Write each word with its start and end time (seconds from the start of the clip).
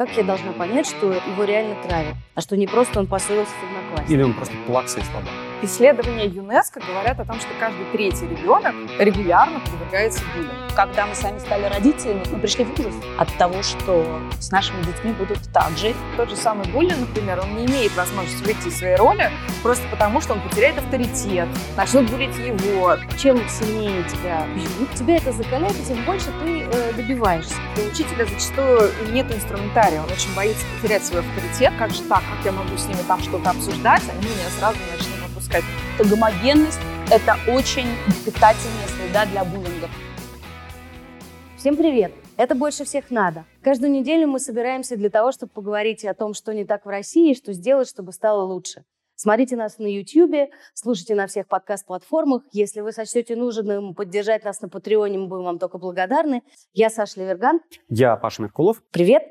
Как 0.00 0.16
я 0.16 0.22
должна 0.22 0.52
понять, 0.52 0.86
что 0.86 1.12
его 1.12 1.44
реально 1.44 1.74
травят, 1.82 2.14
а 2.34 2.40
что 2.40 2.56
не 2.56 2.66
просто 2.66 3.00
он 3.00 3.06
поссорился 3.06 3.50
с 3.50 3.68
одноклассником? 3.68 4.14
Или 4.14 4.22
он 4.22 4.32
просто 4.32 4.54
плакса 4.66 4.98
и 4.98 5.02
слабак? 5.02 5.28
Исследования 5.62 6.24
ЮНЕСКО 6.24 6.80
говорят 6.80 7.20
о 7.20 7.26
том, 7.26 7.38
что 7.38 7.48
каждый 7.58 7.84
третий 7.92 8.26
ребенок 8.26 8.74
регулярно 8.98 9.60
подвергается 9.60 10.22
буллингу. 10.34 10.54
Когда 10.74 11.04
мы 11.04 11.14
сами 11.14 11.38
стали 11.38 11.64
родителями, 11.64 12.22
мы 12.32 12.38
пришли 12.38 12.64
в 12.64 12.80
ужас 12.80 12.94
от 13.18 13.28
того, 13.36 13.62
что 13.62 14.20
с 14.38 14.50
нашими 14.50 14.82
детьми 14.84 15.12
будут 15.12 15.38
так 15.52 15.76
же. 15.76 15.94
Тот 16.16 16.30
же 16.30 16.36
самый 16.36 16.66
буллинг, 16.68 17.00
например, 17.00 17.40
он 17.40 17.56
не 17.56 17.66
имеет 17.66 17.94
возможности 17.94 18.42
выйти 18.42 18.68
из 18.68 18.78
своей 18.78 18.96
роли 18.96 19.30
просто 19.62 19.86
потому, 19.90 20.22
что 20.22 20.32
он 20.32 20.40
потеряет 20.40 20.78
авторитет, 20.78 21.48
начнут 21.76 22.10
булить 22.10 22.36
его. 22.38 22.96
Чем 23.18 23.46
сильнее 23.46 24.02
тебя 24.04 24.46
бьют, 24.54 24.94
тебя 24.94 25.16
это 25.16 25.32
закаляет, 25.32 25.78
и 25.78 25.84
тем 25.84 26.02
больше 26.06 26.28
ты 26.42 26.62
э, 26.62 26.92
добиваешься. 26.94 27.54
У 27.76 27.90
учителя 27.90 28.24
зачастую 28.24 28.90
нет 29.12 29.30
инструментария, 29.34 30.00
он 30.00 30.10
очень 30.10 30.34
боится 30.34 30.64
потерять 30.76 31.04
свой 31.04 31.20
авторитет. 31.20 31.74
Как 31.78 31.90
же 31.90 32.02
так, 32.04 32.20
как 32.20 32.46
я 32.46 32.52
могу 32.52 32.78
с 32.78 32.86
ними 32.86 33.00
там 33.06 33.20
что-то 33.20 33.50
обсуждать, 33.50 34.02
они 34.08 34.22
меня 34.22 34.48
сразу 34.58 34.78
начнут 34.90 35.19
опускать. 35.50 35.64
То 35.98 36.08
гомогенность– 36.08 36.80
это 37.10 37.36
очень 37.48 37.86
питательная 38.24 38.86
среда 38.86 39.26
для 39.26 39.44
буллинга. 39.44 39.88
Всем 41.56 41.76
привет! 41.76 42.12
Это 42.36 42.54
«Больше 42.54 42.84
всех 42.84 43.10
надо». 43.10 43.44
Каждую 43.62 43.92
неделю 43.92 44.26
мы 44.26 44.38
собираемся 44.38 44.96
для 44.96 45.10
того, 45.10 45.30
чтобы 45.30 45.52
поговорить 45.52 46.04
о 46.06 46.14
том, 46.14 46.32
что 46.32 46.54
не 46.54 46.64
так 46.64 46.86
в 46.86 46.88
России 46.88 47.32
и 47.32 47.36
что 47.36 47.52
сделать, 47.52 47.88
чтобы 47.88 48.12
стало 48.12 48.44
лучше. 48.44 48.84
Смотрите 49.14 49.56
нас 49.56 49.76
на 49.76 49.86
YouTube, 49.86 50.50
слушайте 50.72 51.14
на 51.14 51.26
всех 51.26 51.46
подкаст-платформах. 51.46 52.42
Если 52.52 52.80
вы 52.80 52.92
сочтете 52.92 53.36
нужным 53.36 53.94
поддержать 53.94 54.44
нас 54.44 54.62
на 54.62 54.70
Патреоне, 54.70 55.18
мы 55.18 55.26
будем 55.26 55.44
вам 55.44 55.58
только 55.58 55.76
благодарны. 55.76 56.42
Я 56.72 56.88
Саша 56.88 57.20
Леверган. 57.20 57.60
Я 57.90 58.16
Паша 58.16 58.40
Меркулов. 58.40 58.82
Привет! 58.90 59.24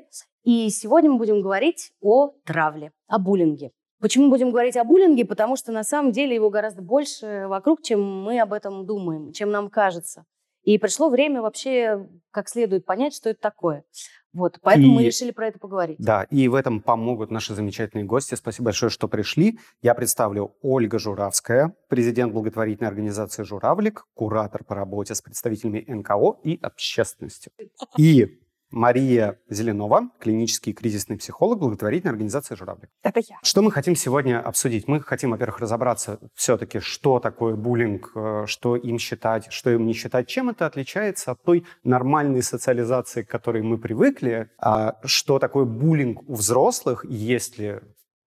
И 0.44 0.70
сегодня 0.70 1.10
мы 1.10 1.18
будем 1.18 1.42
говорить 1.42 1.92
о 2.00 2.30
травле, 2.44 2.92
о 3.08 3.18
буллинге. 3.18 3.72
Почему 4.00 4.30
будем 4.30 4.50
говорить 4.50 4.76
о 4.76 4.84
буллинге? 4.84 5.24
Потому 5.24 5.56
что 5.56 5.72
на 5.72 5.84
самом 5.84 6.12
деле 6.12 6.34
его 6.34 6.50
гораздо 6.50 6.82
больше 6.82 7.46
вокруг, 7.48 7.82
чем 7.82 8.00
мы 8.00 8.40
об 8.40 8.52
этом 8.52 8.86
думаем, 8.86 9.32
чем 9.32 9.50
нам 9.50 9.68
кажется. 9.68 10.24
И 10.62 10.78
пришло 10.78 11.08
время 11.08 11.40
вообще 11.42 12.06
как 12.30 12.48
следует 12.48 12.84
понять, 12.84 13.14
что 13.14 13.30
это 13.30 13.40
такое. 13.40 13.84
Вот, 14.32 14.58
поэтому 14.62 14.92
и, 14.92 14.96
мы 14.96 15.04
решили 15.04 15.32
про 15.32 15.48
это 15.48 15.58
поговорить. 15.58 15.96
Да, 15.98 16.24
и 16.30 16.46
в 16.48 16.54
этом 16.54 16.80
помогут 16.80 17.30
наши 17.30 17.54
замечательные 17.54 18.04
гости. 18.04 18.36
Спасибо 18.36 18.66
большое, 18.66 18.90
что 18.90 19.08
пришли. 19.08 19.58
Я 19.82 19.94
представлю 19.94 20.54
Ольга 20.62 20.98
Журавская, 20.98 21.74
президент 21.88 22.32
благотворительной 22.32 22.88
организации 22.88 23.42
«Журавлик», 23.42 24.06
куратор 24.14 24.62
по 24.62 24.76
работе 24.76 25.14
с 25.14 25.22
представителями 25.22 25.84
НКО 25.88 26.38
и 26.44 26.58
общественностью. 26.62 27.52
И 27.98 28.40
Мария 28.70 29.38
Зеленова, 29.48 30.10
клинический 30.20 30.72
кризисный 30.72 31.16
психолог 31.16 31.58
благотворительной 31.58 32.12
организации 32.12 32.54
«Журавлик». 32.54 32.88
Это 33.02 33.20
я. 33.20 33.36
Что 33.42 33.62
мы 33.62 33.72
хотим 33.72 33.96
сегодня 33.96 34.40
обсудить? 34.40 34.86
Мы 34.86 35.00
хотим, 35.00 35.30
во-первых, 35.30 35.58
разобраться 35.58 36.20
все-таки, 36.34 36.78
что 36.78 37.18
такое 37.18 37.56
буллинг, 37.56 38.12
э, 38.14 38.44
что 38.46 38.76
им 38.76 38.98
считать, 38.98 39.52
что 39.52 39.70
им 39.70 39.86
не 39.86 39.92
считать, 39.92 40.28
чем 40.28 40.50
это 40.50 40.66
отличается 40.66 41.32
от 41.32 41.42
той 41.42 41.66
нормальной 41.82 42.42
социализации, 42.42 43.22
к 43.22 43.28
которой 43.28 43.62
мы 43.62 43.78
привыкли, 43.78 44.50
а 44.58 45.00
что 45.04 45.38
такое 45.38 45.64
буллинг 45.64 46.28
у 46.28 46.34
взрослых, 46.34 47.04
есть 47.04 47.58
ли 47.58 47.80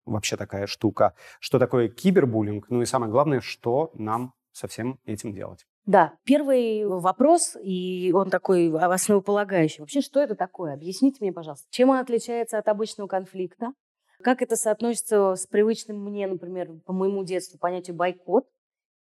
вообще 0.06 0.36
такая 0.36 0.68
штука, 0.68 1.14
что 1.40 1.60
такое 1.60 1.88
кибербуллинг, 1.88 2.70
ну 2.70 2.82
и 2.82 2.86
самое 2.86 3.12
главное, 3.12 3.40
что 3.40 3.92
нам 3.94 4.34
со 4.52 4.68
всем 4.68 5.00
этим 5.06 5.34
делать. 5.34 5.66
Да, 5.86 6.14
первый 6.24 6.86
вопрос, 6.86 7.58
и 7.62 8.12
он 8.14 8.30
такой 8.30 8.72
основополагающий. 8.72 9.82
Вообще, 9.82 10.02
что 10.02 10.22
это 10.22 10.34
такое? 10.36 10.74
Объясните 10.74 11.18
мне, 11.20 11.34
пожалуйста, 11.34 11.68
чем 11.72 11.90
он 11.90 11.98
отличается 11.98 12.58
от 12.58 12.68
обычного 12.70 13.08
конфликта? 13.08 13.74
Как 14.24 14.42
это 14.42 14.56
соотносится 14.56 15.36
с 15.36 15.46
привычным 15.46 16.02
мне, 16.02 16.26
например, 16.28 16.72
по 16.86 16.94
моему 16.94 17.26
детству 17.26 17.60
понятию 17.60 17.98
бойкот? 17.98 18.46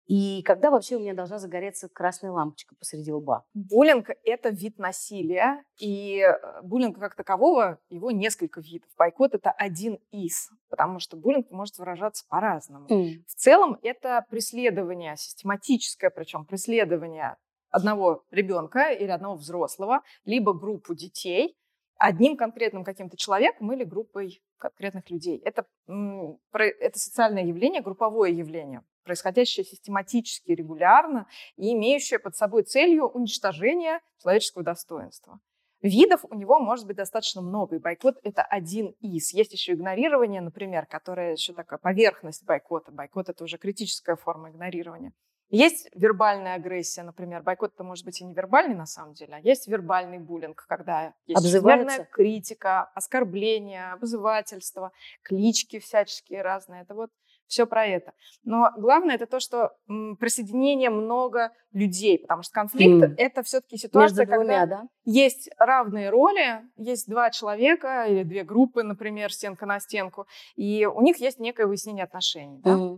И 0.05 0.41
когда 0.43 0.69
вообще 0.69 0.97
у 0.97 0.99
меня 0.99 1.13
должна 1.13 1.39
загореться 1.39 1.87
красная 1.87 2.31
лампочка 2.31 2.75
посреди 2.75 3.11
лба? 3.11 3.45
Буллинг– 3.53 4.09
это 4.23 4.49
вид 4.49 4.77
насилия, 4.77 5.63
и 5.79 6.19
э, 6.19 6.61
буллинг 6.61 6.99
как 6.99 7.15
такового, 7.15 7.79
его 7.89 8.11
несколько 8.11 8.59
видов. 8.59 8.89
Бойкот– 8.97 9.33
это 9.35 9.51
один 9.51 9.99
из, 10.11 10.49
потому 10.69 10.99
что 10.99 11.15
буллинг 11.15 11.49
может 11.51 11.77
выражаться 11.77 12.25
по-разному. 12.27 12.87
Mm. 12.87 13.23
В 13.27 13.35
целом 13.35 13.79
это 13.81 14.25
преследование, 14.29 15.15
систематическое 15.15 16.09
причем 16.09 16.45
преследование 16.45 17.37
одного 17.69 18.25
ребенка 18.29 18.91
или 18.91 19.09
одного 19.09 19.35
взрослого, 19.35 20.01
либо 20.25 20.53
группу 20.53 20.93
детей 20.93 21.57
одним 21.97 22.35
конкретным 22.35 22.83
каким-то 22.83 23.15
человеком 23.15 23.71
или 23.71 23.85
группой 23.85 24.43
конкретных 24.57 25.09
людей. 25.09 25.37
Это, 25.37 25.65
это 25.87 26.99
социальное 26.99 27.45
явление, 27.45 27.81
групповое 27.81 28.35
явление 28.35 28.83
происходящее 29.03 29.65
систематически, 29.65 30.51
регулярно 30.51 31.27
и 31.57 31.73
имеющее 31.73 32.19
под 32.19 32.35
собой 32.35 32.63
целью 32.63 33.07
уничтожение 33.07 33.99
человеческого 34.21 34.63
достоинства. 34.63 35.39
Видов 35.81 36.23
у 36.29 36.33
него 36.33 36.59
может 36.59 36.87
быть 36.87 36.95
достаточно 36.95 37.41
много, 37.41 37.75
и 37.75 37.79
бойкот– 37.79 38.15
это 38.23 38.41
один 38.41 38.95
из. 39.01 39.33
Есть 39.33 39.51
еще 39.51 39.73
игнорирование, 39.73 40.39
например, 40.39 40.85
которое 40.85 41.33
еще 41.33 41.53
такая 41.53 41.77
поверхность 41.77 42.45
бойкота. 42.45 42.93
Бойкот– 42.93 43.27
это 43.29 43.43
уже 43.43 43.57
критическая 43.57 44.15
форма 44.15 44.49
игнорирования. 44.49 45.11
Есть 45.49 45.89
вербальная 45.93 46.55
агрессия, 46.55 47.03
например. 47.03 47.43
Бойкот 47.43 47.73
это 47.73 47.83
может 47.83 48.05
быть 48.05 48.21
и 48.21 48.23
невербальный 48.23 48.75
на 48.75 48.85
самом 48.85 49.13
деле, 49.13 49.35
а 49.35 49.39
есть 49.39 49.67
вербальный 49.67 50.19
буллинг, 50.19 50.65
когда 50.67 51.13
есть 51.27 51.43
чрезмерная 51.43 52.07
критика, 52.11 52.85
оскорбление, 52.95 53.91
обзывательство, 53.91 54.93
клички 55.21 55.79
всяческие 55.79 56.41
разные. 56.41 56.81
Это 56.81 56.95
вот 56.95 57.11
все 57.47 57.65
про 57.65 57.85
это. 57.85 58.13
Но 58.43 58.69
главное 58.77 59.15
это 59.15 59.25
то, 59.25 59.39
что 59.39 59.71
м, 59.89 60.17
присоединение 60.17 60.89
много 60.89 61.51
людей, 61.71 62.19
потому 62.19 62.43
что 62.43 62.53
конфликт 62.53 63.11
mm. 63.11 63.15
это 63.17 63.43
все-таки 63.43 63.77
ситуация, 63.77 64.25
Между 64.25 64.35
двумя, 64.35 64.59
когда 64.59 64.65
да? 64.65 64.83
есть 65.05 65.49
равные 65.57 66.09
роли, 66.09 66.61
есть 66.77 67.09
два 67.09 67.29
человека 67.31 68.05
или 68.05 68.23
две 68.23 68.43
группы, 68.43 68.83
например, 68.83 69.31
стенка 69.31 69.65
на 69.65 69.79
стенку, 69.79 70.25
и 70.55 70.85
у 70.85 71.01
них 71.01 71.17
есть 71.17 71.39
некое 71.39 71.67
выяснение 71.67 72.03
отношений. 72.03 72.59
Да? 72.63 72.71
Mm. 72.71 72.97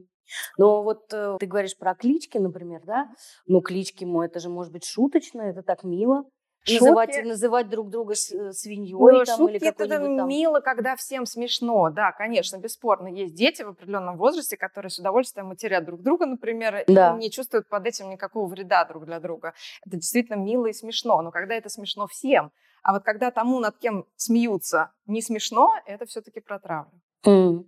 Но 0.58 0.84
вот 0.84 1.14
э, 1.14 1.38
ты 1.40 1.46
говоришь 1.46 1.78
про 1.78 1.96
клички, 1.96 2.38
например, 2.38 2.82
да? 2.86 3.10
Ну, 3.46 3.62
клички, 3.62 4.06
мой, 4.06 4.28
это 4.28 4.40
же 4.40 4.50
может 4.50 4.72
быть 4.72 4.86
шуточно, 4.86 5.42
это 5.42 5.62
так 5.62 5.84
мило. 5.84 6.24
Называть, 6.68 7.26
называть 7.26 7.70
друг 7.70 7.90
друга 7.90 8.14
э, 8.14 8.52
свиньей 8.52 8.94
ну, 8.94 9.24
там, 9.24 9.38
шутки 9.38 9.56
или 9.56 9.68
это 9.68 9.88
там. 9.88 10.28
мило, 10.28 10.60
когда 10.60 10.96
всем 10.96 11.26
смешно. 11.26 11.90
Да, 11.92 12.12
конечно, 12.12 12.58
бесспорно. 12.58 13.08
Есть 13.08 13.36
дети 13.36 13.62
в 13.62 13.70
определенном 13.70 14.18
возрасте, 14.18 14.58
которые 14.58 14.90
с 14.90 15.00
удовольствием 15.00 15.48
матерят 15.48 15.86
друг 15.86 16.02
друга, 16.02 16.26
например, 16.26 16.84
да. 16.88 17.16
и 17.16 17.20
не 17.20 17.32
чувствуют 17.32 17.68
под 17.68 17.86
этим 17.86 18.10
никакого 18.10 18.48
вреда 18.48 18.86
друг 18.86 19.06
для 19.06 19.20
друга. 19.20 19.54
Это 19.86 19.98
действительно 19.98 20.38
мило 20.38 20.66
и 20.66 20.74
смешно. 20.74 21.22
Но 21.22 21.32
когда 21.32 21.56
это 21.56 21.70
смешно 21.70 22.08
всем, 22.08 22.52
а 22.82 22.94
вот 22.94 23.04
когда 23.04 23.32
тому, 23.32 23.60
над 23.60 23.78
кем 23.78 24.06
смеются, 24.16 24.92
не 25.06 25.22
смешно, 25.22 25.74
это 25.86 26.06
все-таки 26.06 26.40
про 26.40 26.60
травлю. 26.60 27.02
Mm. 27.26 27.66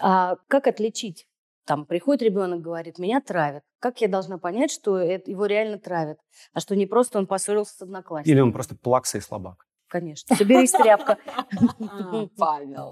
А 0.00 0.36
как 0.48 0.66
отличить 0.66 1.26
там 1.64 1.86
приходит 1.86 2.22
ребенок, 2.22 2.60
говорит, 2.60 2.98
меня 2.98 3.20
травят. 3.20 3.62
Как 3.78 4.00
я 4.00 4.08
должна 4.08 4.38
понять, 4.38 4.70
что 4.70 4.98
это, 4.98 5.30
его 5.30 5.46
реально 5.46 5.78
травят, 5.78 6.18
а 6.52 6.60
что 6.60 6.74
не 6.74 6.86
просто 6.86 7.18
он 7.18 7.26
поссорился 7.26 7.76
с 7.76 7.82
одноклассником? 7.82 8.32
Или 8.32 8.40
он 8.40 8.52
просто 8.52 8.74
плакса 8.76 9.18
и 9.18 9.20
слабак? 9.20 9.66
Конечно. 9.88 10.34
Соберись, 10.36 10.72
тряпка. 10.72 11.18
Павел. 12.38 12.90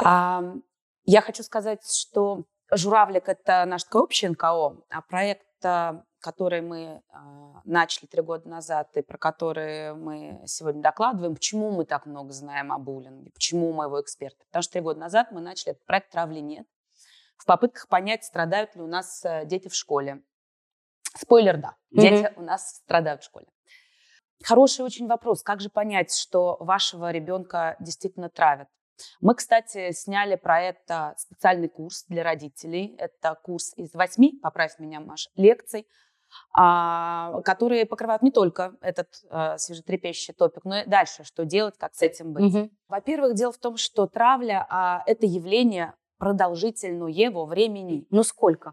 Я 1.06 1.20
хочу 1.20 1.42
сказать, 1.42 1.80
что 1.86 2.44
«Журавлик»— 2.72 3.24
это 3.28 3.64
наш 3.66 3.84
такой 3.84 4.02
общий 4.02 4.28
НКО, 4.28 4.76
а 4.88 5.02
проект, 5.06 5.46
который 6.20 6.62
мы 6.62 7.02
а, 7.10 7.60
начали 7.64 8.06
три 8.06 8.22
года 8.22 8.48
назад 8.48 8.88
и 8.96 9.02
про 9.02 9.18
который 9.18 9.94
мы 9.94 10.40
сегодня 10.46 10.80
докладываем, 10.80 11.34
почему 11.34 11.70
мы 11.70 11.84
так 11.84 12.06
много 12.06 12.32
знаем 12.32 12.72
о 12.72 12.78
буллинге, 12.78 13.30
почему 13.30 13.74
мы 13.74 13.84
его 13.84 14.00
эксперты. 14.00 14.42
Потому 14.46 14.62
что 14.62 14.72
три 14.72 14.80
года 14.80 15.00
назад 15.00 15.32
мы 15.32 15.42
начали 15.42 15.72
этот 15.72 15.84
проект 15.84 16.10
«Травли 16.10 16.40
нет», 16.40 16.66
в 17.36 17.46
попытках 17.46 17.88
понять, 17.88 18.24
страдают 18.24 18.74
ли 18.76 18.82
у 18.82 18.86
нас 18.86 19.24
э, 19.24 19.44
дети 19.44 19.68
в 19.68 19.74
школе. 19.74 20.22
Спойлер, 21.16 21.58
да, 21.58 21.76
дети 21.90 22.24
mm-hmm. 22.24 22.34
у 22.36 22.42
нас 22.42 22.76
страдают 22.76 23.22
в 23.22 23.24
школе. 23.24 23.46
Хороший 24.42 24.84
очень 24.84 25.06
вопрос. 25.06 25.42
Как 25.42 25.60
же 25.60 25.70
понять, 25.70 26.14
что 26.14 26.56
вашего 26.60 27.10
ребенка 27.10 27.76
действительно 27.80 28.28
травят? 28.28 28.68
Мы, 29.20 29.34
кстати, 29.34 29.92
сняли 29.92 30.36
про 30.36 30.60
это 30.60 31.14
специальный 31.16 31.68
курс 31.68 32.04
для 32.08 32.22
родителей. 32.22 32.94
Это 32.98 33.38
курс 33.42 33.72
из 33.76 33.94
восьми, 33.94 34.38
поправь 34.42 34.78
меня, 34.78 35.00
Маша, 35.00 35.30
лекций, 35.34 35.86
а, 36.52 37.40
которые 37.42 37.86
покрывают 37.86 38.22
не 38.22 38.30
только 38.30 38.76
этот 38.80 39.08
а, 39.30 39.58
свежетрепещущий 39.58 40.34
топик, 40.34 40.64
но 40.64 40.80
и 40.80 40.86
дальше, 40.86 41.24
что 41.24 41.44
делать, 41.44 41.76
как 41.78 41.94
с 41.94 42.02
этим 42.02 42.32
быть. 42.32 42.54
Угу. 42.54 42.70
Во-первых, 42.88 43.34
дело 43.34 43.52
в 43.52 43.58
том, 43.58 43.76
что 43.76 44.06
травля 44.06 44.66
а,– 44.68 45.02
это 45.06 45.26
явление 45.26 45.94
продолжительного 46.24 47.44
времени. 47.44 48.06
Ну 48.10 48.22
сколько? 48.22 48.72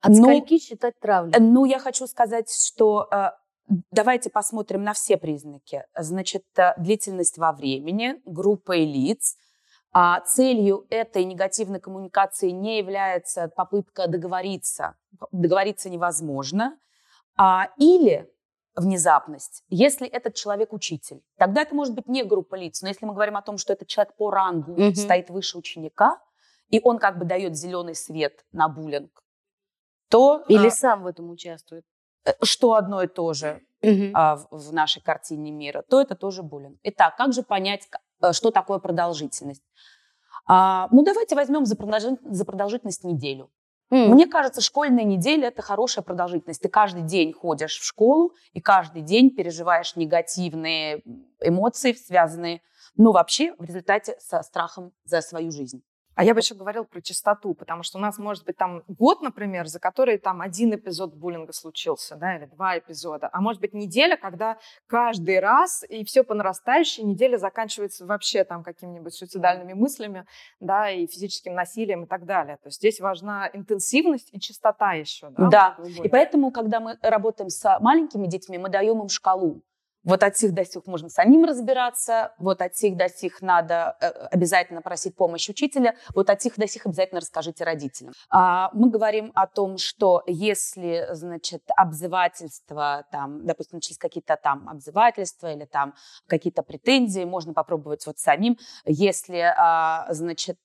От 0.00 0.10
ну, 0.10 0.16
скольки 0.16 0.58
считать 0.58 0.98
травлю? 0.98 1.32
Ну, 1.38 1.64
я 1.64 1.78
хочу 1.78 2.08
сказать, 2.08 2.50
что 2.50 3.06
э, 3.12 3.30
давайте 3.92 4.30
посмотрим 4.30 4.82
на 4.82 4.92
все 4.92 5.16
признаки. 5.16 5.84
Значит, 5.96 6.44
э, 6.56 6.74
длительность 6.76 7.38
во 7.38 7.52
времени, 7.52 8.20
группа 8.24 8.72
лиц. 8.76 9.36
А 9.92 10.20
целью 10.20 10.86
этой 10.90 11.24
негативной 11.24 11.78
коммуникации 11.78 12.50
не 12.50 12.78
является 12.78 13.48
попытка 13.48 14.08
договориться. 14.08 14.96
Договориться 15.30 15.88
невозможно. 15.88 16.76
А, 17.38 17.68
или 17.78 18.28
внезапность, 18.74 19.62
если 19.68 20.06
этот 20.08 20.34
человек 20.34 20.72
учитель. 20.72 21.22
Тогда 21.38 21.62
это 21.62 21.74
может 21.74 21.94
быть 21.94 22.08
не 22.08 22.24
группа 22.24 22.56
лиц, 22.56 22.82
но 22.82 22.88
если 22.88 23.06
мы 23.06 23.14
говорим 23.14 23.36
о 23.36 23.42
том, 23.42 23.56
что 23.56 23.72
этот 23.72 23.88
человек 23.88 24.14
по 24.16 24.30
рангу 24.30 24.72
угу. 24.72 24.94
стоит 24.94 25.30
выше 25.30 25.56
ученика, 25.56 26.18
и 26.70 26.80
он 26.82 26.98
как 26.98 27.18
бы 27.18 27.24
дает 27.24 27.56
зеленый 27.56 27.94
свет 27.94 28.44
на 28.52 28.68
буллинг, 28.68 29.22
то... 30.08 30.44
Или 30.48 30.68
а, 30.68 30.70
сам 30.70 31.02
в 31.02 31.06
этом 31.06 31.30
участвует. 31.30 31.84
Э, 32.24 32.32
что 32.42 32.74
одно 32.74 33.02
и 33.02 33.06
то 33.06 33.32
же 33.32 33.62
угу. 33.82 34.10
а, 34.14 34.36
в, 34.36 34.48
в 34.50 34.72
нашей 34.72 35.02
картине 35.02 35.50
мира, 35.50 35.82
то 35.88 36.00
это 36.00 36.14
тоже 36.14 36.42
буллинг. 36.42 36.78
Итак, 36.82 37.16
как 37.16 37.32
же 37.32 37.42
понять, 37.42 37.88
э, 38.22 38.32
что 38.32 38.50
такое 38.50 38.78
продолжительность? 38.78 39.62
А, 40.46 40.88
ну, 40.92 41.04
давайте 41.04 41.34
возьмем 41.34 41.64
за, 41.66 41.76
продолжительность, 41.76 42.36
за 42.36 42.44
продолжительность 42.44 43.04
неделю. 43.04 43.50
Mm. 43.92 44.08
Мне 44.08 44.26
кажется, 44.26 44.60
школьная 44.60 45.04
неделя– 45.04 45.48
это 45.48 45.62
хорошая 45.62 46.04
продолжительность. 46.04 46.60
Ты 46.60 46.68
каждый 46.68 47.02
день 47.02 47.32
ходишь 47.32 47.78
в 47.78 47.84
школу 47.84 48.34
и 48.52 48.60
каждый 48.60 49.02
день 49.02 49.30
переживаешь 49.30 49.94
негативные 49.94 51.02
эмоции, 51.40 51.92
связанные, 51.92 52.62
ну, 52.96 53.12
вообще 53.12 53.54
в 53.58 53.62
результате 53.62 54.16
со 54.18 54.42
страхом 54.42 54.92
за 55.04 55.20
свою 55.20 55.52
жизнь. 55.52 55.82
А 56.16 56.24
я 56.24 56.32
бы 56.32 56.40
еще 56.40 56.54
говорил 56.54 56.86
про 56.86 57.02
частоту, 57.02 57.52
потому 57.52 57.82
что 57.82 57.98
у 57.98 58.00
нас 58.00 58.16
может 58.16 58.46
быть 58.46 58.56
там 58.56 58.82
год, 58.88 59.20
например, 59.20 59.66
за 59.66 59.78
который 59.78 60.16
там 60.16 60.40
один 60.40 60.74
эпизод 60.74 61.14
буллинга 61.14 61.52
случился, 61.52 62.16
да, 62.16 62.36
или 62.36 62.46
два 62.46 62.78
эпизода, 62.78 63.28
а 63.30 63.40
может 63.42 63.60
быть 63.60 63.74
неделя, 63.74 64.16
когда 64.16 64.56
каждый 64.86 65.40
раз 65.40 65.84
и 65.86 66.04
все 66.04 66.24
по 66.24 66.32
нарастающей, 66.32 67.04
неделя 67.04 67.36
заканчивается 67.36 68.06
вообще 68.06 68.44
там 68.44 68.64
какими-нибудь 68.64 69.12
суицидальными 69.12 69.74
мыслями, 69.74 70.24
да, 70.58 70.90
и 70.90 71.06
физическим 71.06 71.52
насилием 71.52 72.04
и 72.04 72.06
так 72.06 72.24
далее. 72.24 72.56
То 72.56 72.68
есть 72.68 72.78
здесь 72.78 72.98
важна 72.98 73.50
интенсивность 73.52 74.30
и 74.32 74.40
частота 74.40 74.94
еще. 74.94 75.28
Да, 75.36 75.76
да. 75.76 75.76
и 76.02 76.08
поэтому, 76.08 76.50
когда 76.50 76.80
мы 76.80 76.98
работаем 77.02 77.50
с 77.50 77.78
маленькими 77.80 78.26
детьми, 78.26 78.56
мы 78.56 78.70
даем 78.70 79.02
им 79.02 79.10
шкалу. 79.10 79.60
Вот 80.06 80.22
от 80.22 80.36
сих 80.36 80.54
до 80.54 80.64
сих 80.64 80.86
можно 80.86 81.08
самим 81.08 81.44
разбираться, 81.44 82.32
вот 82.38 82.62
от 82.62 82.76
сих 82.76 82.96
до 82.96 83.08
сих 83.08 83.42
надо 83.42 83.96
э, 84.00 84.06
обязательно 84.30 84.80
просить 84.80 85.16
помощь 85.16 85.48
учителя, 85.48 85.96
вот 86.14 86.30
от 86.30 86.40
сих 86.40 86.56
до 86.56 86.68
сих 86.68 86.86
обязательно 86.86 87.20
расскажите 87.20 87.64
родителям. 87.64 88.12
А, 88.30 88.70
мы 88.72 88.88
говорим 88.88 89.32
о 89.34 89.48
том, 89.48 89.78
что 89.78 90.22
если, 90.28 91.08
значит, 91.10 91.64
обзывательства, 91.76 93.04
там, 93.10 93.44
допустим, 93.44 93.78
начались 93.78 93.98
какие-то 93.98 94.36
там 94.36 94.68
обзывательства 94.68 95.52
или 95.52 95.64
там 95.64 95.94
какие-то 96.28 96.62
претензии, 96.62 97.24
можно 97.24 97.52
попробовать 97.52 98.06
вот 98.06 98.20
самим. 98.20 98.56
Если, 98.84 99.38
а, 99.38 100.06
значит, 100.10 100.56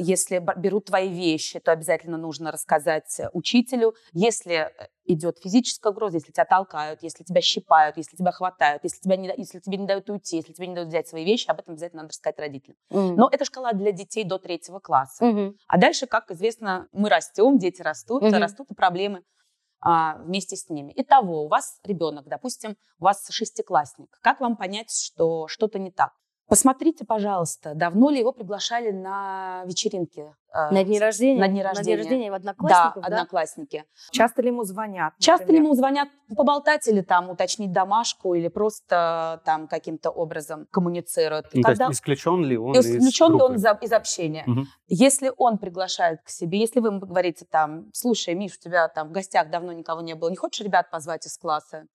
если 0.00 0.44
берут 0.56 0.86
твои 0.86 1.08
вещи, 1.08 1.60
то 1.60 1.72
обязательно 1.72 2.18
нужно 2.18 2.50
рассказать 2.50 3.20
учителю. 3.32 3.94
Если 4.12 4.54
э, 4.54 4.88
идет 5.04 5.38
физическая 5.38 5.92
угроза, 5.92 6.16
если 6.16 6.32
тебя 6.32 6.44
толкают, 6.44 7.02
если 7.02 7.22
тебя 7.24 7.40
щипают, 7.40 7.96
если 7.96 8.16
тебя 8.16 8.32
хватают, 8.32 8.82
если, 8.84 9.00
тебя 9.00 9.16
не, 9.16 9.32
если 9.36 9.60
тебе 9.60 9.78
не 9.78 9.86
дают 9.86 10.10
уйти, 10.10 10.36
если 10.36 10.52
тебе 10.52 10.66
не 10.66 10.74
дают 10.74 10.88
взять 10.88 11.08
свои 11.08 11.24
вещи, 11.24 11.48
об 11.48 11.60
этом 11.60 11.74
обязательно 11.74 12.02
надо 12.02 12.12
рассказать 12.12 12.38
родителям. 12.38 12.76
Mm. 12.90 13.14
Но 13.16 13.28
это 13.30 13.44
шкала 13.44 13.72
для 13.72 13.92
детей 13.92 14.24
до 14.24 14.38
третьего 14.38 14.80
класса. 14.80 15.24
Mm-hmm. 15.24 15.54
А 15.68 15.78
дальше, 15.78 16.06
как 16.06 16.30
известно, 16.30 16.88
мы 16.92 17.08
растем, 17.08 17.58
дети 17.58 17.80
растут, 17.82 18.22
mm-hmm. 18.22 18.38
растут 18.38 18.70
и 18.70 18.74
проблемы 18.74 19.22
а, 19.80 20.16
вместе 20.16 20.56
с 20.56 20.68
ними. 20.68 20.92
Итого, 20.96 21.44
у 21.44 21.48
вас 21.48 21.78
ребенок, 21.84 22.26
допустим, 22.26 22.76
у 22.98 23.04
вас 23.04 23.26
шестиклассник. 23.30 24.18
Как 24.20 24.40
вам 24.40 24.56
понять, 24.56 24.90
что 24.90 25.48
что-то 25.48 25.78
не 25.78 25.90
так? 25.90 26.12
Посмотрите, 26.50 27.04
пожалуйста, 27.04 27.74
давно 27.76 28.10
ли 28.10 28.18
его 28.18 28.32
приглашали 28.32 28.90
на 28.90 29.62
вечеринки? 29.66 30.34
Э, 30.52 30.74
на 30.74 30.82
дни 30.82 30.98
рождения? 30.98 31.38
На 31.38 31.46
дни 31.46 31.62
рождения. 31.62 31.78
На 31.78 31.84
дни 31.84 31.96
рождения 31.96 32.30
в 32.32 32.34
одноклассников, 32.34 33.02
да? 33.04 33.08
да? 33.08 33.16
одноклассники. 33.18 33.84
Часто 34.10 34.42
ли 34.42 34.48
ему 34.48 34.64
звонят? 34.64 35.14
Например? 35.14 35.20
Часто 35.20 35.52
ли 35.52 35.58
ему 35.58 35.74
звонят 35.74 36.08
поболтать 36.36 36.88
или 36.88 37.02
там 37.02 37.30
уточнить 37.30 37.70
домашку, 37.70 38.34
или 38.34 38.48
просто 38.48 39.40
там 39.44 39.68
каким-то 39.68 40.10
образом 40.10 40.66
коммуницируют? 40.72 41.46
Ну, 41.54 41.62
Когда... 41.62 41.84
То 41.84 41.90
есть 41.90 42.00
исключен 42.00 42.44
ли 42.44 42.58
он 42.58 42.72
исключен 42.72 43.26
из 43.26 43.36
ли 43.36 43.42
он 43.42 43.54
из, 43.54 43.64
из 43.82 43.92
общения? 43.92 44.44
Угу. 44.48 44.60
Если 44.88 45.32
он 45.36 45.58
приглашает 45.58 46.20
к 46.22 46.30
себе, 46.30 46.58
если 46.58 46.80
вы 46.80 46.88
ему 46.88 46.98
говорите 46.98 47.46
там, 47.48 47.90
слушай, 47.92 48.34
Миш, 48.34 48.56
у 48.56 48.60
тебя 48.60 48.88
там 48.88 49.10
в 49.10 49.12
гостях 49.12 49.50
давно 49.50 49.72
никого 49.72 50.00
не 50.00 50.16
было, 50.16 50.28
не 50.28 50.36
хочешь 50.36 50.64
ребят 50.66 50.90
позвать 50.90 51.26
из 51.26 51.38
класса? 51.38 51.86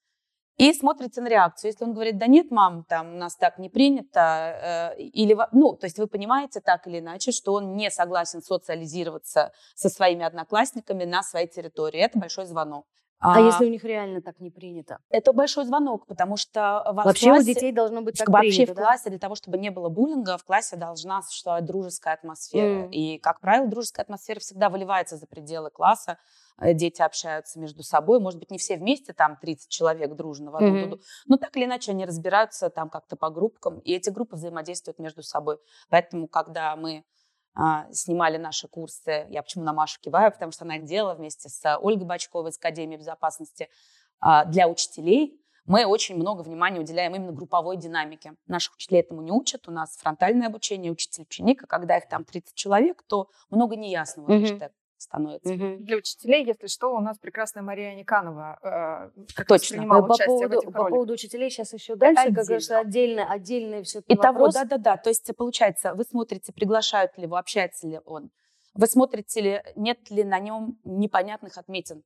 И 0.58 0.74
смотрите 0.74 1.22
на 1.22 1.28
реакцию. 1.28 1.72
Если 1.72 1.84
он 1.84 1.94
говорит, 1.94 2.18
да 2.18 2.28
нет, 2.28 2.50
мам, 2.50 2.86
там 2.88 3.16
у 3.16 3.18
нас 3.18 3.36
так 3.36 3.58
не 3.58 3.70
принято, 3.70 4.94
э, 4.96 5.02
или, 5.02 5.38
ну, 5.52 5.76
то 5.76 5.86
есть 5.86 5.98
вы 6.00 6.08
понимаете 6.08 6.62
так 6.62 6.88
или 6.88 7.00
иначе, 7.00 7.32
что 7.32 7.54
он 7.54 7.76
не 7.76 7.92
согласен 7.92 8.42
социализироваться 8.42 9.52
со 9.76 9.90
своими 9.90 10.24
одноклассниками 10.24 11.04
на 11.04 11.24
своей 11.24 11.48
территории. 11.48 12.00
Это 12.00 12.18
большой 12.18 12.46
звонок. 12.46 12.86
А, 13.20 13.38
а 13.38 13.42
если 13.42 13.66
у 13.66 13.70
них 13.70 13.84
реально 13.84 14.22
так 14.22 14.40
не 14.40 14.50
принято? 14.50 15.00
Это 15.10 15.34
большой 15.34 15.66
звонок, 15.66 16.06
потому 16.06 16.38
что 16.38 16.84
вообще 16.94 17.28
классе, 17.28 17.42
у 17.42 17.54
детей 17.54 17.72
должно 17.72 18.02
быть 18.02 18.18
так 18.18 18.30
вообще 18.30 18.66
принято, 18.66 18.74
в 18.74 18.76
классе 18.76 19.10
для 19.10 19.20
того, 19.20 19.36
чтобы 19.36 19.58
не 19.58 19.72
было 19.72 19.90
буллинга, 19.90 20.38
в 20.38 20.44
классе 20.44 20.76
должна 20.76 21.22
существовать 21.22 21.66
дружеская 21.66 22.14
атмосфера. 22.14 22.86
Mm. 22.86 22.92
И, 22.92 23.18
как 23.20 23.40
правило, 23.40 23.68
дружеская 23.68 24.04
атмосфера 24.04 24.40
всегда 24.40 24.70
выливается 24.70 25.18
за 25.18 25.28
пределы 25.28 25.70
класса. 25.70 26.18
Э, 26.58 26.74
дети 26.74 27.02
общаются 27.02 27.60
между 27.60 27.84
собой, 27.84 28.20
может 28.20 28.40
быть, 28.40 28.52
не 28.52 28.58
все 28.58 28.78
вместе, 28.78 29.14
там 29.14 29.38
30 29.38 29.70
человек 29.70 30.16
дружно 30.16 30.52
в 30.52 30.56
одну 30.56 30.96
mm-hmm. 30.96 31.02
но 31.28 31.38
так 31.38 31.56
или 31.58 31.66
иначе 31.66 31.92
они 31.92 32.06
разбираются 32.06 32.70
там 32.70 32.90
как-то 32.90 33.16
по 33.16 33.30
группкам, 33.30 33.80
и 33.80 33.94
эти 33.94 34.10
группы 34.10 34.36
взаимодействуют 34.36 35.00
между 35.00 35.24
собой. 35.24 35.58
Поэтому, 35.90 36.28
когда 36.28 36.76
мы 36.76 37.04
а, 37.54 37.92
снимали 37.92 38.38
наши 38.38 38.68
курсы, 38.68 39.28
я 39.30 39.42
почему 39.42 39.64
на 39.64 39.74
Машу 39.74 40.00
киваю, 40.00 40.32
потому 40.32 40.52
что 40.52 40.66
она 40.66 40.78
их 40.78 40.86
делала 40.86 41.16
вместе 41.16 41.50
с 41.50 41.78
Ольгой 41.78 42.06
Бачковой 42.06 42.52
из 42.52 42.58
Академии 42.58 42.98
безопасности 42.98 43.70
а, 44.20 44.46
для 44.46 44.68
учителей, 44.68 45.42
мы 45.66 45.86
очень 45.86 46.16
много 46.16 46.44
внимания 46.44 46.80
уделяем 46.80 47.16
именно 47.16 47.32
групповой 47.32 47.76
динамике. 47.76 48.36
Наших 48.46 48.76
учителей 48.76 49.00
этому 49.00 49.24
не 49.24 49.32
учат. 49.32 49.68
У 49.68 49.72
нас 49.72 49.98
фронтальное 49.98 50.48
обучение, 50.48 50.92
учитель 50.92 51.24
ученика. 51.24 51.66
Когда 51.66 51.98
их 51.98 52.08
там 52.08 52.24
30 52.24 52.54
человек, 52.54 53.02
то 53.08 53.30
много 53.50 53.76
неясного. 53.76 54.30
Mm-hmm 54.30 54.70
становится. 54.98 55.54
Угу. 55.54 55.78
Для 55.80 55.98
учителей, 55.98 56.46
если 56.46 56.68
что, 56.68 56.96
у 56.96 57.00
нас 57.00 57.18
прекрасная 57.18 57.64
Мария 57.64 57.96
Никанова 57.96 59.12
э, 59.38 59.44
Точно. 59.48 59.78
принимала 59.78 60.08
по 60.08 60.16
поводу, 60.18 60.62
По 60.72 60.86
поводу 60.90 61.14
учителей 61.14 61.50
сейчас 61.50 61.74
еще 61.74 61.96
дальше, 61.96 62.22
отдельно. 62.22 62.36
как 62.36 62.46
говорится, 62.46 62.80
отдельно, 62.80 63.32
отдельно 63.32 63.84
все 63.84 64.02
И 64.08 64.16
того, 64.16 64.50
да-да-да, 64.50 64.98
то 64.98 65.10
есть 65.10 65.30
получается, 65.36 65.94
вы 65.94 66.04
смотрите, 66.04 66.54
приглашают 66.54 67.18
ли 67.18 67.24
его, 67.24 67.36
общается 67.36 67.88
ли 67.88 68.00
он, 68.06 68.32
вы 68.74 68.88
смотрите 68.88 69.42
ли, 69.42 69.64
нет 69.76 70.10
ли 70.10 70.24
на 70.24 70.40
нем 70.40 70.78
непонятных 70.84 71.58
отметин. 71.58 72.04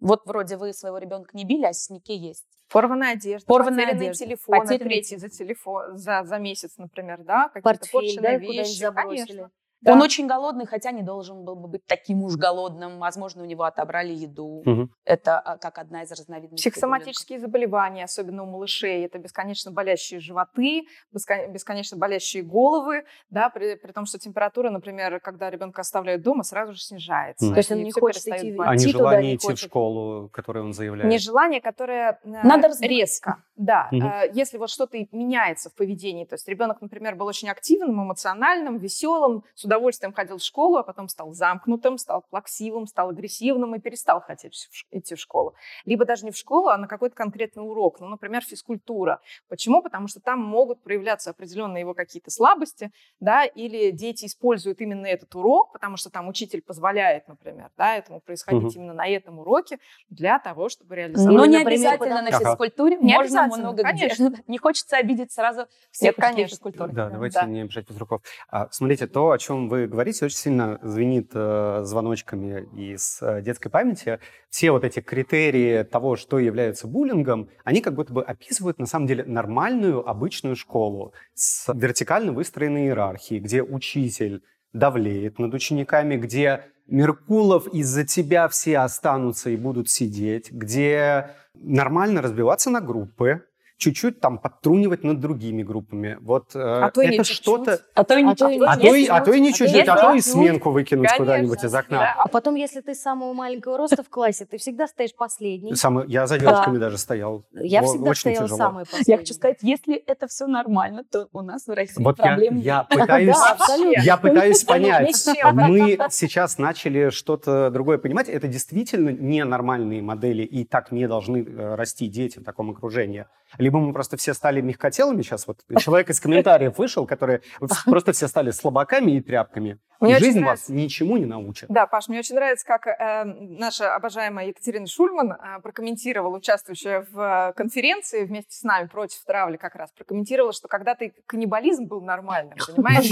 Вот 0.00 0.26
вроде 0.26 0.56
вы 0.56 0.72
своего 0.72 0.98
ребенка 0.98 1.30
не 1.32 1.44
били, 1.44 1.64
а 1.64 1.72
синяки 1.72 2.12
есть. 2.12 2.44
Порванная 2.68 3.12
одежда, 3.12 3.46
Порванная 3.46 3.86
потерянный 3.86 4.06
одежда, 4.06 4.24
телефон, 4.24 4.58
потерянный... 4.58 4.84
третий 4.84 5.16
за, 5.16 5.28
телефон, 5.28 5.96
за, 5.96 6.24
за 6.24 6.38
месяц, 6.38 6.76
например, 6.76 7.22
да? 7.22 7.48
Какие-то 7.48 7.62
Портфель, 7.62 8.20
да, 8.20 8.36
вещи, 8.36 8.90
конечно. 8.90 9.50
Да. 9.82 9.92
Он 9.92 10.02
очень 10.02 10.28
голодный, 10.28 10.64
хотя 10.64 10.92
не 10.92 11.02
должен 11.02 11.44
был 11.44 11.56
бы 11.56 11.66
быть 11.66 11.84
таким 11.86 12.22
уж 12.22 12.36
голодным. 12.36 13.00
Возможно, 13.00 13.42
у 13.42 13.46
него 13.46 13.64
отобрали 13.64 14.12
еду. 14.12 14.62
Угу. 14.64 14.88
Это 15.04 15.40
а, 15.40 15.58
как 15.58 15.78
одна 15.78 16.02
из 16.02 16.12
разновидностей. 16.12 16.70
Психосоматические 16.70 17.38
буллинга. 17.38 17.46
заболевания, 17.48 18.04
особенно 18.04 18.44
у 18.44 18.46
малышей, 18.46 19.04
это 19.04 19.18
бесконечно 19.18 19.72
болящие 19.72 20.20
животы, 20.20 20.84
бесконечно 21.12 21.96
болящие 21.96 22.44
головы, 22.44 23.04
да, 23.28 23.50
при, 23.50 23.74
при 23.74 23.90
том, 23.90 24.06
что 24.06 24.18
температура, 24.18 24.70
например, 24.70 25.18
когда 25.18 25.50
ребенка 25.50 25.80
оставляют 25.80 26.22
дома, 26.22 26.44
сразу 26.44 26.74
же 26.74 26.80
снижается. 26.80 27.50
То 27.50 27.56
есть 27.56 27.72
он 27.72 27.82
не 27.82 27.90
хочет 27.90 28.22
идти, 28.22 28.54
а 28.58 28.76
идти 28.76 28.86
нежелание 28.86 29.34
идти 29.34 29.52
в 29.52 29.58
школу, 29.58 30.28
которое 30.32 30.60
он 30.60 30.72
заявляет. 30.72 31.12
Нежелание, 31.12 31.60
которое 31.60 32.20
э, 32.22 32.28
Надо 32.44 32.70
резко. 32.82 33.42
Да, 33.56 33.88
угу. 33.92 34.06
если 34.32 34.58
вот 34.58 34.70
что-то 34.70 34.96
меняется 35.12 35.70
в 35.70 35.74
поведении, 35.74 36.24
то 36.24 36.34
есть 36.34 36.48
ребенок, 36.48 36.80
например, 36.80 37.16
был 37.16 37.26
очень 37.26 37.48
активным, 37.48 38.02
эмоциональным, 38.02 38.78
веселым, 38.78 39.44
с 39.54 39.64
удовольствием 39.72 40.12
ходил 40.12 40.38
в 40.38 40.42
школу, 40.42 40.76
а 40.76 40.82
потом 40.82 41.08
стал 41.08 41.32
замкнутым, 41.32 41.98
стал 41.98 42.24
плаксивым, 42.30 42.86
стал 42.86 43.10
агрессивным 43.10 43.74
и 43.74 43.78
перестал 43.80 44.20
хотеть 44.20 44.68
идти 44.90 45.14
в 45.14 45.20
школу. 45.20 45.54
Либо 45.84 46.04
даже 46.04 46.24
не 46.24 46.30
в 46.30 46.36
школу, 46.36 46.68
а 46.68 46.76
на 46.76 46.86
какой-то 46.86 47.14
конкретный 47.14 47.62
урок, 47.62 48.00
ну, 48.00 48.08
например, 48.08 48.42
физкультура. 48.42 49.20
Почему? 49.48 49.82
Потому 49.82 50.08
что 50.08 50.20
там 50.20 50.40
могут 50.40 50.82
проявляться 50.82 51.30
определенные 51.30 51.80
его 51.80 51.94
какие-то 51.94 52.30
слабости, 52.30 52.90
да, 53.20 53.44
или 53.44 53.90
дети 53.90 54.26
используют 54.26 54.80
именно 54.80 55.06
этот 55.06 55.34
урок, 55.34 55.72
потому 55.72 55.96
что 55.96 56.10
там 56.10 56.28
учитель 56.28 56.62
позволяет, 56.62 57.28
например, 57.28 57.70
да, 57.76 57.96
этому 57.96 58.20
происходить 58.20 58.64
угу. 58.64 58.74
именно 58.74 58.94
на 58.94 59.08
этом 59.08 59.38
уроке 59.38 59.78
для 60.10 60.38
того, 60.38 60.68
чтобы 60.68 60.96
реализовать. 60.96 61.36
Но 61.36 61.46
не 61.46 61.58
например, 61.58 61.92
обязательно 61.92 62.22
на 62.22 62.30
физкультуре, 62.30 62.96
не 62.98 63.14
можно 63.14 63.46
много 63.46 63.82
конечно. 63.82 64.28
где. 64.28 64.42
Не 64.52 64.58
хочется 64.58 64.96
обидеть 64.96 65.32
сразу 65.32 65.66
всех, 65.90 66.18
Нет, 66.18 66.26
конечно. 66.26 66.70
Да, 66.92 67.08
давайте 67.08 67.40
да. 67.40 67.46
не 67.46 67.62
обижать 67.62 67.88
без 67.88 67.96
руков. 67.96 68.22
А, 68.48 68.68
смотрите, 68.70 69.06
то, 69.06 69.30
о 69.30 69.38
чем 69.38 69.61
чем 69.62 69.68
вы 69.68 69.86
говорите, 69.86 70.24
очень 70.24 70.36
сильно 70.36 70.78
звенит 70.82 71.30
э, 71.34 71.82
звоночками 71.84 72.66
из 72.74 73.18
э, 73.22 73.42
детской 73.42 73.68
памяти. 73.68 74.18
Все 74.50 74.72
вот 74.72 74.84
эти 74.84 75.00
критерии 75.00 75.84
того, 75.84 76.16
что 76.16 76.38
является 76.38 76.86
буллингом, 76.86 77.48
они 77.64 77.80
как 77.80 77.94
будто 77.94 78.12
бы 78.12 78.24
описывают 78.24 78.78
на 78.78 78.86
самом 78.86 79.06
деле 79.06 79.24
нормальную 79.24 80.08
обычную 80.08 80.56
школу 80.56 81.12
с 81.34 81.72
вертикально 81.72 82.32
выстроенной 82.32 82.86
иерархией, 82.86 83.40
где 83.40 83.62
учитель 83.62 84.42
давлеет 84.72 85.38
над 85.38 85.54
учениками, 85.54 86.16
где 86.16 86.64
Меркулов 86.88 87.68
из-за 87.68 88.04
тебя 88.04 88.48
все 88.48 88.78
останутся 88.78 89.50
и 89.50 89.56
будут 89.56 89.88
сидеть, 89.88 90.50
где 90.50 91.30
нормально 91.54 92.20
разбиваться 92.20 92.70
на 92.70 92.80
группы, 92.80 93.44
чуть-чуть 93.82 94.20
там 94.20 94.38
подтрунивать 94.38 95.02
над 95.02 95.18
другими 95.18 95.64
группами. 95.64 96.16
Вот 96.20 96.54
э, 96.54 96.60
а 96.60 96.90
то 96.90 97.02
это 97.02 97.24
что-то... 97.24 97.80
А 97.94 98.04
то 98.04 98.16
и 98.16 98.22
не 98.22 98.30
а, 98.30 98.36
чуть-чуть. 98.36 98.62
а, 98.64 98.76
то 98.76 98.94
и, 98.94 99.06
а 99.06 99.20
то 99.20 99.32
и 99.32 99.40
не 99.40 99.52
чуть-чуть, 99.52 99.88
а 99.88 99.96
то 99.96 100.12
и 100.14 100.20
сменку 100.20 100.70
выкинуть 100.70 101.08
Конечно, 101.08 101.24
куда-нибудь 101.24 101.64
из 101.64 101.74
окна. 101.74 101.98
да. 101.98 102.14
А 102.16 102.28
потом, 102.28 102.54
если 102.54 102.80
ты 102.80 102.94
самого 102.94 103.32
маленького 103.32 103.76
роста 103.78 104.04
в 104.04 104.08
классе, 104.08 104.46
ты 104.46 104.56
всегда 104.58 104.86
стоишь 104.86 105.14
последний. 105.16 105.74
Самый, 105.74 106.06
я 106.06 106.28
за 106.28 106.38
девочками 106.38 106.78
даже 106.78 106.96
стоял. 106.96 107.44
Я 107.52 107.82
всегда 107.82 108.10
очень 108.10 108.20
стояла 108.20 108.44
тяжело. 108.44 108.58
самой 108.58 108.84
последней. 108.84 109.12
Я 109.12 109.18
хочу 109.18 109.34
сказать, 109.34 109.58
если 109.62 109.96
это 109.96 110.28
все 110.28 110.46
нормально, 110.46 111.02
то 111.10 111.28
у 111.32 111.42
нас 111.42 111.66
в 111.66 111.70
России 111.72 112.02
Вот 112.02 112.18
я, 112.18 112.24
проблем 112.24 112.56
нет. 112.56 112.64
я 112.64 112.84
пытаюсь, 112.84 113.36
Да, 113.36 113.50
абсолютно. 113.58 114.00
я 114.00 114.16
пытаюсь 114.16 114.62
понять. 114.64 115.26
Мы 115.52 115.98
сейчас 116.10 116.58
начали 116.58 117.10
что-то 117.10 117.70
другое 117.70 117.98
понимать. 117.98 118.28
Это 118.28 118.46
действительно 118.46 119.08
ненормальные 119.10 120.02
модели, 120.02 120.44
и 120.44 120.64
так 120.64 120.92
не 120.92 121.08
должны 121.08 121.38
э, 121.44 121.74
расти 121.74 122.06
дети 122.06 122.38
в 122.38 122.44
таком 122.44 122.70
окружении. 122.70 123.26
Либо 123.72 123.86
мы 123.86 123.92
просто 123.94 124.18
все 124.18 124.34
стали 124.34 124.60
мягкотелыми 124.60 125.22
сейчас. 125.22 125.46
Вот 125.46 125.60
человек 125.78 126.10
из 126.10 126.20
комментариев 126.20 126.76
вышел, 126.76 127.06
который 127.06 127.40
просто 127.86 128.12
все 128.12 128.28
стали 128.28 128.50
слабаками 128.50 129.12
и 129.12 129.20
тряпками. 129.22 129.78
Мне 130.02 130.16
И 130.16 130.18
жизнь 130.18 130.40
нравится. 130.40 130.72
вас 130.72 130.76
ничему 130.76 131.16
не 131.16 131.26
научит. 131.26 131.66
Да, 131.68 131.86
Паш, 131.86 132.08
мне 132.08 132.18
очень 132.18 132.34
нравится, 132.34 132.66
как 132.66 132.88
э, 132.88 133.24
наша 133.24 133.94
обожаемая 133.94 134.48
Екатерина 134.48 134.86
Шульман 134.88 135.32
э, 135.32 135.60
прокомментировала, 135.62 136.38
участвующая 136.38 137.06
в 137.08 137.20
э, 137.20 137.52
конференции 137.52 138.24
вместе 138.24 138.56
с 138.56 138.64
нами 138.64 138.88
против 138.88 139.24
травли 139.24 139.58
как 139.58 139.76
раз, 139.76 139.92
прокомментировала, 139.92 140.52
что 140.52 140.66
когда-то 140.66 141.08
каннибализм 141.26 141.86
был 141.86 142.00
нормальным, 142.00 142.58
понимаешь? 142.66 143.08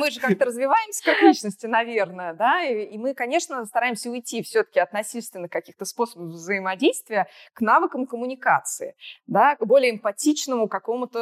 Мы 0.00 0.10
же 0.10 0.18
как-то 0.18 0.46
развиваемся 0.46 1.04
как 1.04 1.22
личности, 1.22 1.66
наверное, 1.66 2.34
да, 2.34 2.64
и 2.64 2.82
и 2.92 2.98
мы, 2.98 3.14
конечно, 3.14 3.64
стараемся 3.64 4.10
уйти 4.10 4.42
все-таки 4.42 4.80
от 4.80 4.92
насильственных 4.92 5.50
каких-то 5.50 5.84
способов 5.84 6.32
взаимодействия 6.32 7.28
к 7.54 7.60
навыкам 7.60 8.06
коммуникации, 8.06 8.96
да, 9.26 9.56
к 9.56 9.64
более 9.66 9.92
эмпатичному 9.92 10.68
какому-то 10.68 11.18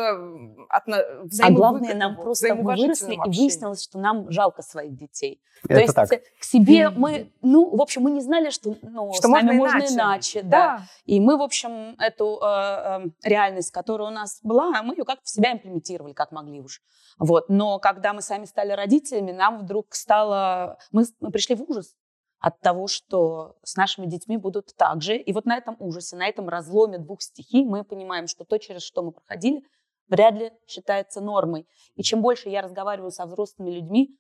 отно- 0.69 1.03
А 1.43 1.51
главное, 1.51 1.95
нам 1.95 2.17
взаимовыгодному, 2.17 2.23
просто 2.23 2.55
мы 2.55 2.63
выросли, 2.77 3.15
и 3.15 3.19
выяснилось, 3.19 3.83
что 3.83 3.99
нам 3.99 4.31
жалко 4.31 4.63
своих 4.63 4.97
детей. 4.97 5.41
То 5.63 5.75
Это 5.75 5.81
есть 5.83 5.95
так. 5.95 6.09
к 6.09 6.45
себе 6.45 6.89
мы, 6.91 7.33
ну, 7.43 7.77
в 7.77 7.81
общем, 7.83 8.03
мы 8.03 8.11
не 8.11 8.21
знали, 8.21 8.51
что, 8.51 8.77
ну, 8.83 9.13
Что 9.13 9.29
с 9.29 9.31
нами 9.31 9.53
можно 9.53 9.79
можно 9.79 9.95
иначе. 9.95 9.95
иначе, 10.41 10.43
да. 10.43 10.51
Да, 10.51 10.83
И 11.05 11.21
мы, 11.21 11.37
в 11.37 11.43
общем, 11.43 11.97
эту 11.99 12.39
э, 12.43 12.47
э, 12.47 13.01
реальность, 13.23 13.71
которая 13.71 14.09
у 14.09 14.13
нас 14.13 14.41
была, 14.43 14.83
мы 14.83 14.95
ее 14.95 15.05
как-то 15.05 15.25
в 15.25 15.29
себя 15.29 15.53
имплементировали, 15.53 16.13
как 16.15 16.33
могли 16.33 16.61
уж. 16.61 16.81
Вот. 17.19 17.49
Но 17.49 17.79
когда 17.79 18.15
мы 18.15 18.23
сами 18.23 18.47
стали 18.47 18.73
родителями, 18.73 19.33
нам 19.33 19.59
вдруг 19.59 19.95
стало... 19.95 20.79
Мы, 20.93 21.05
мы 21.21 21.31
пришли 21.31 21.55
в 21.55 21.63
ужас 21.69 21.95
от 22.41 22.59
того, 22.61 22.87
что 22.87 23.57
с 23.63 23.77
нашими 23.77 24.07
детьми 24.07 24.39
будут 24.39 24.75
так 24.77 25.03
же. 25.03 25.17
И 25.17 25.33
вот 25.33 25.45
на 25.45 25.57
этом 25.57 25.77
ужасе, 25.79 26.17
на 26.17 26.27
этом 26.27 26.49
разломе 26.49 26.99
двух 26.99 27.21
стихий 27.23 27.65
мы 27.65 27.85
понимаем, 27.85 28.27
что 28.27 28.45
то, 28.45 28.59
через 28.59 28.83
что 28.83 29.03
мы 29.03 29.13
проходили, 29.13 29.63
вряд 30.09 30.35
ли 30.35 30.51
считается 30.67 31.21
нормой. 31.21 31.67
И 31.97 32.03
чем 32.03 32.23
больше 32.23 32.49
я 32.49 32.63
разговариваю 32.63 33.11
со 33.11 33.27
взрослыми 33.27 33.71
людьми, 33.71 34.19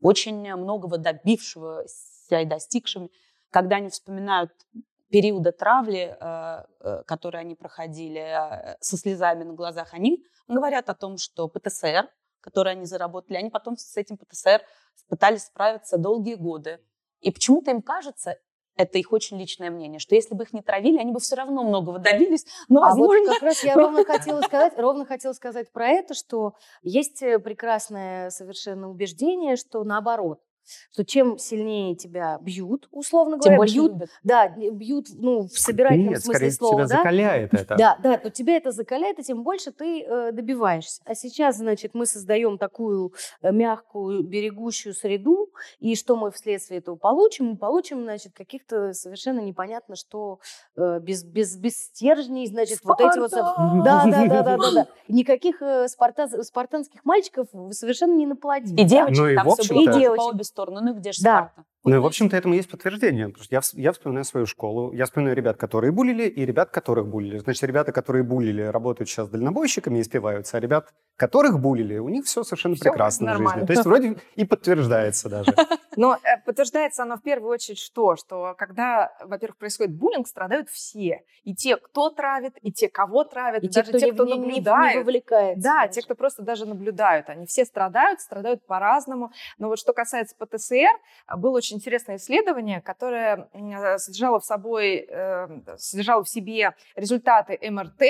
очень 0.00 0.54
многого 0.54 0.96
добившегося 0.96 2.40
и 2.40 2.44
достигшими, 2.44 3.10
когда 3.50 3.76
они 3.76 3.90
вспоминают 3.90 4.52
периода 5.10 5.50
травли, 5.50 6.16
э, 6.18 6.64
э, 6.80 7.02
которые 7.04 7.40
они 7.40 7.56
проходили 7.56 8.20
э, 8.20 8.76
со 8.80 8.96
слезами 8.96 9.42
на 9.42 9.54
глазах, 9.54 9.92
они 9.92 10.24
говорят 10.46 10.88
о 10.88 10.94
том, 10.94 11.18
что 11.18 11.48
ПТСР, 11.48 12.08
который 12.40 12.72
они 12.72 12.86
заработали, 12.86 13.36
они 13.36 13.50
потом 13.50 13.76
с 13.76 13.96
этим 13.96 14.16
ПТСР 14.16 14.62
пытались 15.08 15.44
справиться 15.44 15.98
долгие 15.98 16.36
годы. 16.36 16.80
И 17.20 17.30
почему-то 17.30 17.70
им 17.70 17.82
кажется, 17.82 18.36
это 18.76 18.98
их 18.98 19.12
очень 19.12 19.38
личное 19.38 19.70
мнение, 19.70 19.98
что 19.98 20.14
если 20.14 20.34
бы 20.34 20.44
их 20.44 20.52
не 20.52 20.62
травили, 20.62 20.98
они 20.98 21.12
бы 21.12 21.20
все 21.20 21.36
равно 21.36 21.62
многого 21.62 21.98
добились, 21.98 22.46
но, 22.68 22.82
А 22.82 22.94
вот 22.94 23.08
возможно, 23.08 23.34
как 23.34 23.42
раз 23.42 23.62
я 23.62 23.74
ровно 23.76 24.04
хотела 24.04 24.40
сказать, 24.40 24.72
ровно 24.78 25.04
хотела 25.04 25.32
сказать 25.32 25.70
про 25.70 25.88
это, 25.88 26.14
что 26.14 26.54
есть 26.82 27.22
э, 27.22 27.38
прекрасное 27.38 28.30
совершенно 28.30 28.88
убеждение, 28.88 29.56
что 29.56 29.84
наоборот, 29.84 30.40
что 30.92 31.04
чем 31.04 31.38
сильнее 31.38 31.94
тебя 31.96 32.38
бьют, 32.40 32.88
условно 32.90 33.38
тем 33.38 33.54
говоря, 33.54 33.58
больше 33.58 33.74
бьют, 33.74 33.92
любят. 33.92 34.10
да, 34.22 34.48
бьют, 34.48 35.06
ну, 35.14 35.42
в 35.42 35.58
собирательном 35.58 36.10
Нет, 36.14 36.22
смысле 36.24 36.50
слова, 36.50 36.74
тебя 36.74 36.86
да, 36.86 36.96
закаляет 36.96 37.54
это. 37.54 37.76
Да, 37.76 37.98
да, 38.02 38.18
то 38.18 38.30
тебя 38.30 38.56
это 38.56 38.72
закаляет, 38.72 39.18
и 39.18 39.22
тем 39.22 39.42
больше 39.42 39.72
ты 39.72 40.02
э, 40.02 40.32
добиваешься. 40.32 41.02
А 41.04 41.14
сейчас, 41.14 41.56
значит, 41.56 41.94
мы 41.94 42.06
создаем 42.06 42.58
такую 42.58 43.12
э, 43.42 43.52
мягкую, 43.52 44.24
берегущую 44.24 44.94
среду, 44.94 45.50
и 45.78 45.94
что 45.96 46.16
мы 46.16 46.30
вследствие 46.30 46.78
этого 46.78 46.96
получим? 46.96 47.46
Мы 47.50 47.56
получим, 47.56 48.02
значит, 48.02 48.32
каких-то 48.34 48.92
совершенно 48.92 49.40
непонятно, 49.40 49.96
что 49.96 50.40
э, 50.76 50.98
без, 51.00 51.24
без, 51.24 51.56
без 51.56 51.76
стержней, 51.86 52.46
значит, 52.46 52.78
вот 52.84 53.00
эти 53.00 53.18
вот... 53.18 53.30
Спарта! 53.30 53.82
Да, 53.84 54.04
да, 54.04 54.26
да, 54.26 54.42
да, 54.42 54.56
да, 54.56 54.70
да. 54.72 54.86
Никаких 55.08 55.62
э, 55.62 55.86
спарта- 55.88 56.42
спартанских 56.42 57.04
мальчиков 57.04 57.48
совершенно 57.70 58.14
не 58.14 58.26
наплодили. 58.26 58.80
И 58.80 58.84
девочек 58.84 59.18
Ну 59.18 59.28
и 59.28 59.34
там 59.36 59.50
все 59.56 59.74
было 59.74 59.82
И 59.82 59.86
по 59.86 59.98
девочек. 59.98 60.26
обе 60.26 60.44
стороны. 60.44 60.59
Ну 60.68 60.90
и 60.94 60.98
где 60.98 61.12
же 61.12 61.22
Да. 61.22 61.52
Спарта? 61.52 61.64
Ну 61.82 61.96
и, 61.96 61.98
в 61.98 62.04
общем-то, 62.06 62.36
этому 62.36 62.54
есть 62.54 62.70
подтверждение. 62.70 63.28
Потому 63.28 63.44
что 63.44 63.54
я, 63.54 63.60
я 63.74 63.92
вспоминаю 63.92 64.24
свою 64.24 64.46
школу, 64.46 64.92
я 64.92 65.06
вспоминаю 65.06 65.34
ребят, 65.36 65.56
которые 65.56 65.92
булили, 65.92 66.24
и 66.24 66.44
ребят, 66.44 66.70
которых 66.70 67.06
булили. 67.08 67.38
Значит, 67.38 67.62
ребята, 67.64 67.90
которые 67.92 68.22
булили, 68.22 68.62
работают 68.62 69.08
сейчас 69.08 69.28
дальнобойщиками 69.30 69.98
и 69.98 70.02
спиваются, 70.02 70.58
а 70.58 70.60
ребят, 70.60 70.92
которых 71.16 71.58
булили, 71.58 71.96
у 71.98 72.08
них 72.10 72.24
все 72.26 72.42
совершенно 72.44 72.74
Всё 72.74 72.90
прекрасно 72.90 73.24
в 73.24 73.28
нормально. 73.28 73.60
жизни. 73.60 73.66
То 73.66 73.72
есть 73.72 73.86
вроде 73.86 74.16
и 74.36 74.44
подтверждается 74.44 75.28
даже. 75.30 75.54
Но 75.96 76.14
э, 76.22 76.38
подтверждается 76.46 77.02
оно 77.02 77.16
в 77.16 77.22
первую 77.22 77.50
очередь 77.50 77.78
что? 77.78 78.14
Что 78.16 78.54
когда, 78.56 79.10
во-первых, 79.24 79.56
происходит 79.58 79.94
буллинг, 79.94 80.28
страдают 80.28 80.68
все. 80.70 81.22
И 81.42 81.54
те, 81.54 81.76
кто 81.76 82.10
травит, 82.10 82.54
и 82.62 82.70
те, 82.72 82.88
кого 82.88 83.24
травят, 83.24 83.62
И 83.64 83.66
и 83.66 83.68
те, 83.68 83.80
даже 83.80 83.90
кто, 83.90 83.98
те, 83.98 84.12
кто 84.12 84.24
не- 84.24 84.32
не- 84.32 84.38
не 84.38 84.46
наблюдает. 84.48 84.96
вовлекается. 84.98 85.62
Да, 85.62 85.80
даже. 85.82 85.92
те, 85.94 86.02
кто 86.02 86.14
просто 86.14 86.42
даже 86.42 86.64
наблюдают, 86.66 87.28
они 87.28 87.46
все 87.46 87.64
страдают, 87.64 88.20
страдают 88.20 88.64
по-разному. 88.66 89.32
Но 89.58 89.68
вот 89.68 89.78
что 89.78 89.92
касается 89.92 90.36
ПТСР, 90.38 90.96
а, 91.26 91.36
было 91.36 91.60
очень 91.70 91.76
интересное 91.76 92.16
исследование, 92.16 92.80
которое 92.80 93.48
э, 93.52 93.98
содержало 93.98 94.40
в 94.40 94.44
собой, 94.44 95.06
э, 95.08 95.76
содержало 95.76 96.24
в 96.24 96.28
себе 96.28 96.74
результаты 96.96 97.58
МРТ 97.62 98.02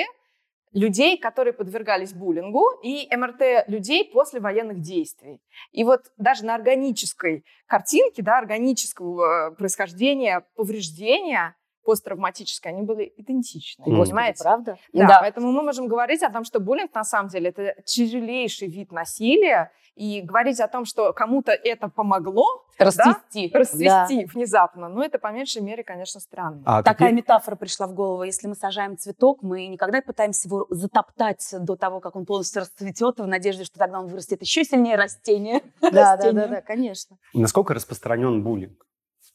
людей, 0.73 1.17
которые 1.17 1.53
подвергались 1.53 2.13
буллингу, 2.13 2.65
и 2.81 3.07
МРТ 3.15 3.67
людей 3.67 4.09
после 4.11 4.39
военных 4.39 4.79
действий. 4.79 5.41
И 5.71 5.83
вот 5.83 6.11
даже 6.17 6.45
на 6.45 6.55
органической 6.55 7.45
картинке, 7.67 8.23
да, 8.23 8.39
органического 8.39 9.51
э, 9.51 9.55
происхождения 9.55 10.45
повреждения 10.55 11.55
посттравматическое, 11.83 12.73
они 12.73 12.83
были 12.83 13.11
идентичны. 13.17 13.83
Господи, 13.85 14.09
Понимаете? 14.09 14.43
правда? 14.43 14.77
Да, 14.93 15.07
Да. 15.07 15.17
поэтому 15.21 15.51
мы 15.51 15.63
можем 15.63 15.87
говорить 15.87 16.23
о 16.23 16.29
том, 16.29 16.43
что 16.43 16.59
буллинг 16.59 16.93
на 16.93 17.03
самом 17.03 17.29
деле 17.29 17.49
это 17.49 17.75
тяжелейший 17.85 18.67
вид 18.67 18.91
насилия, 18.91 19.71
и 19.95 20.21
говорить 20.21 20.59
о 20.61 20.69
том, 20.69 20.85
что 20.85 21.11
кому-то 21.11 21.51
это 21.51 21.89
помогло 21.89 22.45
Расцвести. 22.79 23.51
расцвести 23.53 24.25
внезапно, 24.25 24.87
ну 24.87 25.01
это 25.03 25.19
по 25.19 25.31
меньшей 25.33 25.61
мере, 25.61 25.83
конечно, 25.83 26.21
странно. 26.21 26.63
А 26.65 26.77
Такая 26.81 27.09
какие- 27.09 27.13
метафора 27.17 27.55
пришла 27.57 27.87
в 27.87 27.93
голову. 27.93 28.23
Если 28.23 28.47
мы 28.47 28.55
сажаем 28.55 28.97
цветок, 28.97 29.43
мы 29.43 29.67
никогда 29.67 30.01
пытаемся 30.01 30.47
его 30.47 30.65
затоптать 30.69 31.45
до 31.59 31.75
того, 31.75 31.99
как 31.99 32.15
он 32.15 32.25
полностью 32.25 32.61
расцветет, 32.61 33.19
в 33.19 33.27
надежде, 33.27 33.65
что 33.65 33.77
тогда 33.79 33.99
он 33.99 34.07
вырастет 34.07 34.41
еще 34.41 34.63
сильнее 34.63 34.95
растение. 34.95 35.61
Да, 35.81 36.15
да, 36.15 36.31
да, 36.31 36.47
да, 36.47 36.61
конечно. 36.61 37.17
Насколько 37.33 37.73
распространен 37.73 38.43
буллинг? 38.43 38.85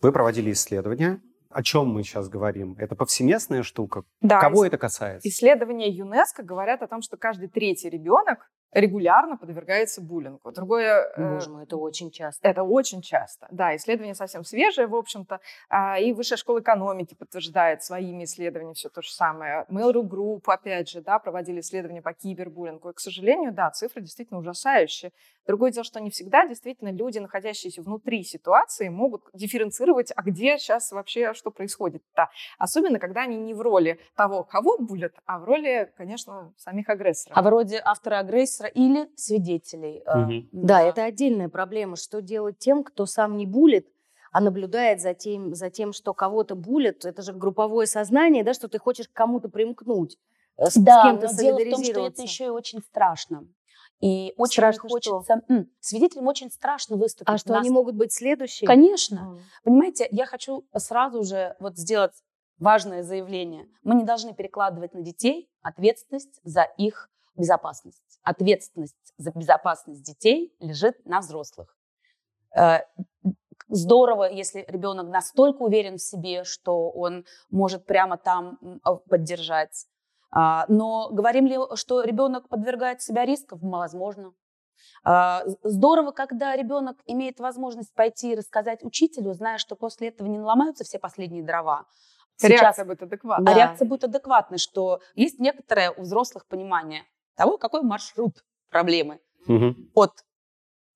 Вы 0.01 0.11
проводили 0.11 0.53
исследования. 0.53 1.21
О 1.57 1.63
чем 1.63 1.89
мы 1.89 2.03
сейчас 2.03 2.29
говорим? 2.29 2.77
Это 2.79 2.95
повсеместная 2.95 3.63
штука? 3.63 4.03
Да, 4.21 4.41
Кого 4.41 4.65
ис- 4.65 4.69
это 4.69 4.77
касается? 4.77 5.27
Исследования 5.27 5.89
ЮНЕСКО 5.89 6.43
говорят 6.43 6.83
о 6.83 6.87
том, 6.87 7.01
что 7.01 7.17
каждый 7.17 7.49
третий 7.49 7.89
ребенок 7.89 8.51
регулярно 8.73 9.39
подвергается 9.39 10.03
буллингу. 10.03 10.53
Другое... 10.53 11.11
э, 11.17 11.35
Боже 11.35 11.49
мой, 11.49 11.63
это 11.63 11.79
очень 11.79 12.11
часто. 12.11 12.47
Это 12.47 12.63
очень 12.63 13.01
часто. 13.01 13.49
Да, 13.51 13.75
исследование 13.75 14.15
совсем 14.15 14.45
свежее, 14.45 14.87
в 14.87 14.95
общем-то. 14.95 15.41
А, 15.71 15.99
И 15.99 16.13
Высшая 16.13 16.37
школа 16.37 16.61
экономики 16.61 17.15
подтверждает 17.15 17.83
своими 17.83 18.25
исследованиями 18.25 18.75
все 18.75 18.91
то 18.91 19.01
же 19.01 19.11
самое. 19.11 19.65
Mail.ru 19.71 20.03
Group, 20.07 20.43
опять 20.49 20.91
же, 20.91 21.01
да, 21.01 21.19
проводили 21.19 21.61
исследования 21.61 22.03
по 22.03 22.13
кибербуллингу. 22.13 22.91
И, 22.91 22.93
к 22.93 23.01
сожалению, 23.01 23.53
да, 23.55 23.71
цифры 23.71 24.03
действительно 24.03 24.41
ужасающие. 24.41 25.11
Другое 25.47 25.71
дело, 25.71 25.85
что 25.85 26.01
не 26.01 26.11
всегда 26.11 26.47
действительно 26.47 26.91
люди, 26.91 27.19
находящиеся 27.19 27.83
внутри 27.83 28.25
ситуации, 28.25 28.89
могут 28.89 29.23
дифференцировать, 29.33 30.13
а 30.15 30.23
где 30.23 30.59
сейчас 30.59 30.91
вообще 30.93 31.35
что 31.35 31.51
происходит. 31.51 32.03
Да. 32.17 32.31
Особенно, 32.59 32.99
когда 32.99 33.23
они 33.23 33.37
не 33.37 33.55
в 33.55 33.61
роли 33.61 34.01
того, 34.17 34.43
кого 34.45 34.79
булят, 34.79 35.15
а 35.25 35.39
в 35.39 35.45
роли, 35.45 35.93
конечно, 35.97 36.53
самих 36.57 36.89
агрессоров. 36.89 37.37
А 37.37 37.43
вроде 37.43 37.81
автора 37.85 38.19
агрессора 38.19 38.69
или 38.69 39.09
свидетелей. 39.17 40.03
Мгм. 40.07 40.49
Да, 40.53 40.83
это 40.83 41.05
отдельная 41.05 41.49
проблема. 41.49 41.97
Что 41.97 42.21
делать 42.21 42.59
тем, 42.59 42.83
кто 42.83 43.07
сам 43.07 43.37
не 43.37 43.47
булит, 43.47 43.89
а 44.33 44.41
наблюдает 44.41 45.01
за 45.01 45.15
тем, 45.15 45.55
за 45.55 45.71
тем, 45.71 45.93
что 45.93 46.13
кого-то 46.13 46.57
булят? 46.57 47.05
Это 47.05 47.23
же 47.23 47.33
групповое 47.33 47.87
сознание, 47.87 48.45
да, 48.45 48.53
что 48.53 48.69
ты 48.69 48.79
хочешь 48.79 49.09
к 49.09 49.13
кому-то 49.13 49.49
примкнуть, 49.49 50.19
э, 50.57 50.67
с, 50.67 50.75
с 50.75 50.77
Да, 50.77 51.03
кем-то 51.05 51.29
но 51.29 51.41
дело 51.41 51.59
в 51.59 51.71
том, 51.71 51.85
что 51.85 52.07
это 52.07 52.23
еще 52.23 52.47
и 52.47 52.49
очень 52.49 52.81
страшно. 52.81 53.47
И 54.01 54.35
очень 54.37 54.61
Страшно 54.61 54.89
хочется... 54.89 55.43
М, 55.49 55.71
Свидетелям 55.81 56.27
очень 56.27 56.51
страшно 56.51 56.97
выступить. 56.97 57.33
А 57.33 57.39
что 57.39 57.53
на 57.53 57.61
они 57.61 57.71
могут 57.71 57.95
быть 57.95 58.13
следующие? 58.13 58.67
Конечно. 58.67 59.17
М. 59.17 59.41
Понимаете, 59.65 60.07
я 60.11 60.27
хочу 60.27 60.67
сразу 60.77 61.23
же 61.23 61.57
вот 61.61 61.77
сделать 61.79 62.13
важное 62.59 63.03
заявление. 63.03 63.69
Мы 63.83 63.95
не 63.95 64.05
должны 64.05 64.35
перекладывать 64.35 64.95
на 64.95 65.01
детей 65.03 65.51
ответственность 65.63 66.41
за 66.45 66.63
их 66.63 67.11
безопасность. 67.37 68.03
Ответственность 68.23 68.97
за 69.17 69.31
безопасность 69.33 70.03
детей 70.03 70.55
лежит 70.61 71.05
на 71.07 71.21
взрослых. 71.21 71.77
Э, 72.55 72.81
Здорово, 73.69 74.31
если 74.31 74.65
ребенок 74.69 75.09
настолько 75.09 75.63
уверен 75.63 75.97
в 75.97 76.03
себе, 76.03 76.45
что 76.45 76.89
он 76.91 77.25
может 77.51 77.85
прямо 77.85 78.17
там 78.17 78.59
а, 78.85 78.95
поддержать. 78.95 79.87
А, 80.31 80.65
Но 80.69 81.09
говорим 81.11 81.47
ли, 81.47 81.57
что 81.77 82.03
ребенок 82.03 82.49
подвергает 82.49 83.01
себя 83.03 83.25
рискам? 83.25 83.59
Возможно. 83.63 84.33
А, 85.05 85.43
Здорово, 85.63 86.11
когда 86.13 86.57
ребенок 86.57 86.97
имеет 87.07 87.39
возможность 87.41 87.95
пойти 87.95 88.33
и 88.33 88.35
рассказать 88.37 88.83
учителю, 88.85 89.33
зная, 89.33 89.59
что 89.59 89.77
после 89.77 90.09
этого 90.09 90.29
не 90.29 90.39
наломаются 90.39 90.85
все 90.85 90.99
последние 90.99 91.43
дрова. 91.45 91.87
Реакция 92.43 92.85
будет 92.85 93.03
адекватная. 93.03 93.53
а 93.53 93.57
реакция 93.57 93.89
будет 93.89 94.05
адекватной, 94.05 94.59
что 94.59 95.01
есть 95.15 95.39
некоторое 95.39 95.91
у 95.93 96.03
взрослых 96.03 96.47
понимание 96.47 97.05
того, 97.35 97.57
какой 97.57 97.81
маршрут 97.83 98.45
проблемы 98.71 99.21
Мгм. 99.47 99.91
от 99.95 100.13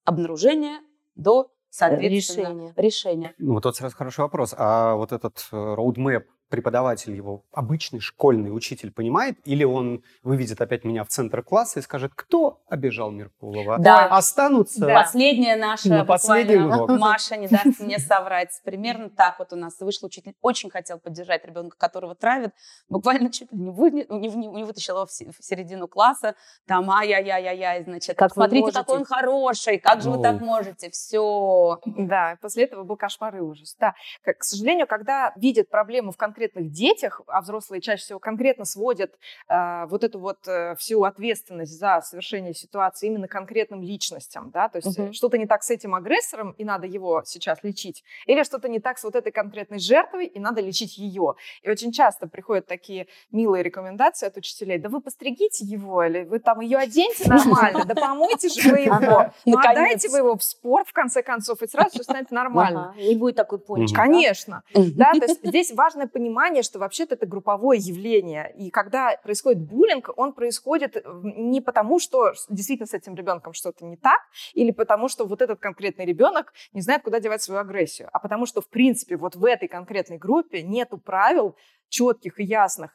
обнаружения 0.05 0.81
до, 1.15 1.51
соответственно, 1.71 2.49
Решения. 2.49 2.73
решения. 2.77 3.35
Ну, 3.39 3.55
вот 3.55 3.63
тут 3.63 3.77
сразу 3.77 3.97
хороший 3.97 4.21
вопрос. 4.21 4.55
А 4.57 4.95
вот 4.97 5.13
этот 5.13 5.39
э, 5.53 5.57
роудмэп, 5.75 6.29
преподаватель 6.51 7.15
его, 7.15 7.45
обычный 7.53 8.01
школьный 8.01 8.55
учитель 8.55 8.93
понимает? 8.93 9.39
Или 9.45 9.65
он 9.65 10.03
выведет 10.23 10.61
опять 10.61 10.85
меня 10.85 11.05
в 11.05 11.09
центр 11.09 11.43
класса 11.43 11.79
и 11.79 11.83
скажет, 11.83 12.13
кто 12.15 12.61
обижал 12.69 13.11
Меркулова? 13.11 13.79
Да. 13.79 14.07
Останутся... 14.07 14.81
Да. 14.81 14.95
Последняя 15.03 15.57
наша, 15.57 15.89
На 15.89 16.05
последний 16.05 16.57
буквально, 16.57 16.85
урок. 16.85 16.99
Маша 17.01 17.37
не 17.37 17.47
даст 17.49 17.81
мне 17.81 17.99
соврать. 17.99 18.51
Примерно 18.65 19.09
так 19.09 19.39
вот 19.39 19.53
у 19.53 19.57
нас 19.57 19.79
вышел 19.81 20.07
учитель. 20.07 20.35
Очень 20.43 20.71
хотел 20.71 20.99
поддержать 20.99 21.45
ребенка, 21.45 21.77
которого 21.79 22.15
травят. 22.15 22.53
Буквально 22.89 23.31
чуть 23.31 23.53
ли 23.53 23.59
не, 23.59 23.71
вы, 23.71 23.91
не, 23.91 24.05
не- 24.09 24.47
не 24.47 24.65
вытащил 24.65 24.97
его 24.97 25.07
в, 25.07 25.11
в 25.11 25.45
середину 25.45 25.87
класса. 25.89 26.35
Там 26.67 26.91
ай-яй-яй-яй, 26.91 27.85
значит, 27.85 28.17
Как 28.17 28.31
вы 28.31 28.35
смотрите, 28.35 28.61
можете. 28.63 28.79
какой 28.81 28.99
он 28.99 29.05
хороший, 29.05 29.79
как 29.79 30.03
же 30.03 30.11
вы 30.11 30.17
Оу. 30.17 30.23
так 30.23 30.41
можете, 30.41 30.91
все. 30.91 31.79
Да, 31.87 32.37
после 32.43 32.65
этого 32.65 32.83
был 32.83 32.97
кошмар 32.97 33.37
и 33.37 33.41
ужас. 33.41 33.77
Да. 33.79 33.95
К 34.25 34.43
сожалению, 34.43 34.87
когда 34.87 35.33
видят 35.37 35.69
проблему 35.71 36.11
в 36.11 36.17
конкретных 36.41 36.71
детях, 36.73 37.21
а 37.27 37.41
взрослые 37.43 37.81
чаще 37.83 38.03
всего 38.03 38.19
конкретно 38.19 38.65
сводят 38.65 39.19
э, 39.49 39.87
вот 39.87 40.05
эту 40.05 40.19
вот 40.19 40.39
э, 40.49 40.75
всю 40.77 41.05
ответственность 41.05 41.79
за 41.79 42.01
совершение 42.03 42.55
ситуации 42.55 43.09
именно 43.09 43.29
конкретным 43.29 43.83
личностям, 43.83 44.51
да, 44.51 44.69
то 44.69 44.79
есть 44.79 44.99
Мгм. 44.99 45.13
что-то 45.13 45.37
не 45.37 45.47
так 45.47 45.63
с 45.63 45.71
этим 45.71 45.95
агрессором, 45.95 46.53
и 46.53 46.65
надо 46.65 46.87
его 46.87 47.23
сейчас 47.27 47.63
лечить, 47.63 48.05
или 48.27 48.43
что-то 48.43 48.69
не 48.69 48.81
так 48.81 48.99
с 48.99 49.05
вот 49.05 49.17
этой 49.17 49.33
конкретной 49.33 49.79
жертвой, 49.79 50.27
и 50.27 50.41
надо 50.41 50.63
лечить 50.63 50.97
ее. 50.99 51.35
И 51.63 51.71
очень 51.71 51.93
часто 51.93 52.27
приходят 52.27 52.67
такие 52.67 53.07
милые 53.31 53.63
рекомендации 53.63 54.27
от 54.27 54.37
учителей, 54.37 54.79
да 54.79 54.89
вы 54.89 55.01
постригите 55.03 55.65
его, 55.65 56.03
или 56.05 56.25
вы 56.25 56.39
там 56.39 56.61
ее 56.61 56.79
оденьте 56.79 57.29
нормально, 57.29 57.85
да 57.85 57.95
помойте 57.95 58.49
же 58.49 58.71
вы 58.71 58.79
его, 58.81 59.31
ну 59.45 59.59
отдайте 59.59 60.09
вы 60.09 60.19
его 60.19 60.37
в 60.37 60.43
спорт, 60.43 60.89
в 60.89 60.93
конце 60.93 61.23
концов, 61.23 61.63
и 61.63 61.67
сразу 61.67 61.91
все 61.91 62.03
станет 62.03 62.31
нормально. 62.31 62.95
Не 62.97 63.17
будет 63.17 63.37
такой 63.37 63.59
пончик. 63.59 63.97
Конечно. 63.97 64.63
Да, 64.75 65.13
то 65.13 65.25
есть 65.27 65.41
здесь 65.45 65.73
важное 65.73 66.07
понимание, 66.31 66.63
что 66.63 66.79
вообще-то 66.79 67.15
это 67.15 67.27
групповое 67.27 67.81
явление. 67.81 68.53
И 68.57 68.71
когда 68.71 69.17
происходит 69.23 69.61
буллинг, 69.61 70.11
он 70.17 70.33
происходит 70.33 70.97
э, 70.97 71.03
не 71.23 71.61
потому, 71.61 71.99
что 71.99 72.33
действительно 72.49 72.87
с 72.87 72.95
этим 72.95 73.15
ребенком 73.15 73.53
что-то 73.53 73.85
не 73.85 73.97
так, 73.97 74.21
или 74.55 74.71
потому, 74.71 75.09
что 75.09 75.27
вот 75.27 75.43
этот 75.43 75.61
конкретный 75.61 76.07
ребенок 76.07 76.53
не 76.73 76.83
знает, 76.83 77.03
куда 77.03 77.21
девать 77.21 77.43
свою 77.43 77.61
агрессию, 77.61 78.09
а 78.13 78.21
потому 78.21 78.47
что, 78.47 78.61
в 78.61 78.69
принципе, 78.69 79.17
вот 79.17 79.35
в 79.37 79.45
этой 79.45 79.69
конкретной 79.69 80.19
группе 80.19 80.63
нету 80.63 80.99
правил 80.99 81.57
четких 81.91 82.41
и 82.41 82.45
ясных, 82.45 82.93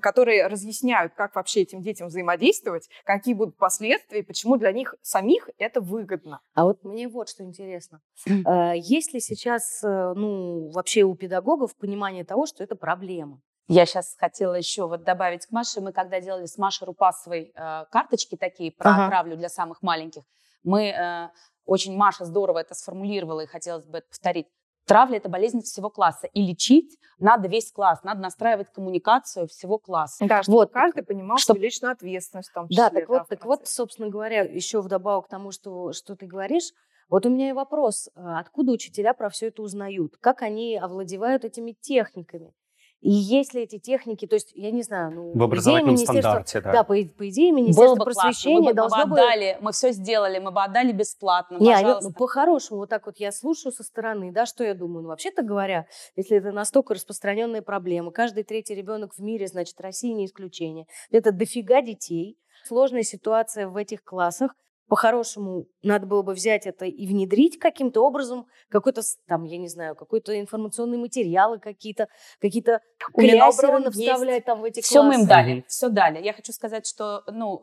которые 0.00 0.46
разъясняют, 0.46 1.14
как 1.14 1.34
вообще 1.34 1.62
этим 1.62 1.82
детям 1.82 2.06
взаимодействовать, 2.06 2.88
какие 3.04 3.34
будут 3.34 3.56
последствия, 3.56 4.20
и 4.20 4.22
почему 4.22 4.56
для 4.56 4.72
них 4.72 4.94
самих 5.02 5.50
это 5.58 5.80
выгодно. 5.80 6.40
А 6.54 6.64
вот 6.64 6.84
мне 6.84 7.08
вот 7.08 7.28
что 7.28 7.42
интересно. 7.42 8.00
Э, 8.26 8.72
Есть 8.76 9.12
ли 9.12 9.20
сейчас, 9.20 9.82
э, 9.82 10.12
ну, 10.14 10.70
вообще 10.70 11.02
у 11.02 11.14
педагогов 11.14 11.76
понимание 11.76 12.24
того, 12.24 12.46
что 12.46 12.62
это 12.62 12.76
проблема? 12.76 13.40
Я 13.68 13.84
сейчас 13.84 14.14
хотела 14.16 14.54
еще 14.54 14.86
вот 14.86 15.02
добавить 15.02 15.46
к 15.46 15.50
Маше. 15.50 15.80
Мы 15.80 15.92
когда 15.92 16.20
делали 16.20 16.46
с 16.46 16.56
Машей 16.56 16.86
Рупасовой 16.86 17.52
э, 17.54 17.84
карточки 17.90 18.36
такие 18.36 18.70
про 18.70 18.90
Ага. 18.90 19.08
травлю 19.08 19.36
для 19.36 19.48
самых 19.48 19.82
маленьких, 19.82 20.22
мы 20.62 20.84
э, 20.90 21.28
очень 21.64 21.96
Маша 21.96 22.24
здорово 22.24 22.58
это 22.60 22.74
сформулировала 22.74 23.40
и 23.40 23.46
хотелось 23.46 23.84
бы 23.84 23.98
это 23.98 24.08
повторить. 24.08 24.46
Травля– 24.86 25.16
это 25.18 25.28
болезнь 25.28 25.62
всего 25.62 25.90
класса. 25.90 26.28
И 26.28 26.42
лечить 26.42 26.98
надо 27.18 27.48
весь 27.48 27.72
класс. 27.72 28.02
Надо 28.04 28.20
настраивать 28.20 28.72
коммуникацию 28.72 29.48
всего 29.48 29.78
класса. 29.78 30.24
Да, 30.26 30.42
чтобы 30.42 30.58
Вот. 30.58 30.72
каждый 30.72 31.02
понимал 31.04 31.38
Чтоб- 31.38 31.56
свою 31.56 31.64
личную 31.64 31.92
ответственность 31.92 32.50
в 32.50 32.52
том 32.52 32.68
числе. 32.68 32.84
Да, 32.84 32.90
так 32.90 33.08
вот, 33.08 33.22
в 33.24 33.26
так 33.26 33.44
вот, 33.44 33.66
собственно 33.66 34.08
говоря, 34.08 34.42
еще 34.42 34.80
вдобавок 34.80 35.26
к 35.26 35.28
тому, 35.28 35.50
что, 35.50 35.92
что 35.92 36.14
ты 36.14 36.26
говоришь, 36.26 36.72
вот 37.08 37.26
у 37.26 37.30
меня 37.30 37.50
и 37.50 37.52
вопрос, 37.52 38.10
а 38.14 38.38
откуда 38.38 38.72
учителя 38.72 39.12
про 39.12 39.28
все 39.28 39.48
это 39.48 39.62
узнают? 39.62 40.16
Как 40.18 40.42
они 40.42 40.76
овладевают 40.76 41.44
этими 41.44 41.72
техниками? 41.72 42.52
И 43.00 43.10
есть 43.10 43.54
ли 43.54 43.62
эти 43.62 43.78
техники, 43.78 44.26
то 44.26 44.34
есть, 44.34 44.52
я 44.54 44.70
не 44.70 44.82
знаю, 44.82 45.12
ну, 45.12 45.22
В 45.28 45.34
идее, 45.34 45.44
образовательном 45.44 45.96
стандарте, 45.98 46.60
да. 46.60 46.72
Да, 46.72 46.82
по, 46.82 46.94
по 46.94 47.28
идее, 47.28 47.52
Было 47.52 47.58
Министерство 47.58 47.94
бы 47.96 48.04
классно. 48.04 48.22
просвещения 48.22 48.56
Мы, 48.56 48.60
бы, 48.60 48.66
мы 48.66 48.72
бы 48.72 48.76
должно 48.76 49.06
бы... 49.06 49.20
отдали, 49.20 49.58
мы 49.60 49.72
все 49.72 49.92
сделали, 49.92 50.38
мы 50.38 50.50
бы 50.50 50.62
отдали 50.64 50.92
бесплатно. 50.92 51.58
Не, 51.58 51.72
они- 51.72 51.82
пожалуйста. 51.84 52.08
ну, 52.08 52.14
по-хорошему, 52.14 52.80
вот 52.80 52.88
так 52.88 53.06
вот 53.06 53.18
я 53.18 53.32
слушаю 53.32 53.72
со 53.72 53.84
стороны, 53.84 54.32
да, 54.32 54.46
что 54.46 54.64
я 54.64 54.74
думаю? 54.74 55.02
Ну, 55.02 55.08
вообще-то 55.08 55.42
говоря, 55.42 55.86
если 56.16 56.38
это 56.38 56.52
настолько 56.52 56.94
распространенная 56.94 57.62
проблема, 57.62 58.10
каждый 58.12 58.44
третий 58.44 58.74
ребенок 58.74 59.14
в 59.14 59.18
мире, 59.22 59.46
значит, 59.46 59.80
Россия 59.80 60.14
не 60.14 60.24
исключение. 60.26 60.86
Это 61.10 61.32
дофига 61.32 61.82
детей, 61.82 62.38
сложная 62.64 63.02
ситуация 63.02 63.68
в 63.68 63.76
этих 63.76 64.02
классах. 64.04 64.52
По-хорошему, 64.88 65.66
надо 65.82 66.06
было 66.06 66.22
бы 66.22 66.32
взять 66.32 66.66
это 66.66 66.84
и 66.84 67.06
внедрить 67.06 67.58
каким-то 67.58 68.02
образом, 68.02 68.46
какой-то, 68.68 69.02
там, 69.26 69.42
я 69.44 69.58
не 69.58 69.68
знаю, 69.68 69.96
какой-то 69.96 70.38
информационные 70.38 70.98
материалы 70.98 71.58
какие-то, 71.58 72.08
какие-то 72.40 72.80
клясеры 73.14 73.82
есть. 73.82 73.98
вставлять 73.98 74.44
там 74.44 74.60
в 74.60 74.64
эти 74.64 74.80
Все 74.80 75.02
мы 75.02 75.14
классы. 75.14 75.20
им 75.22 75.28
дали, 75.28 75.64
все 75.66 75.88
дали. 75.88 76.22
Я 76.22 76.32
хочу 76.32 76.52
сказать, 76.52 76.86
что, 76.86 77.24
ну, 77.26 77.62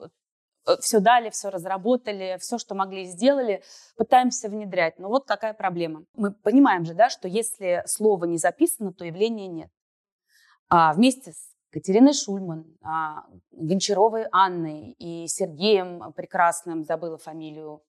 все 0.80 1.00
дали, 1.00 1.30
все 1.30 1.50
разработали, 1.50 2.38
все, 2.40 2.58
что 2.58 2.76
могли, 2.76 3.06
сделали, 3.06 3.64
пытаемся 3.96 4.50
внедрять. 4.50 5.00
Но 5.00 5.08
вот 5.08 5.26
какая 5.26 5.54
проблема. 5.54 6.06
Мы 6.16 6.34
понимаем 6.34 6.86
же, 6.86 6.94
да, 6.94 7.10
что 7.10 7.28
если 7.28 7.84
слово 7.86 8.26
не 8.26 8.38
записано, 8.38 8.94
то 8.94 9.06
явления 9.06 9.48
нет. 9.48 9.70
А 10.70 10.94
вместе 10.94 11.32
с 11.32 11.53
Катериной 11.78 12.14
Шульман, 12.14 12.66
а, 12.84 13.26
Гончаровой 13.52 14.28
Анной 14.32 14.92
и 15.00 15.28
Сергеем 15.28 16.14
Прекрасным, 16.14 16.84
забыла 16.84 17.18
фамилию, 17.18 17.82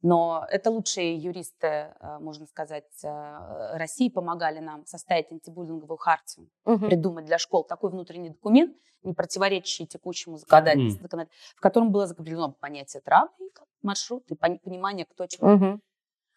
но 0.00 0.46
это 0.48 0.70
лучшие 0.70 1.16
юристы, 1.16 1.66
а, 1.98 2.20
можно 2.20 2.46
сказать, 2.46 2.84
а, 3.04 3.76
России 3.76 4.08
помогали 4.10 4.60
нам 4.60 4.86
составить 4.86 5.32
антибуллинговую 5.32 5.96
хартию 5.98 6.48
Мгм. 6.64 6.86
придумать 6.88 7.24
для 7.24 7.38
школ 7.38 7.64
такой 7.64 7.90
внутренний 7.90 8.30
документ, 8.30 8.76
не 9.02 9.12
противоречащий 9.12 9.86
текущему 9.86 10.36
законодательству, 10.38 11.02
законод- 11.02 11.28
в 11.56 11.60
котором 11.60 11.90
было 11.90 12.06
закреплено 12.06 12.52
понятие 12.52 13.00
травмы, 13.00 13.50
маршрут 13.82 14.22
и 14.30 14.36
пони- 14.36 14.58
понимание, 14.58 15.04
кто 15.04 15.26
чего. 15.26 15.48
Мгм. 15.48 15.80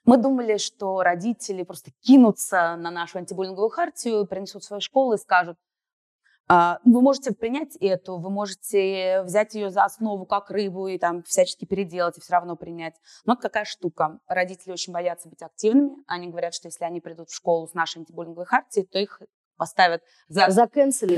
Мы 0.06 0.18
думали, 0.18 0.58
что 0.58 1.04
родители 1.04 1.62
просто 1.64 1.92
кинутся 2.02 2.76
на 2.78 2.90
нашу 2.90 3.20
антибуллинговую 3.20 3.70
хартию, 3.70 4.26
принесут 4.26 4.64
в 4.64 4.66
свою 4.66 4.82
школу 4.82 5.14
и 5.14 5.18
скажут, 5.18 5.56
«А, 5.58 5.69
вы 6.50 7.02
можете 7.02 7.32
принять 7.32 7.76
эту, 7.80 8.18
вы 8.18 8.30
можете 8.32 9.22
взять 9.24 9.54
ее 9.54 9.70
за 9.70 9.84
основу 9.84 10.26
как 10.26 10.50
рыбу 10.50 10.88
и 10.88 10.98
там 10.98 11.22
всячески 11.24 11.66
переделать 11.66 12.18
и 12.18 12.22
все 12.22 12.34
равно 12.34 12.56
принять. 12.56 12.96
Но 13.26 13.34
вот 13.34 13.42
какая 13.42 13.66
штука. 13.66 14.20
Родители 14.28 14.72
очень 14.72 14.92
боятся 14.92 15.30
быть 15.30 15.44
активными. 15.44 15.92
Они 16.08 16.28
говорят, 16.28 16.56
что 16.56 16.68
если 16.68 16.84
они 16.86 17.02
придут 17.02 17.30
в 17.30 17.36
школу 17.36 17.68
с 17.68 17.74
нашей 17.76 18.00
антибуллинговой 18.00 18.46
хартией, 18.46 18.88
то 18.88 18.98
их 18.98 19.22
поставят 19.58 20.02
за 20.28 20.50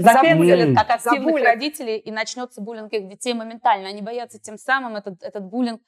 заканцелят 0.01 0.69
М. 0.69 0.75
как 0.75 0.89
активных 0.89 1.25
Забулят. 1.27 1.45
родителей, 1.45 1.97
и 1.97 2.11
начнется 2.11 2.59
буллинг 2.59 2.91
их 2.91 3.07
детей 3.07 3.33
моментально. 3.33 3.87
Они 3.87 4.01
боятся 4.01 4.39
тем 4.39 4.57
самым 4.57 4.95
этот, 4.97 5.23
этот 5.23 5.43
буллинг 5.45 5.81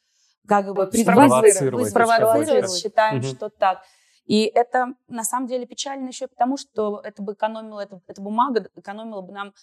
как 0.47 0.67
бы 0.73 0.89
Спровоцировать. 0.91 1.89
Спровоцировать. 1.89 1.89
спровоцировать, 1.89 2.77
считаем, 2.81 3.17
Мгм. 3.17 3.23
что 3.25 3.49
так. 3.49 3.81
И 4.25 4.43
это 4.45 4.93
на 5.07 5.23
самом 5.23 5.47
деле 5.47 5.65
печально 5.65 6.07
еще 6.07 6.25
и 6.25 6.27
потому, 6.29 6.57
что 6.57 7.01
это 7.03 7.21
бы 7.21 7.33
экономило, 7.33 7.79
это, 7.79 8.01
эта 8.07 8.21
бумага 8.21 8.69
экономила 8.75 9.21
бы 9.21 9.33
нам 9.33 9.53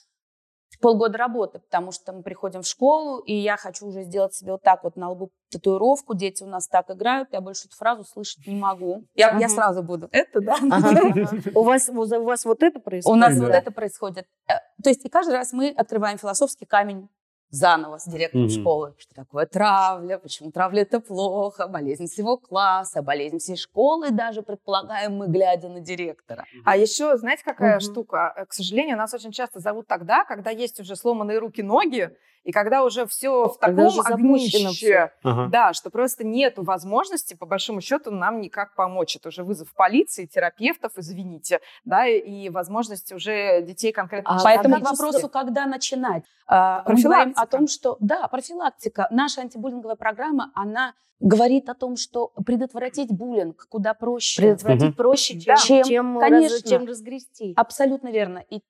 полгода 0.80 1.18
работы, 1.18 1.58
потому 1.58 1.92
что 1.92 2.12
мы 2.12 2.22
приходим 2.22 2.62
в 2.62 2.66
школу, 2.66 3.18
и 3.18 3.34
я 3.34 3.56
хочу 3.56 3.86
уже 3.86 4.02
сделать 4.04 4.34
себе 4.34 4.52
вот 4.52 4.62
так 4.62 4.84
вот 4.84 4.96
на 4.96 5.10
лбу 5.10 5.30
татуировку, 5.50 6.14
дети 6.14 6.42
у 6.42 6.46
нас 6.46 6.68
так 6.68 6.90
играют, 6.90 7.28
я 7.32 7.40
больше 7.40 7.66
эту 7.66 7.76
фразу 7.76 8.04
слышать 8.04 8.46
не 8.46 8.56
могу. 8.56 9.04
Я, 9.14 9.36
я 9.38 9.48
сразу 9.48 9.82
буду. 9.82 10.08
Это, 10.12 10.40
да? 10.40 10.56
У 11.54 11.62
вас, 11.62 11.88
у 11.88 12.22
вас 12.22 12.44
вот 12.44 12.62
это 12.62 12.80
происходит? 12.80 13.16
У 13.16 13.18
нас 13.18 13.38
вот 13.38 13.50
это 13.50 13.70
происходит. 13.70 14.26
Э, 14.48 14.54
то 14.82 14.90
есть 14.90 15.04
и 15.04 15.08
каждый 15.08 15.34
раз 15.34 15.52
мы 15.52 15.70
открываем 15.70 16.18
философский 16.18 16.66
камень 16.66 17.08
заново 17.50 17.98
с 17.98 18.06
директором 18.06 18.46
mm-hmm. 18.46 18.60
школы, 18.60 18.94
что 18.98 19.14
такое 19.14 19.46
травля, 19.46 20.18
почему 20.18 20.50
травля 20.50 20.82
это 20.82 21.00
плохо, 21.00 21.68
болезнь 21.68 22.06
всего 22.06 22.36
класса, 22.36 23.02
болезнь 23.02 23.38
всей 23.38 23.56
школы 23.56 24.10
даже, 24.10 24.42
предполагаем 24.42 25.16
мы, 25.16 25.28
глядя 25.28 25.68
на 25.68 25.80
директора. 25.80 26.44
А 26.64 26.76
еще, 26.76 27.16
знаете, 27.16 27.42
какая 27.44 27.76
mm-hmm. 27.76 27.92
штука? 27.92 28.32
Э, 28.36 28.46
к 28.46 28.52
сожалению, 28.52 28.96
нас 28.96 29.12
очень 29.14 29.32
часто 29.32 29.60
зовут 29.60 29.86
тогда, 29.86 30.24
когда 30.24 30.50
есть 30.50 30.80
уже 30.80 30.96
сломанные 30.96 31.38
руки-ноги, 31.38 32.10
и 32.42 32.52
когда 32.52 32.84
уже 32.84 33.06
все 33.06 33.48
в 33.48 33.58
таком 33.58 34.00
огнище, 34.00 35.12
ага. 35.22 35.48
да, 35.48 35.72
что 35.72 35.90
просто 35.90 36.24
нет 36.24 36.54
возможности, 36.56 37.34
по 37.34 37.46
большому 37.46 37.80
счету, 37.80 38.10
нам 38.10 38.40
никак 38.40 38.74
помочь. 38.74 39.16
Это 39.16 39.28
уже 39.28 39.44
вызов 39.44 39.74
полиции, 39.74 40.26
терапевтов, 40.26 40.92
извините, 40.96 41.60
да, 41.84 42.06
и 42.06 42.48
возможность 42.48 43.12
уже 43.12 43.62
детей 43.62 43.92
конкретно... 43.92 44.36
А, 44.36 44.42
Поэтому 44.42 44.76
к 44.80 44.90
вопросу, 44.90 45.28
когда 45.28 45.66
начинать. 45.66 46.24
А, 46.46 46.82
мы 46.86 47.00
говорим 47.00 47.32
о 47.36 47.46
том, 47.46 47.68
что, 47.68 47.96
да, 48.00 48.26
профилактика. 48.28 49.06
Наша 49.10 49.42
антибуллинговая 49.42 49.96
программа, 49.96 50.50
она 50.54 50.94
говорит 51.20 51.68
о 51.68 51.74
том, 51.74 51.96
что 51.96 52.32
предотвратить 52.46 53.12
буллинг 53.12 53.66
куда 53.68 53.92
проще. 53.94 54.40
Предотвратить 54.40 54.88
угу. 54.90 54.96
проще, 54.96 55.38
чем, 55.38 55.56
чем, 55.58 55.84
чем, 55.84 56.18
конечно, 56.18 56.56
раз, 56.56 56.62
чем 56.62 56.86
разгрести. 56.86 57.52
Абсолютно 57.56 58.08
верно. 58.08 58.42
И 58.48 58.62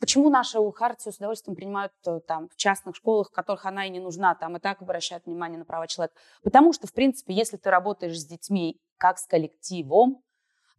Почему 0.00 0.28
нашу 0.28 0.70
хартию 0.72 1.12
с 1.12 1.16
удовольствием 1.16 1.56
принимают 1.56 1.92
э, 2.06 2.20
там, 2.26 2.48
в 2.48 2.56
частных 2.56 2.96
школах, 2.96 3.30
в 3.30 3.32
которых 3.32 3.64
она 3.64 3.86
и 3.86 3.90
не 3.90 4.00
нужна, 4.00 4.34
там 4.34 4.56
и 4.56 4.60
так 4.60 4.82
обращают 4.82 5.26
внимание 5.26 5.58
на 5.58 5.64
права 5.64 5.86
человека? 5.86 6.16
Потому 6.42 6.72
что, 6.72 6.86
в 6.86 6.92
принципе, 6.92 7.32
если 7.32 7.56
ты 7.56 7.70
работаешь 7.70 8.18
с 8.18 8.26
детьми 8.26 8.80
как 8.98 9.18
с 9.18 9.26
коллективом, 9.26 10.22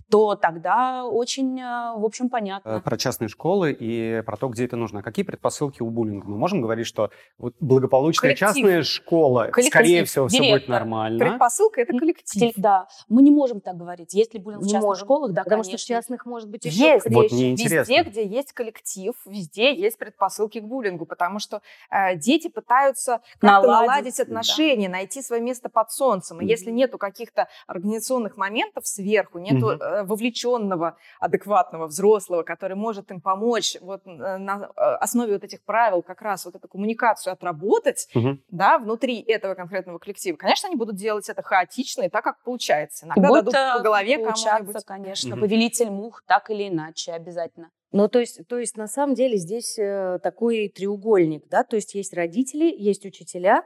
то 0.10 0.36
тогда 0.36 1.06
очень, 1.06 1.60
э, 1.60 1.94
в 1.98 2.06
общем, 2.06 2.30
понятно. 2.30 2.70
Э, 2.70 2.80
про 2.80 2.98
частные 2.98 3.28
школы 3.28 3.76
и 3.78 4.22
про 4.26 4.38
то, 4.38 4.48
где 4.50 4.66
это 4.66 4.76
нужно. 4.76 5.02
Какие 5.02 5.26
предпосылки 5.26 5.82
у 5.82 5.90
буллинга? 5.90 6.28
Мы 6.28 6.38
можем 6.38 6.62
говорить, 6.62 6.86
что 6.86 7.10
вот 7.38 7.56
благополучная 7.60 8.36
коллектив. 8.36 8.48
частная 8.48 8.84
школа, 8.84 9.46
коллектив. 9.46 9.74
скорее 9.74 10.06
всего, 10.06 10.28
Директор. 10.28 10.46
все 10.46 10.60
будет 10.60 10.70
нормально. 10.70 11.20
Предпосылка– 11.20 11.82
это 11.82 11.98
коллектив. 11.98 12.54
Да, 12.58 12.88
мы 13.10 13.22
не 13.24 13.32
можем 13.32 13.62
так 13.62 13.76
говорить. 13.78 14.14
Есть 14.14 14.34
ли 14.34 14.40
буллинг 14.40 14.64
в 14.64 14.66
частных 14.66 14.84
можем. 14.84 15.06
школах? 15.06 15.32
Да, 15.32 15.44
Потому 15.44 15.64
конечно. 15.64 15.78
что 15.78 15.86
в 15.86 15.88
частных 15.88 16.26
может 16.26 16.50
быть 16.50 16.66
еще 16.66 16.78
есть. 16.78 17.10
Вот 17.10 17.32
мне 17.32 17.52
интересно. 17.52 17.92
Везде, 17.92 18.10
где 18.10 18.26
есть 18.26 18.54
коллектив, 18.54 19.14
везде 19.26 19.74
есть 19.74 19.98
предпосылки 19.98 20.60
к 20.60 20.64
буллингу, 20.64 21.06
потому 21.06 21.40
что 21.40 21.62
э, 21.90 22.16
дети 22.16 22.48
пытаются 22.48 23.22
как-то 23.40 23.68
наладить, 23.68 23.88
наладить 23.88 24.20
отношения, 24.20 24.88
да. 24.88 24.94
найти 24.94 25.22
свое 25.22 25.42
место 25.42 25.70
под 25.70 25.92
солнцем. 25.92 26.42
И 26.42 26.46
mm-hmm. 26.46 26.48
если 26.48 26.72
нету 26.72 26.98
каких-то 26.98 27.48
организационных 27.68 28.38
моментов 28.38 28.88
сверху, 28.88 29.40
нету 29.40 29.72
mm-hmm. 29.72 29.95
Э, 29.96 30.04
вовлеченного, 30.04 30.98
адекватного 31.20 31.88
взрослого, 31.88 32.44
который 32.44 32.76
может 32.76 33.12
им 33.12 33.22
помочь 33.22 33.78
вот 33.82 34.02
э, 34.06 34.10
на 34.38 34.70
э, 34.76 34.82
основе 35.00 35.34
вот 35.34 35.44
этих 35.44 35.64
правил 35.64 36.02
как 36.02 36.22
раз 36.22 36.46
вот 36.46 36.56
эту 36.56 36.68
коммуникацию 36.68 37.34
отработать, 37.34 38.08
угу. 38.14 38.38
да, 38.50 38.78
внутри 38.78 39.22
этого 39.22 39.56
конкретного 39.56 39.98
коллектива. 40.00 40.38
Конечно, 40.38 40.68
они 40.68 40.76
будут 40.76 40.96
делать 40.96 41.30
это 41.30 41.42
хаотично 41.42 42.04
и 42.04 42.10
так, 42.10 42.24
как 42.24 42.44
получается. 42.44 43.06
Иногда 43.06 43.28
Будет 43.28 43.46
дадут 43.46 43.78
по 43.78 43.84
голове 43.84 44.18
кому-нибудь. 44.18 44.86
конечно, 44.86 45.36
угу. 45.36 45.42
повелитель 45.42 45.90
мух, 45.90 46.24
так 46.28 46.50
или 46.50 46.68
иначе, 46.70 47.14
обязательно. 47.14 47.70
Ну, 47.92 48.10
то 48.10 48.20
есть, 48.20 48.46
то 48.48 48.58
есть 48.58 48.76
на 48.76 48.88
самом 48.88 49.16
деле 49.16 49.38
здесь 49.38 49.80
такой 50.22 50.68
треугольник, 50.68 51.48
да, 51.50 51.64
то 51.64 51.78
есть 51.78 51.96
есть 51.96 52.14
родители, 52.14 52.66
есть 52.66 53.06
учителя, 53.06 53.64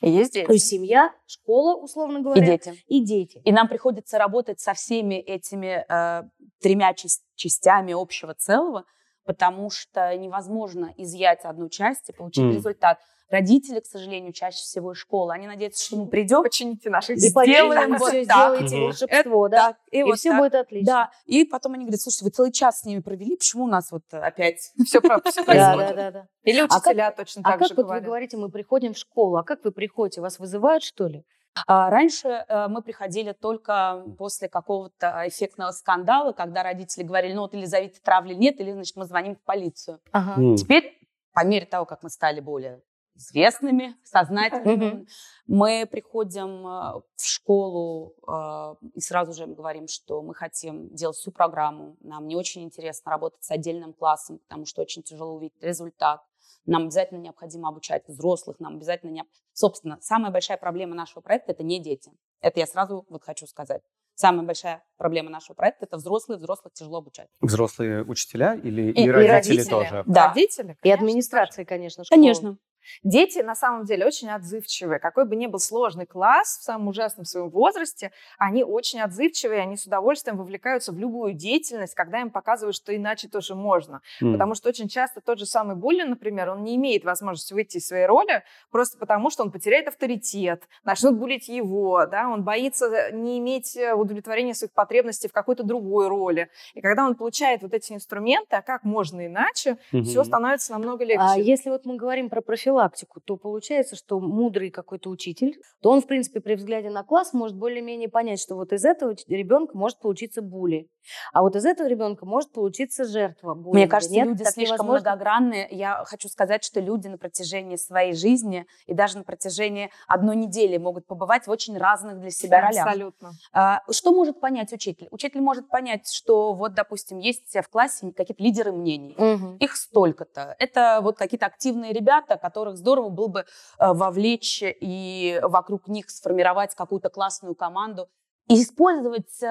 и 0.00 0.10
есть 0.10 0.32
дети. 0.32 0.46
То 0.46 0.52
есть 0.52 0.66
семья, 0.66 1.12
школа, 1.26 1.74
условно 1.74 2.20
говоря. 2.20 2.42
И 2.42 2.46
дети. 2.46 2.84
И 2.86 3.04
дети. 3.04 3.42
И 3.44 3.52
нам 3.52 3.68
приходится 3.68 4.18
работать 4.18 4.60
со 4.60 4.74
всеми 4.74 5.16
этими 5.16 5.84
э, 5.88 6.22
тремя 6.60 6.94
частями 7.34 7.92
общего 7.92 8.34
целого, 8.34 8.84
потому 9.24 9.70
что 9.70 10.16
невозможно 10.16 10.94
изъять 10.96 11.44
одну 11.44 11.68
часть 11.68 12.08
и 12.10 12.12
получить 12.12 12.44
mm. 12.44 12.54
результат. 12.54 12.98
Родители, 13.30 13.80
к 13.80 13.86
сожалению, 13.86 14.32
чаще 14.32 14.58
всего 14.58 14.92
из 14.92 14.98
школы, 14.98 15.34
они 15.34 15.46
надеются, 15.46 15.84
что 15.84 15.96
мы 15.96 16.06
придем, 16.06 16.42
почините 16.42 16.88
наши 16.88 17.12
и 17.12 17.16
сделаем 17.16 17.96
вот 17.96 18.08
все, 18.08 18.24
так. 18.24 18.56
сделаете 18.56 18.76
угу. 18.76 18.84
волшебство, 18.86 19.48
да, 19.48 19.76
и, 19.90 19.98
и 19.98 20.02
вот 20.02 20.18
все 20.18 20.30
так. 20.30 20.40
будет 20.40 20.54
отлично. 20.54 20.86
Да, 20.86 21.10
и 21.26 21.44
потом 21.44 21.74
они 21.74 21.84
говорят, 21.84 22.00
слушайте, 22.00 22.24
вы 22.24 22.30
целый 22.30 22.52
час 22.52 22.80
с 22.80 22.84
ними 22.84 23.00
провели, 23.00 23.36
почему 23.36 23.64
у 23.64 23.68
нас 23.68 23.92
вот 23.92 24.02
опять 24.12 24.72
все 24.86 25.02
происходит? 25.02 25.46
Да, 25.46 25.92
да, 25.92 26.10
да. 26.10 26.26
Или 26.44 26.60
а 26.60 26.64
учителя 26.64 27.10
точно 27.10 27.42
так 27.42 27.58
же 27.58 27.64
А 27.66 27.68
как 27.68 27.76
вот 27.76 27.86
вы 27.86 28.00
говорите, 28.00 28.38
мы 28.38 28.50
приходим 28.50 28.94
в 28.94 28.98
школу, 28.98 29.36
а 29.36 29.44
как 29.44 29.62
вы 29.62 29.72
приходите, 29.72 30.22
вас 30.22 30.38
вызывают, 30.38 30.82
что 30.82 31.06
ли? 31.06 31.24
А 31.66 31.90
раньше 31.90 32.28
э, 32.28 32.68
мы 32.68 32.82
приходили 32.82 33.32
только 33.32 34.04
после 34.16 34.48
какого-то 34.48 35.24
эффектного 35.26 35.72
скандала, 35.72 36.32
когда 36.32 36.62
родители 36.62 37.02
говорили, 37.02 37.32
ну 37.32 37.42
вот 37.42 37.54
или 37.54 37.64
зовите 37.64 38.00
травли 38.02 38.34
нет, 38.34 38.60
или, 38.60 38.72
значит, 38.72 38.96
мы 38.96 39.04
звоним 39.04 39.36
в 39.36 39.42
полицию. 39.42 40.00
Ага. 40.12 40.56
Теперь, 40.56 40.98
по 41.32 41.44
мере 41.44 41.66
того, 41.66 41.84
как 41.84 42.02
мы 42.02 42.10
стали 42.10 42.40
более 42.40 42.80
известными, 43.18 43.96
сознательными. 44.04 45.06
Мы 45.46 45.86
приходим 45.90 46.66
э, 46.66 47.02
в 47.16 47.24
школу 47.24 48.14
э, 48.26 48.74
и 48.94 49.00
сразу 49.00 49.32
же 49.32 49.46
говорим, 49.46 49.88
что 49.88 50.22
мы 50.22 50.34
хотим 50.34 50.88
делать 50.94 51.16
всю 51.16 51.32
программу. 51.32 51.96
Нам 52.00 52.26
не 52.26 52.36
очень 52.36 52.62
интересно 52.62 53.10
работать 53.10 53.42
с 53.42 53.50
отдельным 53.50 53.92
классом, 53.92 54.38
потому 54.38 54.64
что 54.66 54.82
очень 54.82 55.02
тяжело 55.02 55.34
увидеть 55.34 55.62
результат. 55.62 56.22
Нам 56.66 56.84
обязательно 56.84 57.18
необходимо 57.18 57.68
обучать 57.68 58.06
взрослых, 58.08 58.60
нам 58.60 58.76
обязательно 58.76 59.10
не... 59.10 59.24
Собственно, 59.52 59.98
самая 60.00 60.30
большая 60.30 60.58
проблема 60.58 60.94
нашего 60.94 61.20
проекта– 61.20 61.52
это 61.52 61.62
не 61.62 61.82
дети. 61.82 62.12
Это 62.40 62.60
я 62.60 62.66
сразу 62.66 63.06
вот 63.08 63.24
хочу 63.24 63.46
сказать. 63.46 63.82
Самая 64.14 64.44
большая 64.44 64.84
проблема 64.96 65.30
нашего 65.30 65.54
проекта– 65.54 65.84
это 65.86 65.96
взрослые, 65.96 66.38
взрослых 66.38 66.74
тяжело 66.74 66.98
обучать. 66.98 67.28
Взрослые 67.40 68.04
учителя 68.04 68.54
или 68.54 68.90
и, 68.90 69.04
и, 69.04 69.10
родители, 69.10 69.24
и 69.24 69.28
родители 69.28 69.64
тоже? 69.64 70.02
Да. 70.06 70.28
Родители, 70.28 70.76
конечно, 70.80 70.88
И 70.88 70.90
администрация, 70.90 71.64
конечно, 71.64 72.04
школы. 72.04 72.20
Конечно. 72.20 72.58
Дети 73.02 73.38
на 73.40 73.54
самом 73.54 73.84
деле 73.84 74.06
очень 74.06 74.30
отзывчивые. 74.30 74.98
Какой 74.98 75.24
бы 75.24 75.36
ни 75.36 75.46
был 75.46 75.58
сложный 75.58 76.06
класс 76.06 76.58
в 76.58 76.62
самом 76.62 76.88
ужасном 76.88 77.24
своем 77.24 77.50
возрасте, 77.50 78.12
они 78.38 78.64
очень 78.64 79.00
отзывчивые, 79.00 79.60
они 79.60 79.76
с 79.76 79.86
удовольствием 79.86 80.36
вовлекаются 80.36 80.92
в 80.92 80.98
любую 80.98 81.34
деятельность, 81.34 81.94
когда 81.94 82.20
им 82.20 82.30
показывают, 82.30 82.76
что 82.76 82.94
иначе 82.94 83.28
тоже 83.28 83.54
можно. 83.54 84.00
Mm. 84.22 84.32
Потому 84.32 84.54
что 84.54 84.68
очень 84.68 84.88
часто 84.88 85.20
тот 85.20 85.38
же 85.38 85.46
самый 85.46 85.76
Буллин, 85.76 86.10
например, 86.10 86.50
он 86.50 86.64
не 86.64 86.76
имеет 86.76 87.04
возможности 87.04 87.52
выйти 87.52 87.78
из 87.78 87.86
своей 87.86 88.06
роли 88.06 88.42
просто 88.70 88.98
потому, 88.98 89.30
что 89.30 89.42
он 89.42 89.50
потеряет 89.50 89.88
авторитет, 89.88 90.64
начнут 90.84 91.16
булить 91.16 91.48
его, 91.48 92.06
да, 92.06 92.28
он 92.28 92.42
боится 92.42 93.10
не 93.12 93.38
иметь 93.38 93.76
э, 93.76 93.94
удовлетворения 93.94 94.54
своих 94.54 94.72
потребностей 94.72 95.28
в 95.28 95.32
какой-то 95.32 95.62
другой 95.62 96.08
роли. 96.08 96.50
И 96.74 96.80
когда 96.80 97.04
он 97.04 97.14
получает 97.14 97.62
вот 97.62 97.74
эти 97.74 97.92
инструменты, 97.92 98.56
а 98.56 98.62
как 98.62 98.84
можно 98.84 99.26
иначе, 99.26 99.78
mm-hmm. 99.92 100.02
все 100.02 100.24
становится 100.24 100.72
намного 100.72 101.04
легче. 101.04 101.22
А 101.22 101.38
если 101.38 101.70
вот 101.70 101.84
мы 101.84 101.96
говорим 101.96 102.28
про 102.28 102.40
профилактику, 102.40 102.77
профилактику, 102.78 103.20
то 103.20 103.36
получается, 103.36 103.96
что 103.96 104.20
мудрый 104.20 104.70
какой-то 104.70 105.10
учитель, 105.10 105.60
то 105.82 105.90
он, 105.90 106.00
в 106.00 106.06
принципе, 106.06 106.40
при 106.40 106.54
взгляде 106.54 106.90
на 106.90 107.02
класс 107.02 107.32
может 107.32 107.56
более-менее 107.56 108.08
понять, 108.08 108.40
что 108.40 108.54
вот 108.54 108.72
из 108.72 108.84
этого 108.84 109.14
ребенка 109.28 109.76
может 109.76 109.98
получиться 110.00 110.42
були, 110.42 110.88
а 111.32 111.42
вот 111.42 111.56
из 111.56 111.64
этого 111.64 111.88
ребенка 111.88 112.26
может 112.26 112.52
получиться 112.52 113.04
жертва 113.04 113.54
були. 113.54 113.74
Мне 113.76 113.88
кажется, 113.88 114.14
Нет, 114.14 114.28
люди 114.28 114.42
слишком 114.44 114.76
невозможно. 114.76 114.92
многогранные. 114.92 115.68
Я 115.70 116.04
хочу 116.04 116.28
сказать, 116.28 116.64
что 116.64 116.80
люди 116.80 117.08
на 117.08 117.18
протяжении 117.18 117.76
своей 117.76 118.14
жизни 118.14 118.66
и 118.86 118.94
даже 118.94 119.18
на 119.18 119.24
протяжении 119.24 119.90
одной 120.06 120.36
недели 120.36 120.76
могут 120.76 121.06
побывать 121.06 121.46
в 121.46 121.50
очень 121.50 121.76
разных 121.76 122.20
для 122.20 122.30
себя 122.30 122.60
ролях. 122.60 122.86
Абсолютно. 122.86 123.30
А, 123.52 123.82
что 123.90 124.12
может 124.12 124.40
понять 124.40 124.72
учитель? 124.72 125.08
Учитель 125.10 125.40
может 125.40 125.68
понять, 125.68 126.10
что 126.10 126.52
вот, 126.52 126.74
допустим, 126.74 127.18
есть 127.18 127.56
в 127.56 127.68
классе 127.68 128.12
какие-то 128.12 128.42
лидеры 128.42 128.72
мнений. 128.72 129.14
Угу. 129.16 129.56
Их 129.60 129.76
столько-то. 129.76 130.54
Это 130.58 131.00
вот 131.02 131.16
какие-то 131.16 131.46
активные 131.46 131.92
ребята, 131.92 132.36
которые 132.36 132.67
которых 132.68 132.76
здорово 132.76 133.08
было 133.08 133.28
бы 133.28 133.40
э, 133.40 133.92
вовлечь 133.92 134.62
и 134.62 135.40
вокруг 135.42 135.88
них 135.88 136.10
сформировать 136.10 136.74
какую-то 136.74 137.08
классную 137.08 137.54
команду 137.54 138.08
и 138.48 138.62
использовать, 138.62 139.42
э, 139.42 139.46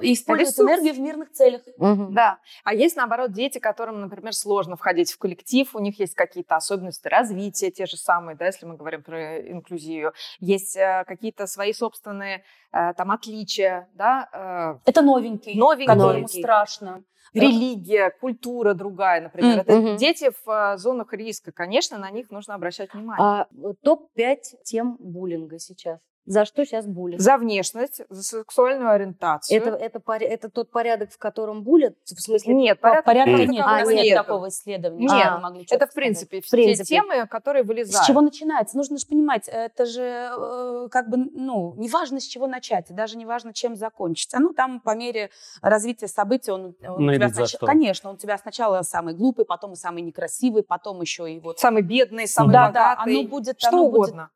использовать 0.00 0.52
Ресурс. 0.52 0.70
энергию 0.70 0.94
в 0.94 1.00
мирных 1.00 1.32
целях. 1.32 1.62
Угу. 1.78 2.08
Да. 2.10 2.38
А 2.64 2.74
есть, 2.74 2.96
наоборот, 2.96 3.32
дети, 3.32 3.58
которым, 3.58 4.00
например, 4.00 4.32
сложно 4.34 4.76
входить 4.76 5.10
в 5.10 5.18
коллектив, 5.18 5.74
у 5.74 5.78
них 5.78 5.98
есть 5.98 6.14
какие-то 6.14 6.56
особенности 6.56 7.08
развития, 7.08 7.70
те 7.70 7.86
же 7.86 7.96
самые, 7.96 8.36
да, 8.36 8.46
если 8.46 8.66
мы 8.66 8.76
говорим 8.76 9.02
про 9.02 9.40
инклюзию. 9.40 10.12
Есть 10.40 10.76
э, 10.76 11.04
какие-то 11.06 11.46
свои 11.46 11.72
собственные 11.72 12.44
там 12.70 13.10
отличия, 13.10 13.88
да. 13.94 14.78
Это 14.84 15.00
новенький, 15.00 15.58
новенький. 15.58 15.86
которому 15.86 16.28
страшно 16.28 17.02
религия, 17.34 18.10
культура 18.10 18.74
другая, 18.74 19.20
например. 19.22 19.58
Mm-hmm. 19.58 19.92
Это 19.92 19.96
дети 19.96 20.30
в 20.44 20.50
а, 20.50 20.76
зонах 20.76 21.12
риска. 21.12 21.52
Конечно, 21.52 21.98
на 21.98 22.10
них 22.10 22.30
нужно 22.30 22.54
обращать 22.54 22.92
внимание. 22.92 23.24
А, 23.24 23.46
Топ-5 23.82 24.36
тем 24.64 24.96
буллинга 24.98 25.58
сейчас. 25.58 25.98
За 26.28 26.44
что 26.44 26.64
сейчас 26.66 26.86
булят? 26.86 27.20
За 27.20 27.38
внешность, 27.38 28.02
за 28.10 28.22
сексуальную 28.22 28.90
ориентацию. 28.90 29.56
Это, 29.58 29.70
это, 29.70 30.00
это 30.24 30.50
тот 30.50 30.70
порядок, 30.70 31.10
в 31.10 31.16
котором 31.16 31.62
булят? 31.62 31.94
В 32.04 32.20
смысле, 32.20 32.52
Нет, 32.54 32.78
По- 32.80 32.88
порядка 33.02 33.04
Порядка 33.06 33.30
нет, 33.46 33.64
у 33.64 33.68
нас 33.68 33.88
А, 33.88 33.92
нет 33.92 34.04
нету. 34.04 34.22
такого 34.24 34.48
исследования. 34.48 35.06
Нет, 35.06 35.26
мы 35.32 35.40
могли 35.40 35.66
Это, 35.70 35.86
в 35.86 35.94
принципе, 35.94 36.40
В 36.42 36.44
все 36.44 36.56
принципе. 36.56 36.84
темы, 36.84 37.26
которые 37.26 37.62
вылезают. 37.64 38.04
С 38.04 38.06
чего 38.06 38.20
начинается? 38.20 38.76
Нужно 38.76 38.98
же 38.98 39.06
понимать, 39.06 39.48
это 39.48 39.86
же 39.86 40.02
э, 40.02 40.88
как 40.90 41.08
бы, 41.08 41.16
ну, 41.16 41.74
не 41.78 41.88
важно, 41.88 42.20
с 42.20 42.24
чего 42.24 42.46
начать, 42.46 42.86
даже 42.90 43.16
не 43.16 43.24
важно, 43.24 43.54
чем 43.54 43.74
закончится. 43.74 44.38
Ну, 44.38 44.52
там 44.52 44.80
по 44.80 44.94
мере 44.94 45.30
развития 45.62 46.08
событий 46.08 46.50
он, 46.50 46.74
он 46.86 47.02
у 47.04 47.06
Найдут 47.06 47.32
тебя 47.32 47.44
снач- 47.44 47.48
что. 47.56 47.64
Конечно, 47.66 48.10
он 48.10 48.16
у 48.16 48.18
тебя 48.18 48.36
сначала 48.36 48.82
самый 48.82 49.14
глупый, 49.14 49.46
потом 49.46 49.72
и 49.72 49.76
самый 49.76 50.02
некрасивый, 50.02 50.62
потом 50.62 51.00
еще 51.00 51.32
и 51.32 51.40
вот... 51.40 51.58
Самый 51.58 51.82
бедный, 51.82 52.28
самый 52.28 52.52
да, 52.52 52.70
да, 52.70 52.90
богатый. 52.96 53.20
оно 53.20 53.28
будет... 53.28 53.58
что 53.58 53.68
оно 53.68 53.84
будет- 53.88 53.94
угодно. 53.94 54.30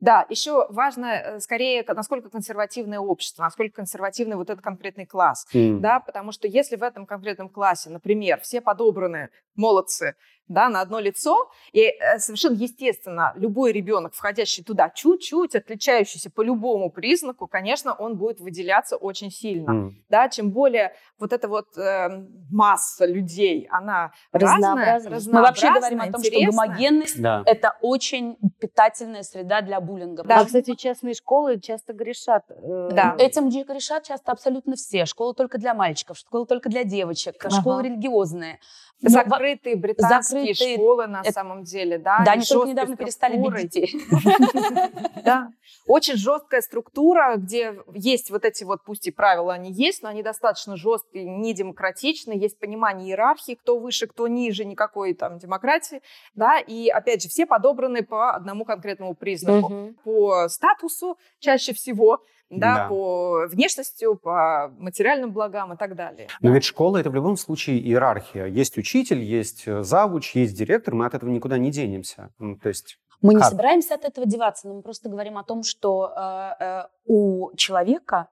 Да, 0.00 0.26
еще 0.28 0.66
важно 0.70 1.06
э, 1.06 1.40
скорее, 1.40 1.84
насколько 1.88 2.30
консервативное 2.30 2.98
общество, 2.98 3.42
насколько 3.42 3.76
консервативный 3.76 4.36
вот 4.36 4.50
этот 4.50 4.62
конкретный 4.62 5.06
класс. 5.06 5.46
М. 5.52 5.80
Да, 5.80 6.00
потому 6.00 6.32
что 6.32 6.48
если 6.48 6.76
в 6.76 6.82
этом 6.82 7.06
конкретном 7.06 7.48
классе, 7.48 7.90
например, 7.90 8.40
все 8.40 8.60
подобраны 8.60 9.30
молодцы, 9.58 10.14
да, 10.48 10.70
на 10.70 10.80
одно 10.80 10.98
лицо, 10.98 11.50
и 11.72 11.82
э, 11.82 12.18
совершенно 12.18 12.54
естественно, 12.54 13.34
любой 13.36 13.70
ребенок, 13.72 14.14
входящий 14.14 14.64
туда 14.64 14.88
чуть-чуть, 14.88 15.54
отличающийся 15.54 16.30
по 16.30 16.40
любому 16.40 16.90
признаку, 16.90 17.46
конечно, 17.46 17.92
он 17.92 18.16
будет 18.16 18.40
выделяться 18.40 18.96
очень 18.96 19.30
сильно. 19.30 19.70
М. 19.70 20.04
Да, 20.08 20.30
чем 20.30 20.50
более 20.50 20.94
вот 21.18 21.34
эта 21.34 21.48
вот 21.48 21.76
э, 21.76 22.08
масса 22.50 23.04
людей, 23.04 23.68
она 23.70 24.12
разная, 24.32 24.54
Разнообразная. 24.56 25.32
Мы 25.34 25.40
вообще 25.42 25.66
разнообразная, 25.68 25.80
говорим 25.80 26.00
о 26.00 26.12
том, 26.12 26.20
что 26.22 26.28
интересная. 26.34 26.66
гомогенность 26.66 27.20
Да.– 27.22 27.42
это 27.46 27.76
очень 27.82 28.36
питательная 28.58 29.24
среда 29.24 29.60
для 29.60 29.80
буллинга. 29.82 30.22
Да. 30.22 30.40
А, 30.40 30.44
кстати, 30.46 30.74
частные 30.76 31.12
школы 31.12 31.60
часто 31.60 31.92
грешат. 31.92 32.44
э, 32.48 32.88
Да. 32.92 33.14
Этим 33.18 33.50
же 33.50 33.64
решат 33.68 34.04
часто 34.04 34.32
абсолютно 34.32 34.76
все. 34.76 35.04
Школа 35.04 35.34
только 35.34 35.58
для 35.58 35.74
мальчиков, 35.74 36.16
школа 36.16 36.46
только 36.46 36.70
для 36.70 36.84
девочек, 36.84 37.34
Ага. 37.44 37.54
школы 37.60 37.82
религиозные. 37.82 38.60
Но 39.00 39.10
во- 39.10 39.24
Закрытые 39.48 39.76
британские 39.76 40.54
закрытые- 40.54 40.74
школы 40.76 41.06
на 41.06 41.20
это- 41.22 41.32
самом 41.32 41.64
деле, 41.64 41.98
да. 41.98 42.22
Да, 42.24 42.32
они 42.32 42.44
только 42.44 42.68
недавно 42.68 42.96
перестали 42.96 43.36
бить 43.36 43.70
детей. 43.70 44.00
Да. 45.24 45.50
Очень 45.86 46.16
жесткая 46.16 46.60
структура, 46.60 47.36
где 47.36 47.74
есть 47.94 48.30
вот 48.30 48.44
эти 48.44 48.64
вот, 48.64 48.82
пусть 48.84 49.06
и 49.06 49.10
правила 49.10 49.54
они 49.54 49.72
есть, 49.72 50.02
но 50.02 50.10
они 50.10 50.22
достаточно 50.22 50.76
жесткие, 50.76 51.24
недемократичные, 51.24 52.38
есть 52.38 52.58
понимание 52.58 53.08
иерархии, 53.08 53.54
кто 53.54 53.78
выше, 53.78 54.06
кто 54.06 54.28
ниже, 54.28 54.64
никакой 54.64 55.14
там 55.14 55.38
демократии, 55.38 56.02
да, 56.34 56.58
и 56.58 56.88
опять 56.88 57.22
же 57.22 57.28
все 57.28 57.46
подобраны 57.46 58.02
по 58.02 58.32
одному 58.32 58.64
конкретному 58.64 59.14
признаку, 59.14 59.94
по 60.04 60.48
статусу 60.48 61.18
чаще 61.40 61.72
всего, 61.72 62.20
да, 62.50 62.74
Да. 62.76 62.88
по 62.88 63.46
внешностью, 63.46 64.16
по 64.16 64.72
материальным 64.78 65.32
благам 65.32 65.72
и 65.72 65.76
так 65.76 65.94
далее. 65.94 66.28
Но 66.40 66.50
ведь 66.50 66.64
школа 66.64 66.98
это 66.98 67.10
в 67.10 67.14
любом 67.14 67.36
случае 67.36 67.78
иерархия. 67.80 68.46
Есть 68.46 68.78
учитель, 68.78 69.20
есть 69.20 69.66
э, 69.66 69.82
завуч, 69.82 70.34
есть 70.34 70.56
директор, 70.56 70.94
мы 70.94 71.06
от 71.06 71.14
этого 71.14 71.30
никуда 71.30 71.58
не 71.58 71.70
денемся. 71.70 72.30
Ну, 72.38 72.56
то 72.56 72.68
есть 72.68 72.98
Мы 73.20 73.34
не 73.34 73.40
Как? 73.40 73.50
собираемся 73.50 73.94
от 73.94 74.04
этого 74.04 74.26
деваться, 74.26 74.68
но 74.68 74.74
мы 74.74 74.82
просто 74.82 75.08
говорим 75.08 75.36
о 75.38 75.44
том, 75.44 75.62
что 75.64 76.12
э, 76.16 76.64
э, 76.64 76.82
у 77.06 77.50
человека 77.56 78.28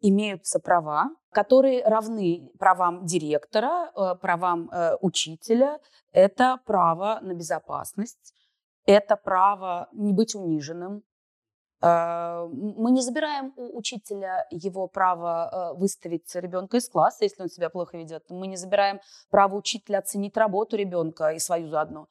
имеются 0.00 0.58
права, 0.60 1.10
которые 1.30 1.84
равны 1.84 2.50
правам 2.58 3.04
директора, 3.04 3.90
э, 3.94 4.14
правам 4.20 4.70
э, 4.72 4.96
учителя. 5.00 5.78
Это 6.12 6.58
право 6.64 7.18
на 7.22 7.34
безопасность, 7.34 8.34
это 8.86 9.16
право 9.16 9.88
не 9.92 10.12
быть 10.12 10.34
униженным. 10.34 11.02
Э, 11.82 12.46
Мы 12.52 12.90
не 12.90 13.02
забираем 13.02 13.52
у 13.56 13.78
учителя 13.78 14.46
его 14.50 14.86
право 14.88 15.72
э, 15.74 15.78
выставить 15.78 16.34
ребенка 16.34 16.76
из 16.76 16.88
класса, 16.88 17.24
если 17.24 17.42
он 17.42 17.48
себя 17.48 17.70
плохо 17.70 17.96
ведет. 17.96 18.24
Мы 18.30 18.46
не 18.46 18.56
забираем 18.56 19.00
право 19.30 19.56
учителя 19.56 19.98
оценить 19.98 20.36
работу 20.36 20.76
ребенка 20.76 21.30
и 21.30 21.38
свою 21.38 21.68
заодно. 21.68 22.08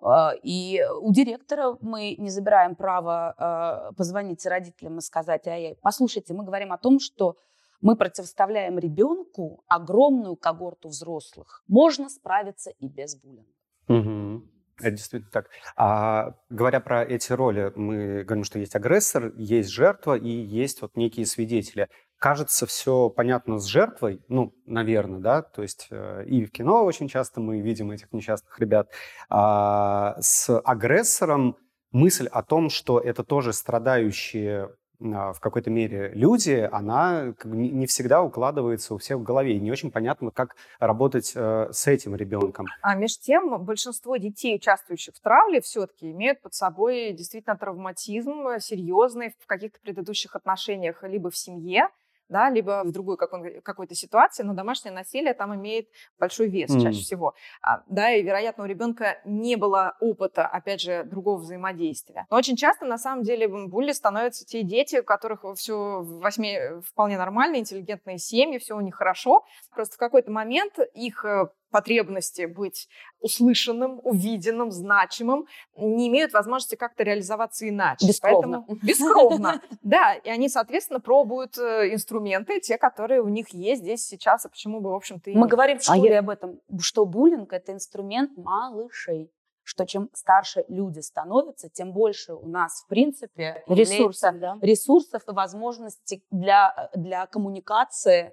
А, 0.00 0.32
И 0.42 0.80
у 1.02 1.12
директора 1.12 1.76
мы 1.80 2.14
не 2.18 2.30
забираем 2.30 2.76
право 2.76 3.92
позвонить 3.96 4.46
родителям 4.46 4.98
и 4.98 5.00
сказать, 5.00 5.46
ай, 5.48 5.76
послушайте, 5.82 6.34
мы 6.34 6.44
говорим 6.44 6.72
о 6.72 6.78
том, 6.78 7.00
что 7.00 7.36
мы 7.80 7.96
противоставляем 7.96 8.78
ребенку 8.78 9.62
огромную 9.68 10.36
когорту 10.36 10.88
взрослых. 10.88 11.62
Можно 11.68 12.08
справиться 12.08 12.70
и 12.70 12.88
без 12.88 13.16
буллинга. 13.16 13.52
Мгм. 13.88 14.57
Это 14.80 14.92
действительно 14.92 15.30
так. 15.30 15.48
А 15.76 16.34
говоря 16.50 16.80
про 16.80 17.04
эти 17.04 17.32
роли, 17.32 17.72
мы 17.74 18.22
говорим, 18.24 18.44
что 18.44 18.58
есть 18.58 18.76
агрессор, 18.76 19.32
есть 19.36 19.70
жертва 19.70 20.16
и 20.16 20.28
есть 20.28 20.82
вот 20.82 20.96
некие 20.96 21.26
свидетели. 21.26 21.88
Кажется, 22.18 22.66
все 22.66 23.10
понятно 23.10 23.58
с 23.58 23.66
жертвой, 23.66 24.20
ну, 24.28 24.52
наверное, 24.66 25.20
да, 25.20 25.42
то 25.42 25.62
есть 25.62 25.86
э, 25.90 26.24
и 26.26 26.44
в 26.44 26.50
кино 26.50 26.84
очень 26.84 27.08
часто 27.08 27.40
мы 27.40 27.60
видим 27.60 27.92
этих 27.92 28.12
несчастных 28.12 28.58
ребят. 28.58 28.90
А 29.28 30.16
с 30.20 30.58
агрессором 30.60 31.56
мысль 31.92 32.26
о 32.26 32.42
том, 32.42 32.70
что 32.70 32.98
это 32.98 33.22
тоже 33.22 33.52
страдающие 33.52 34.70
в 35.00 35.36
какой-то 35.40 35.70
мере 35.70 36.10
люди, 36.14 36.68
она 36.72 37.34
не 37.44 37.86
всегда 37.86 38.22
укладывается 38.22 38.94
у 38.94 38.98
всех 38.98 39.18
в 39.18 39.22
голове. 39.22 39.56
И 39.56 39.60
не 39.60 39.70
очень 39.70 39.90
понятно, 39.90 40.30
как 40.30 40.56
работать 40.80 41.32
э, 41.34 41.68
с 41.72 41.86
этим 41.86 42.16
ребенком. 42.16 42.66
А 42.82 42.94
между 42.94 43.22
тем, 43.22 43.62
большинство 43.62 44.16
детей, 44.16 44.56
участвующих 44.56 45.14
в 45.14 45.20
травле, 45.20 45.60
все-таки 45.60 46.10
имеют 46.10 46.40
под 46.40 46.54
собой 46.54 47.12
действительно 47.12 47.56
травматизм 47.56 48.48
э, 48.48 48.60
серьезный 48.60 49.34
в 49.38 49.46
каких-то 49.46 49.78
предыдущих 49.80 50.34
отношениях, 50.34 51.02
либо 51.02 51.30
в 51.30 51.36
семье, 51.36 51.88
да, 52.28 52.50
либо 52.50 52.82
в 52.84 52.92
другой 52.92 53.16
какой- 53.16 53.60
какой-то 53.60 53.94
ситуации, 53.94 54.42
но 54.42 54.54
домашнее 54.54 54.92
насилие 54.92 55.34
там 55.34 55.54
имеет 55.54 55.88
большой 56.18 56.48
вес 56.48 56.70
Мгм. 56.70 56.80
чаще 56.80 57.00
всего. 57.00 57.34
А, 57.62 57.82
да, 57.86 58.12
и, 58.12 58.22
вероятно, 58.22 58.64
у 58.64 58.66
ребенка 58.66 59.18
не 59.24 59.56
было 59.56 59.96
опыта, 60.00 60.46
опять 60.46 60.80
же, 60.80 61.04
другого 61.04 61.38
взаимодействия. 61.38 62.26
Но 62.30 62.36
очень 62.36 62.56
часто, 62.56 62.84
на 62.84 62.98
самом 62.98 63.22
деле, 63.22 63.46
м, 63.46 63.68
булли 63.68 63.92
становятся 63.92 64.44
те 64.44 64.62
дети, 64.62 64.96
у 64.98 65.04
которых 65.04 65.44
все 65.56 66.00
в 66.00 66.20
восьми 66.20 66.58
вполне 66.84 67.18
нормально, 67.18 67.56
интеллигентные 67.56 68.18
семьи, 68.18 68.58
все 68.58 68.76
у 68.76 68.80
них 68.80 68.94
хорошо. 68.94 69.44
Просто 69.74 69.94
в 69.96 69.98
какой-то 69.98 70.30
момент 70.30 70.78
их 70.94 71.24
э, 71.24 71.48
потребности 71.70 72.46
быть 72.46 72.88
услышанным, 73.20 74.00
увиденным, 74.02 74.70
значимым 74.70 75.46
не 75.76 76.08
имеют 76.08 76.32
возможности 76.32 76.74
как-то 76.76 77.02
реализоваться 77.02 77.68
иначе. 77.68 78.06
Бескровно. 78.06 78.64
Поэтому- 78.66 78.80
бескровно, 78.82 79.62
да. 79.82 80.14
И 80.14 80.28
они, 80.28 80.48
соответственно, 80.48 81.00
пробуют 81.00 81.58
э, 81.58 81.92
инструменты, 81.92 82.60
те, 82.60 82.78
которые 82.78 83.22
у 83.22 83.28
них 83.28 83.48
есть 83.50 83.82
здесь 83.82 84.04
сейчас, 84.06 84.46
а 84.46 84.48
почему 84.48 84.80
бы, 84.80 84.90
в 84.90 84.94
общем-то, 84.94 85.30
и 85.30 85.34
Мы 85.34 85.48
говорим 85.48 85.78
в 85.78 85.88
А 85.88 85.94
школе 85.94 86.18
об 86.18 86.30
этом, 86.30 86.60
что 86.80 87.04
буллинг– 87.04 87.52
это 87.54 87.72
инструмент 87.72 88.36
малышей 88.36 89.30
что 89.68 89.84
чем 89.84 90.08
старше 90.14 90.64
люди 90.68 91.00
становятся, 91.00 91.68
тем 91.68 91.92
больше 91.92 92.32
у 92.32 92.46
нас, 92.46 92.84
в 92.84 92.88
принципе, 92.88 93.62
Ресурсов, 93.66 94.38
да? 94.38 94.56
ресурсов 94.62 95.22
и 95.28 95.32
возможностей 95.32 96.24
для, 96.30 96.88
для 96.94 97.26
коммуникации. 97.26 98.32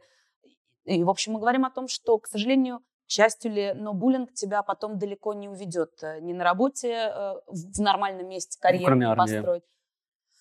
И, 0.85 1.03
в 1.03 1.09
общем, 1.09 1.33
мы 1.33 1.39
говорим 1.39 1.65
о 1.65 1.71
том, 1.71 1.89
что, 1.89 2.17
к 2.19 2.27
сожалению, 2.27 2.79
к 3.07 3.09
счастью 3.11 3.51
ли, 3.51 3.73
но 3.75 3.93
буллинг 3.93 4.33
тебя 4.33 4.63
потом 4.63 4.97
далеко 4.97 5.33
не 5.33 5.47
уведет. 5.49 5.91
э, 6.03 6.19
Ни 6.21 6.33
на 6.33 6.43
работе, 6.43 6.91
э, 6.91 7.33
в 7.47 7.79
нормальном 7.79 8.27
месте 8.27 8.57
карьеру 8.59 8.85
кроме 8.85 9.05
не 9.05 9.11
армии. 9.11 9.33
построить. 9.35 9.63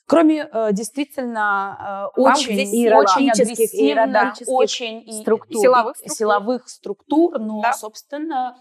Кроме 0.07 0.49
э, 0.53 0.73
действительно 0.73 2.11
э, 2.17 2.21
очень, 2.21 2.55
очень 2.95 3.31
агрессивных, 3.31 3.75
иерархических 3.75 4.49
очень 4.49 5.03
и- 5.09 5.13
структур. 5.23 5.61
Силовых 5.63 5.97
структур. 5.97 6.17
силовых 6.17 6.69
структур, 6.69 7.39
но, 7.39 7.63
Да. 7.63 7.73
собственно, 7.73 8.57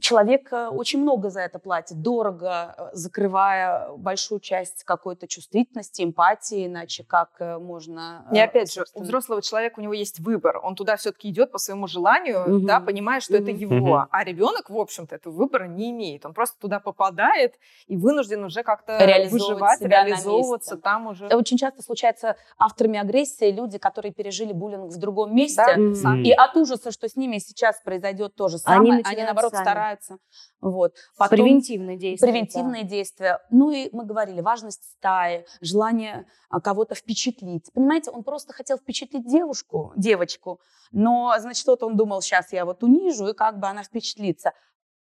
человек 0.00 0.52
э, 0.52 0.68
очень 0.68 1.00
много 1.00 1.30
за 1.30 1.40
это 1.40 1.58
платит, 1.58 2.00
дорого, 2.00 2.74
э, 2.76 2.88
закрывая 2.92 3.90
большую 3.96 4.40
часть 4.40 4.84
какой-то 4.84 5.26
чувствительности, 5.28 6.02
эмпатии, 6.02 6.66
иначе 6.66 7.04
как 7.04 7.30
э, 7.38 7.58
можно... 7.58 8.26
И 8.32 8.36
э, 8.36 8.42
опять 8.44 8.72
же, 8.72 8.84
у 8.94 9.02
взрослого 9.02 9.42
человека 9.42 9.78
у 9.78 9.82
него 9.82 9.92
есть 9.92 10.18
выбор. 10.20 10.58
Он 10.62 10.74
туда 10.74 10.96
все-таки 10.96 11.28
идет 11.28 11.52
по 11.52 11.58
своему 11.58 11.86
желанию, 11.86 12.40
Мгм. 12.40 12.66
да, 12.66 12.80
понимая, 12.80 13.20
что 13.20 13.34
это 13.36 13.52
Мгм. 13.52 13.56
его. 13.60 13.76
Мгм. 13.76 14.08
А 14.10 14.24
ребенок, 14.24 14.70
в 14.70 14.76
общем-то, 14.78 15.14
этого 15.14 15.32
выбора 15.32 15.64
не 15.64 15.90
имеет. 15.90 16.24
Он 16.26 16.34
просто 16.34 16.58
туда 16.60 16.80
попадает 16.80 17.54
и 17.86 17.96
вынужден 17.96 18.44
уже 18.44 18.62
как-то 18.62 18.98
Реализовывать 18.98 19.32
выживать, 19.32 19.80
реализовываться 19.82 20.76
там 20.76 21.06
уже. 21.08 21.26
Очень 21.28 21.58
часто 21.58 21.82
случается 21.82 22.36
авторами 22.58 22.98
агрессии 22.98 23.50
люди, 23.50 23.78
которые 23.78 24.12
пережили 24.12 24.52
буллинг 24.52 24.92
в 24.92 24.98
другом 24.98 25.34
месте, 25.34 25.62
Да. 25.76 26.16
И 26.22 26.30
от 26.30 26.56
ужаса, 26.56 26.90
что 26.90 27.08
с 27.08 27.16
ними 27.16 27.38
сейчас 27.38 27.80
произойдет 27.80 28.34
то 28.34 28.48
же 28.48 28.56
Они 28.56 28.62
самое, 28.62 28.92
они, 28.92 29.02
начинают 29.02 29.26
наоборот 29.26 29.52
сами. 29.52 29.64
Стараются. 29.96 30.18
Вот. 30.60 30.94
Потом- 31.16 31.38
Превентивные 31.38 31.96
действия. 31.96 32.28
Превентивные 32.28 32.84
действия. 32.84 33.40
Ну 33.50 33.70
и 33.70 33.88
мы 33.92 34.04
говорили, 34.04 34.40
важность 34.40 34.84
стаи, 34.98 35.44
желание 35.60 36.26
а, 36.50 36.60
кого-то 36.60 36.94
впечатлить. 36.94 37.70
Понимаете, 37.72 38.10
он 38.10 38.22
просто 38.24 38.52
хотел 38.52 38.78
впечатлить 38.78 39.26
девушку, 39.26 39.92
девочку, 39.96 40.60
но, 40.90 41.34
значит, 41.38 41.66
вот 41.66 41.82
он 41.82 41.96
думал, 41.96 42.20
сейчас 42.22 42.52
я 42.52 42.64
вот 42.64 42.82
унижу, 42.82 43.28
и 43.28 43.34
как 43.34 43.58
бы 43.58 43.66
она 43.66 43.82
впечатлится. 43.82 44.52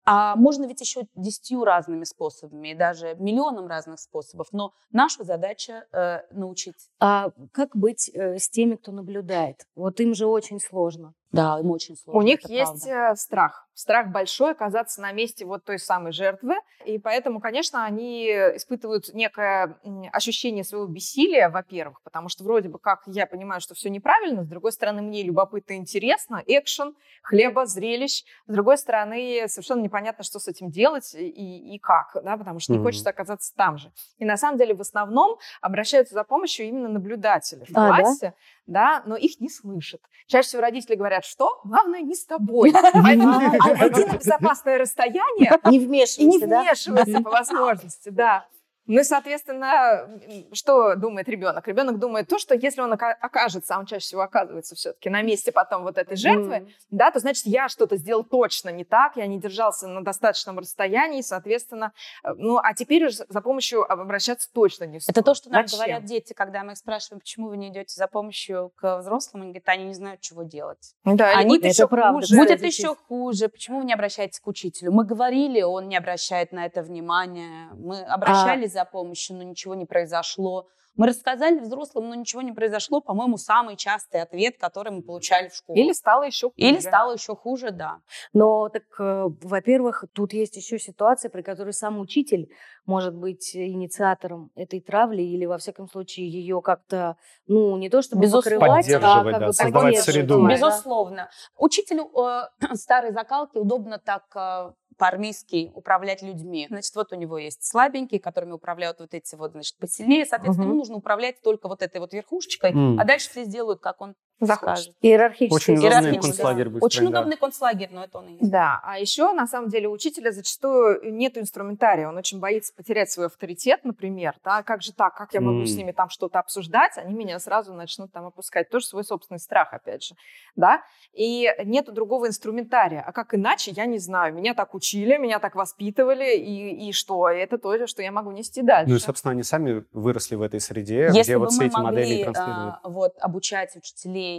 А 0.06 0.34
можно 0.34 0.64
ведь 0.66 0.80
еще 0.80 1.02
десятью 1.14 1.62
разными 1.64 2.04
способами, 2.04 2.68
и 2.68 2.74
даже 2.74 3.14
миллионом 3.16 3.66
разных 3.66 4.00
способов. 4.00 4.48
Но 4.50 4.72
наша 4.90 5.24
задача 5.24 5.84
э, 5.92 6.20
научить. 6.32 6.88
А 6.98 7.30
как 7.52 7.76
быть 7.76 8.10
э, 8.12 8.38
с 8.38 8.48
теми, 8.48 8.76
кто 8.76 8.92
наблюдает? 8.92 9.66
Вот 9.74 10.00
им 10.00 10.14
же 10.14 10.26
очень 10.26 10.58
сложно. 10.58 11.14
Да, 11.32 11.58
им 11.60 11.70
очень 11.70 11.96
сложно. 11.96 12.18
У 12.18 12.22
них 12.22 12.40
есть 12.48 12.84
правда. 12.84 13.12
Э, 13.12 13.16
страх. 13.16 13.68
Страх 13.74 14.08
большой 14.08 14.50
оказаться 14.50 15.00
на 15.00 15.12
месте 15.12 15.46
вот 15.46 15.64
той 15.64 15.78
самой 15.78 16.12
жертвы. 16.12 16.54
И 16.84 16.98
поэтому, 16.98 17.40
конечно, 17.40 17.84
они 17.84 18.26
испытывают 18.26 19.14
некое 19.14 19.78
ощущение 20.12 20.64
своего 20.64 20.86
бессилия, 20.86 21.48
во-первых, 21.48 22.02
потому 22.02 22.28
что 22.28 22.44
вроде 22.44 22.68
бы 22.68 22.78
как 22.78 23.02
я 23.06 23.26
понимаю, 23.26 23.60
что 23.60 23.74
все 23.74 23.88
неправильно, 23.90 24.42
с 24.42 24.48
другой 24.48 24.72
стороны, 24.72 25.02
мне 25.02 25.22
любопытно 25.22 25.74
и 25.74 25.76
интересно, 25.76 26.42
экшен, 26.46 26.94
хлеба, 27.22 27.64
зрелищ. 27.64 28.24
С 28.46 28.52
другой 28.52 28.76
стороны, 28.76 29.44
совершенно 29.46 29.82
непонятно, 29.82 30.24
что 30.24 30.40
с 30.40 30.48
этим 30.48 30.70
делать 30.70 31.14
и, 31.14 31.74
и 31.74 31.78
как, 31.78 32.16
да, 32.24 32.36
потому 32.36 32.58
что 32.58 32.72
не 32.72 32.78
mm-hmm. 32.78 32.82
хочется 32.82 33.10
оказаться 33.10 33.54
там 33.56 33.78
же. 33.78 33.92
И 34.18 34.24
на 34.24 34.36
самом 34.36 34.58
деле 34.58 34.74
в 34.74 34.80
основном 34.80 35.38
обращаются 35.60 36.14
за 36.14 36.24
помощью 36.24 36.66
именно 36.66 36.88
наблюдатели 36.88 37.64
в 37.64 37.76
а, 37.76 37.88
классе, 37.88 38.18
да? 38.20 38.34
Да, 38.70 39.02
но 39.04 39.16
их 39.16 39.40
не 39.40 39.50
слышат. 39.50 40.00
Чаще 40.26 40.48
всего 40.48 40.62
родители 40.62 40.94
говорят, 40.94 41.24
что 41.24 41.60
главное 41.64 42.00
не 42.00 42.14
с 42.14 42.24
тобой. 42.24 42.72
Найди 42.94 44.16
безопасное 44.16 44.78
расстояние 44.78 45.58
и 45.64 45.78
не 46.26 46.38
вмешивайся 46.38 47.20
по 47.20 47.30
возможности, 47.30 48.10
да. 48.10 48.46
Ну 48.90 48.98
и, 48.98 49.04
соответственно, 49.04 50.08
что 50.52 50.96
думает 50.96 51.28
ребенок? 51.28 51.68
Ребенок 51.68 52.00
думает 52.00 52.26
то, 52.26 52.40
что 52.40 52.56
если 52.56 52.80
он 52.80 52.92
окажется, 52.92 53.76
а 53.76 53.78
он 53.78 53.86
чаще 53.86 54.04
всего 54.04 54.22
оказывается 54.22 54.74
все-таки 54.74 55.08
на 55.08 55.22
месте 55.22 55.52
потом 55.52 55.84
вот 55.84 55.96
этой 55.96 56.16
жертвы, 56.16 56.56
mm. 56.56 56.68
да, 56.90 57.12
то 57.12 57.20
значит, 57.20 57.46
я 57.46 57.68
что-то 57.68 57.94
сделал 57.96 58.24
точно 58.24 58.70
не 58.70 58.82
так, 58.82 59.14
я 59.14 59.28
не 59.28 59.38
держался 59.38 59.86
на 59.86 60.02
достаточном 60.02 60.58
расстоянии, 60.58 61.20
соответственно, 61.20 61.92
э, 62.24 62.30
ну, 62.36 62.58
а 62.58 62.74
теперь 62.74 63.06
уже 63.06 63.24
за 63.28 63.40
помощью 63.40 63.88
обращаться 63.88 64.48
точно 64.52 64.86
не 64.86 64.98
стоит. 64.98 65.16
Это 65.16 65.24
то, 65.24 65.34
что 65.34 65.50
нам 65.50 65.68
Зачем? 65.68 65.78
говорят 65.78 66.04
дети, 66.06 66.32
когда 66.32 66.64
мы 66.64 66.72
их 66.72 66.78
спрашиваем, 66.78 67.20
почему 67.20 67.48
вы 67.48 67.58
не 67.58 67.68
идете 67.68 67.94
за 67.94 68.08
помощью 68.08 68.72
к 68.74 68.98
взрослым, 68.98 69.42
они 69.42 69.52
говорят, 69.52 69.68
они 69.68 69.84
не 69.84 69.94
знают, 69.94 70.20
чего 70.20 70.42
делать. 70.42 70.96
Да, 71.04 71.30
они 71.38 71.58
будет 71.58 71.72
еще 71.72 71.86
правда, 71.86 72.26
хуже. 72.26 72.36
Будет 72.36 72.62
еще 72.64 72.96
хуже. 72.96 73.48
Почему 73.48 73.78
вы 73.78 73.84
не 73.84 73.94
обращаетесь 73.94 74.40
к 74.40 74.48
учителю? 74.48 74.90
Мы 74.90 75.04
говорили, 75.04 75.62
он 75.62 75.86
не 75.86 75.96
обращает 75.96 76.50
на 76.50 76.66
это 76.66 76.82
внимания. 76.82 77.70
Мы 77.74 78.00
обращались 78.00 78.74
а 78.74 78.79
за 78.79 78.79
помощью, 78.84 79.36
но 79.36 79.42
ничего 79.42 79.74
не 79.74 79.86
произошло. 79.86 80.68
Мы 80.96 81.06
рассказали 81.06 81.60
взрослым, 81.60 82.08
но 82.08 82.14
ничего 82.14 82.42
не 82.42 82.52
произошло. 82.52 83.00
По-моему, 83.00 83.36
самый 83.38 83.76
частый 83.76 84.20
ответ, 84.20 84.58
который 84.58 84.92
мы 84.92 85.02
получали 85.02 85.48
в 85.48 85.54
школе. 85.54 85.82
Или 85.82 85.92
стало 85.92 86.24
еще 86.24 86.48
хуже. 86.48 86.54
Или 86.56 86.78
стало 86.78 87.12
еще 87.14 87.36
хуже, 87.36 87.70
да. 87.70 88.00
Но 88.32 88.68
так, 88.68 88.82
э, 88.98 89.28
во-первых, 89.42 90.04
тут 90.12 90.32
есть 90.32 90.56
еще 90.56 90.78
ситуация, 90.78 91.30
при 91.30 91.42
которой 91.42 91.72
сам 91.72 92.00
учитель 92.00 92.50
может 92.86 93.14
быть 93.14 93.56
инициатором 93.56 94.50
этой 94.56 94.80
травли 94.80 95.22
или, 95.22 95.46
во 95.46 95.58
всяком 95.58 95.88
случае, 95.88 96.28
ее 96.28 96.60
как-то, 96.60 97.16
ну, 97.46 97.76
не 97.76 97.88
то 97.88 98.02
чтобы 98.02 98.28
покрывать, 98.28 98.90
а 98.90 99.00
как 99.00 99.40
да, 99.40 99.46
бы 99.46 99.52
создавать 99.52 100.00
среду. 100.00 100.46
Безусловно. 100.46 101.30
Учителю 101.56 102.10
э, 102.14 102.48
старой 102.74 103.12
закалки 103.12 103.56
удобно 103.56 103.98
так 103.98 104.24
э, 104.34 104.72
по-армейски 105.00 105.72
управлять 105.74 106.20
людьми. 106.20 106.66
Значит, 106.68 106.94
вот 106.94 107.10
у 107.12 107.16
него 107.16 107.38
есть 107.38 107.64
слабенькие, 107.64 108.20
которыми 108.20 108.52
управляют 108.52 109.00
вот 109.00 109.14
эти 109.14 109.34
вот, 109.34 109.52
значит, 109.52 109.78
посильнее. 109.78 110.26
Соответственно, 110.26 110.66
угу. 110.66 110.72
ему 110.72 110.78
нужно 110.80 110.96
управлять 110.96 111.40
только 111.40 111.68
вот 111.68 111.80
этой 111.80 112.02
вот 112.02 112.12
верхушечкой, 112.12 112.72
mm. 112.72 112.96
а 113.00 113.04
дальше 113.06 113.30
все 113.30 113.44
сделают, 113.44 113.80
как 113.80 114.02
он 114.02 114.14
захочет. 114.40 114.94
Иерархически. 115.00 115.54
Очень 115.54 115.78
удобный 115.78 116.18
концлагерь 116.20 116.68
да. 116.68 116.78
Очень 116.80 117.06
удобный 117.06 117.36
концлагерь, 117.36 117.88
но 117.92 118.04
это 118.04 118.18
он 118.18 118.28
и 118.28 118.32
есть. 118.32 118.50
Да, 118.50 118.80
а 118.82 118.98
еще, 118.98 119.32
на 119.32 119.46
самом 119.46 119.68
деле, 119.68 119.88
у 119.88 119.92
учителя 119.92 120.32
зачастую 120.32 121.12
нет 121.12 121.36
инструментария. 121.36 122.08
Он 122.08 122.16
очень 122.16 122.40
боится 122.40 122.72
потерять 122.74 123.10
свой 123.10 123.26
авторитет, 123.26 123.84
например. 123.84 124.34
Да? 124.42 124.62
Как 124.62 124.82
же 124.82 124.92
так? 124.92 125.14
Как 125.14 125.34
я 125.34 125.40
могу 125.40 125.62
mm. 125.62 125.66
с 125.66 125.76
ними 125.76 125.92
там 125.92 126.08
что-то 126.08 126.38
обсуждать? 126.38 126.96
Они 126.96 127.14
меня 127.14 127.38
сразу 127.38 127.74
начнут 127.74 128.12
там 128.12 128.26
опускать. 128.26 128.70
Тоже 128.70 128.86
свой 128.86 129.04
собственный 129.04 129.38
страх, 129.38 129.72
опять 129.72 130.04
же. 130.04 130.14
Да? 130.56 130.82
И 131.12 131.48
нету 131.64 131.92
другого 131.92 132.28
инструментария. 132.28 133.02
А 133.06 133.12
как 133.12 133.34
иначе, 133.34 133.72
я 133.72 133.84
не 133.84 133.98
знаю. 133.98 134.34
Меня 134.34 134.54
так 134.54 134.74
учили, 134.74 135.18
меня 135.18 135.38
так 135.38 135.54
воспитывали, 135.54 136.36
и, 136.36 136.88
и 136.88 136.92
что? 136.92 137.30
И 137.30 137.38
это 137.38 137.58
то, 137.58 137.86
что 137.86 138.02
я 138.02 138.12
могу 138.12 138.30
нести 138.30 138.62
дальше. 138.62 138.90
Ну 138.90 138.96
и, 138.96 139.00
собственно, 139.00 139.32
они 139.32 139.42
сами 139.42 139.84
выросли 139.92 140.34
в 140.34 140.42
этой 140.42 140.60
среде, 140.60 141.10
Если 141.12 141.22
где 141.22 141.36
вот 141.36 141.52
все 141.52 141.66
эти 141.66 141.74
могли, 141.74 142.00
модели 142.00 142.22
транслируют. 142.22 142.74
А, 142.82 142.88
вот, 142.88 143.14
обучать 143.20 143.76
учителей 143.76 144.29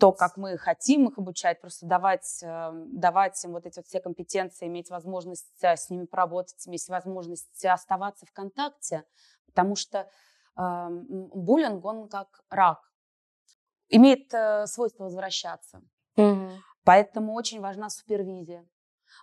то, 0.00 0.12
как 0.12 0.36
мы 0.38 0.56
хотим 0.56 1.08
их 1.08 1.18
обучать, 1.18 1.60
просто 1.60 1.86
давать, 1.86 2.42
эм, 2.42 2.98
давать 2.98 3.44
им 3.44 3.52
вот 3.52 3.66
эти 3.66 3.78
вот 3.78 3.86
все 3.86 4.00
компетенции, 4.00 4.66
иметь 4.66 4.88
возможность 4.88 5.62
э, 5.62 5.76
с 5.76 5.90
ними 5.90 6.06
поработать, 6.06 6.66
иметь 6.66 6.88
возможность 6.88 7.64
оставаться 7.64 8.24
в 8.24 8.32
контакте, 8.32 9.04
потому 9.46 9.76
что 9.76 9.98
э, 10.56 10.88
буллинг, 10.88 11.84
он 11.84 12.08
как 12.08 12.28
рак, 12.48 12.80
имеет 13.90 14.32
э, 14.32 14.66
свойство 14.66 15.04
возвращаться. 15.04 15.82
Угу. 16.16 16.48
Поэтому 16.84 17.34
очень 17.34 17.60
важна 17.60 17.90
супервизия. 17.90 18.66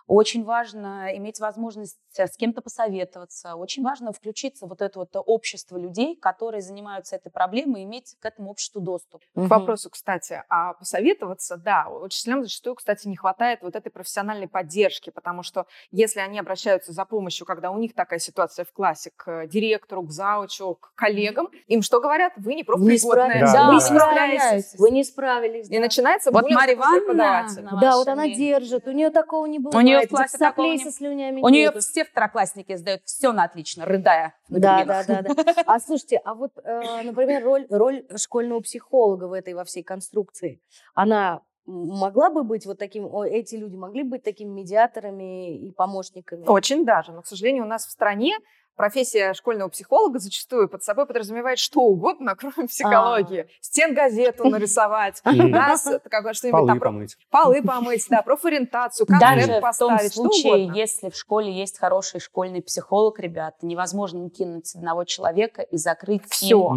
Очень 0.08 0.44
важно 0.44 1.14
иметь 1.16 1.38
возможность 1.38 1.98
э, 2.16 2.26
с 2.26 2.36
кем-то 2.36 2.62
посоветоваться. 2.62 3.54
Очень 3.54 3.82
важно 3.82 4.12
включиться 4.12 4.66
в 4.66 4.68
вот 4.78 4.82
это 4.82 4.98
вот 5.00 5.10
общество 5.26 5.76
людей, 5.76 6.16
которые 6.16 6.62
занимаются 6.62 7.16
этой 7.16 7.30
проблемой, 7.30 7.84
иметь 7.84 8.16
к 8.20 8.24
этому 8.24 8.50
обществу 8.50 8.80
доступ. 8.80 9.22
К 9.34 9.48
вопросу, 9.48 9.90
кстати, 9.90 10.42
а 10.48 10.74
посоветоваться, 10.74 11.56
да, 11.56 11.88
учителям 11.88 12.42
зачастую, 12.42 12.76
кстати, 12.76 13.08
не 13.08 13.16
хватает 13.16 13.60
вот 13.62 13.76
этой 13.76 13.90
профессиональной 13.90 14.48
поддержки, 14.48 15.10
потому 15.10 15.42
что 15.42 15.66
если 15.90 16.20
они 16.20 16.38
обращаются 16.38 16.92
за 16.92 17.04
помощью, 17.04 17.46
когда 17.46 17.70
у 17.70 17.78
них 17.78 17.94
такая 17.94 18.18
ситуация 18.18 18.64
в 18.64 18.72
классе, 18.72 19.10
к 19.16 19.46
директору, 19.46 20.02
к 20.02 20.10
заучу, 20.10 20.76
к 20.76 20.94
коллегам, 20.94 21.48
им 21.66 21.82
что 21.82 22.00
говорят? 22.00 22.32
Вы 22.36 22.54
не 22.54 22.64
профпригодные. 22.64 23.44
Да. 23.44 23.68
Вы 23.68 23.74
не 23.74 23.80
справились. 23.80 24.74
Вы 24.78 24.90
не 24.90 25.04
справились. 25.04 25.68
И 25.68 25.74
да. 25.74 25.80
начинается 25.80 26.30
вот 26.30 26.48
Марья 26.48 26.74
Ивановна, 26.74 27.48
Да, 27.80 27.96
вот 27.96 28.08
она 28.08 28.28
держит. 28.28 28.86
У 28.86 28.92
нее 28.92 29.10
такого 29.10 29.46
не 29.46 29.58
было. 29.58 29.76
У 29.76 29.80
нее 29.80 29.97
в 30.06 30.10
классе 30.10 30.38
не... 30.58 30.78
со 30.78 30.90
слюнями 30.92 31.40
У 31.42 31.48
нее 31.48 31.72
все 31.80 32.04
второклассники 32.04 32.76
сдают 32.76 33.02
все 33.04 33.32
на 33.32 33.44
отлично, 33.44 33.84
рыдая. 33.84 34.34
Да, 34.48 34.84
да, 34.84 35.04
да, 35.04 35.22
да. 35.22 35.54
А 35.66 35.80
слушайте, 35.80 36.20
а 36.24 36.34
вот, 36.34 36.52
э, 36.62 37.02
например, 37.02 37.44
роль, 37.44 37.66
роль 37.70 38.06
школьного 38.16 38.60
психолога 38.60 39.24
в 39.24 39.32
этой 39.32 39.54
во 39.54 39.64
всей 39.64 39.82
конструкции, 39.82 40.62
она 40.94 41.42
могла 41.68 42.30
бы 42.30 42.44
быть 42.44 42.64
вот 42.66 42.78
таким, 42.78 43.14
эти 43.22 43.54
люди 43.56 43.76
могли 43.76 44.02
быть 44.02 44.22
такими 44.22 44.48
медиаторами 44.48 45.58
и 45.58 45.70
помощниками? 45.72 46.46
Очень 46.46 46.84
даже, 46.84 47.12
но, 47.12 47.22
к 47.22 47.26
сожалению, 47.26 47.64
у 47.64 47.68
нас 47.68 47.86
в 47.86 47.90
стране 47.90 48.38
профессия 48.78 49.34
школьного 49.34 49.68
психолога 49.68 50.20
зачастую 50.20 50.68
под 50.68 50.82
собой 50.82 51.04
подразумевает 51.04 51.58
что 51.58 51.80
угодно, 51.80 52.34
кроме 52.38 52.68
психологии. 52.68 53.40
А-а-а. 53.40 53.60
Стен 53.60 53.92
газету 53.92 54.44
нарисовать, 54.48 55.20
да, 55.24 55.76
что-нибудь 56.32 56.66
там. 56.66 56.80
помыть. 56.80 57.16
Полы 57.30 57.62
помыть, 57.62 58.06
да, 58.08 58.22
профориентацию, 58.22 59.06
концерт 59.06 59.60
поставить, 59.60 60.12
в 60.12 60.14
случае, 60.14 60.70
если 60.74 61.10
в 61.10 61.16
школе 61.16 61.52
есть 61.52 61.78
хороший 61.78 62.20
школьный 62.20 62.62
психолог, 62.62 63.18
ребята, 63.18 63.58
невозможно 63.62 64.18
не 64.18 64.30
кинуть 64.30 64.74
одного 64.74 65.04
человека 65.04 65.60
и 65.62 65.76
закрыть 65.76 66.22
все. 66.30 66.74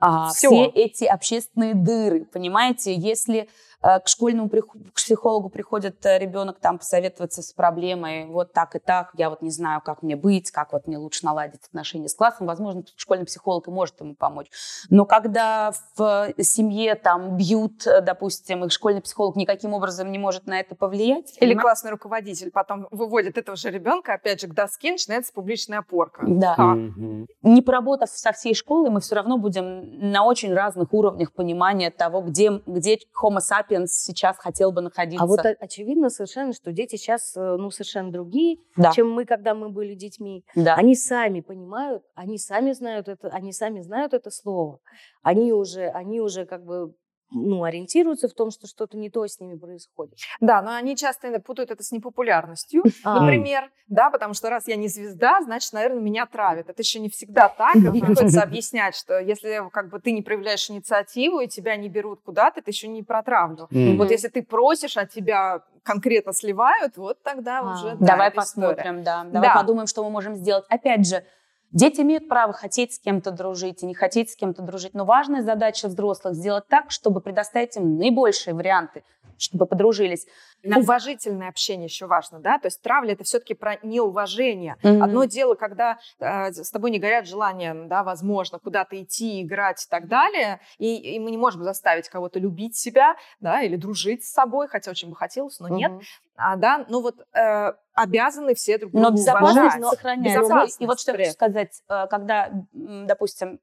А, 0.00 0.28
все 0.28 0.66
эти 0.66 1.04
общественные 1.04 1.74
дыры, 1.74 2.24
понимаете, 2.24 2.94
если 2.94 3.48
к 3.80 4.02
школьному 4.06 4.50
к 4.50 4.94
психологу 4.94 5.48
приходит 5.50 6.04
э, 6.04 6.18
ребенок 6.18 6.58
там 6.58 6.78
посоветоваться 6.78 7.42
с 7.42 7.52
проблемой, 7.52 8.26
вот 8.26 8.52
так 8.52 8.74
и 8.74 8.80
так, 8.80 9.10
я 9.14 9.30
вот 9.30 9.40
не 9.40 9.50
знаю, 9.50 9.80
как 9.80 10.02
мне 10.02 10.16
быть, 10.16 10.50
как 10.50 10.72
вот 10.72 10.88
мне 10.88 10.98
лучше 10.98 11.24
наладить 11.24 11.64
отношения 11.64 12.08
с 12.08 12.14
классом, 12.14 12.46
возможно, 12.46 12.82
школьный 12.96 13.24
психолог 13.24 13.68
и 13.68 13.70
может 13.70 14.00
ему 14.00 14.16
помочь. 14.16 14.50
Но 14.90 15.04
когда 15.04 15.72
в 15.96 16.32
семье 16.40 16.96
там 16.96 17.36
бьют, 17.36 17.86
э, 17.86 18.00
допустим, 18.00 18.64
и 18.64 18.68
школьный 18.68 19.00
психолог 19.00 19.36
никаким 19.36 19.74
образом 19.74 20.10
не 20.10 20.18
может 20.18 20.46
на 20.46 20.58
это 20.58 20.74
повлиять. 20.74 21.36
Или 21.36 21.50
понимаете? 21.50 21.60
классный 21.60 21.90
руководитель 21.92 22.50
потом 22.50 22.88
выводит 22.90 23.38
этого 23.38 23.56
же 23.56 23.70
ребенка, 23.70 24.14
опять 24.14 24.40
же, 24.40 24.48
к 24.48 24.54
доске, 24.54 24.92
начинается 24.92 25.32
публичная 25.32 25.78
опорка. 25.78 26.22
Да. 26.26 26.56
Mm-hmm. 26.58 27.26
Не 27.42 27.62
поработав 27.62 28.10
со 28.10 28.32
всей 28.32 28.54
школой, 28.54 28.90
мы 28.90 29.00
все 29.00 29.14
равно 29.14 29.38
будем 29.38 30.10
на 30.10 30.24
очень 30.24 30.52
разных 30.52 30.92
уровнях 30.92 31.32
понимания 31.32 31.90
того, 31.90 32.22
где, 32.22 32.60
где 32.66 32.98
homo 33.22 33.38
sapiens 33.38 33.67
сапиенс 33.68 33.92
сейчас 33.92 34.36
хотел 34.38 34.72
бы 34.72 34.80
находиться. 34.80 35.22
А 35.22 35.26
вот 35.26 35.40
очевидно 35.40 36.10
совершенно, 36.10 36.52
что 36.52 36.72
дети 36.72 36.96
сейчас 36.96 37.36
э, 37.36 37.56
ну, 37.58 37.70
совершенно 37.70 38.10
другие, 38.10 38.58
да. 38.76 38.92
чем 38.92 39.10
мы, 39.10 39.24
когда 39.24 39.54
мы 39.54 39.68
были 39.68 39.94
детьми. 39.94 40.44
Да. 40.54 40.74
Они 40.74 40.94
сами 40.94 41.40
понимают, 41.40 42.02
они 42.14 42.38
сами 42.38 42.72
знают 42.72 43.08
это, 43.08 43.28
они 43.28 43.52
сами 43.52 43.80
знают 43.80 44.14
это 44.14 44.30
слово. 44.30 44.80
Они 45.22 45.52
уже, 45.52 45.88
они 45.88 46.20
уже 46.20 46.46
как 46.46 46.64
бы 46.64 46.94
ну, 47.30 47.64
ориентируются 47.64 48.28
в 48.28 48.32
том, 48.32 48.50
что 48.50 48.66
что-то 48.66 48.96
не 48.96 49.10
то 49.10 49.26
с 49.26 49.40
ними 49.40 49.56
происходит. 49.56 50.18
Да, 50.40 50.62
но 50.62 50.74
они 50.74 50.96
часто 50.96 51.38
путают 51.40 51.70
это 51.70 51.82
с 51.82 51.92
непопулярностью, 51.92 52.82
а. 53.04 53.20
например, 53.20 53.70
да, 53.88 54.10
потому 54.10 54.34
что 54.34 54.50
раз 54.50 54.68
я 54.68 54.76
не 54.76 54.88
звезда, 54.88 55.40
значит, 55.42 55.72
наверное, 55.72 56.00
меня 56.00 56.26
травят. 56.26 56.68
Это 56.68 56.82
еще 56.82 57.00
не 57.00 57.08
всегда 57.08 57.48
так. 57.48 57.72
Приходится 57.92 58.42
объяснять, 58.42 58.94
что 58.94 59.18
если 59.18 59.68
как 59.70 59.90
бы 59.90 60.00
ты 60.00 60.12
не 60.12 60.22
проявляешь 60.22 60.70
инициативу 60.70 61.40
и 61.40 61.48
тебя 61.48 61.76
не 61.76 61.88
берут 61.88 62.20
куда-то, 62.22 62.60
это 62.60 62.70
еще 62.70 62.88
не 62.88 63.02
про 63.02 63.22
травлю. 63.22 63.68
Вот 63.70 64.10
если 64.10 64.28
ты 64.28 64.42
просишь, 64.42 64.96
а 64.96 65.06
тебя 65.06 65.62
конкретно 65.82 66.32
сливают, 66.32 66.96
вот 66.98 67.22
тогда 67.22 67.60
а, 67.60 67.72
уже... 67.72 67.96
Да, 67.96 68.06
давай 68.06 68.30
посмотрим, 68.30 69.02
да. 69.02 69.24
Давай 69.24 69.48
да. 69.48 69.54
подумаем, 69.54 69.86
что 69.86 70.04
мы 70.04 70.10
можем 70.10 70.34
сделать. 70.34 70.64
Опять 70.68 71.06
же, 71.06 71.24
Дети 71.70 72.00
имеют 72.00 72.28
право 72.28 72.52
хотеть 72.52 72.94
с 72.94 72.98
кем-то 72.98 73.30
дружить 73.30 73.82
и 73.82 73.86
не 73.86 73.94
хотеть 73.94 74.30
с 74.30 74.36
кем-то 74.36 74.62
дружить, 74.62 74.94
но 74.94 75.04
важная 75.04 75.42
задача 75.42 75.88
взрослых 75.88 76.34
сделать 76.34 76.66
так, 76.66 76.90
чтобы 76.90 77.20
предоставить 77.20 77.76
им 77.76 77.98
наибольшие 77.98 78.54
варианты, 78.54 79.04
чтобы 79.36 79.66
подружились. 79.66 80.26
Уважительное 80.64 81.48
общение 81.48 81.84
еще 81.84 82.06
важно, 82.06 82.40
да, 82.40 82.58
то 82.58 82.66
есть 82.66 82.80
травля 82.82 83.12
это 83.12 83.22
все-таки 83.22 83.54
про 83.54 83.76
неуважение. 83.82 84.76
Mm-hmm. 84.82 85.02
Одно 85.02 85.24
дело, 85.24 85.54
когда 85.54 85.98
э, 86.18 86.52
с 86.52 86.70
тобой 86.70 86.90
не 86.90 86.98
горят 86.98 87.26
желания, 87.28 87.74
да, 87.74 88.02
возможно, 88.02 88.58
куда-то 88.58 89.00
идти, 89.00 89.42
играть 89.42 89.84
и 89.84 89.88
так 89.88 90.08
далее, 90.08 90.60
и, 90.78 90.96
и 90.96 91.20
мы 91.20 91.30
не 91.30 91.36
можем 91.36 91.62
заставить 91.62 92.08
кого-то 92.08 92.40
любить 92.40 92.76
себя, 92.76 93.14
да, 93.40 93.62
или 93.62 93.76
дружить 93.76 94.24
с 94.24 94.32
собой, 94.32 94.68
хотя 94.68 94.90
очень 94.90 95.10
бы 95.10 95.16
хотелось, 95.16 95.60
но 95.60 95.68
mm-hmm. 95.68 95.76
нет. 95.76 95.92
А, 96.40 96.54
да, 96.56 96.86
ну 96.88 97.02
вот 97.02 97.16
э, 97.34 97.72
обязаны 97.94 98.54
все 98.54 98.78
друг 98.78 98.92
друга 98.92 99.10
Но 99.10 99.16
безопасность 99.16 99.84
сохраняется. 99.84 100.40
Безопасность, 100.40 100.80
и 100.80 100.86
вот 100.86 101.00
что 101.00 101.12
я 101.12 101.18
хочу 101.18 101.32
сказать, 101.32 101.82
э, 101.88 102.06
когда, 102.08 102.50
допустим, 102.72 103.60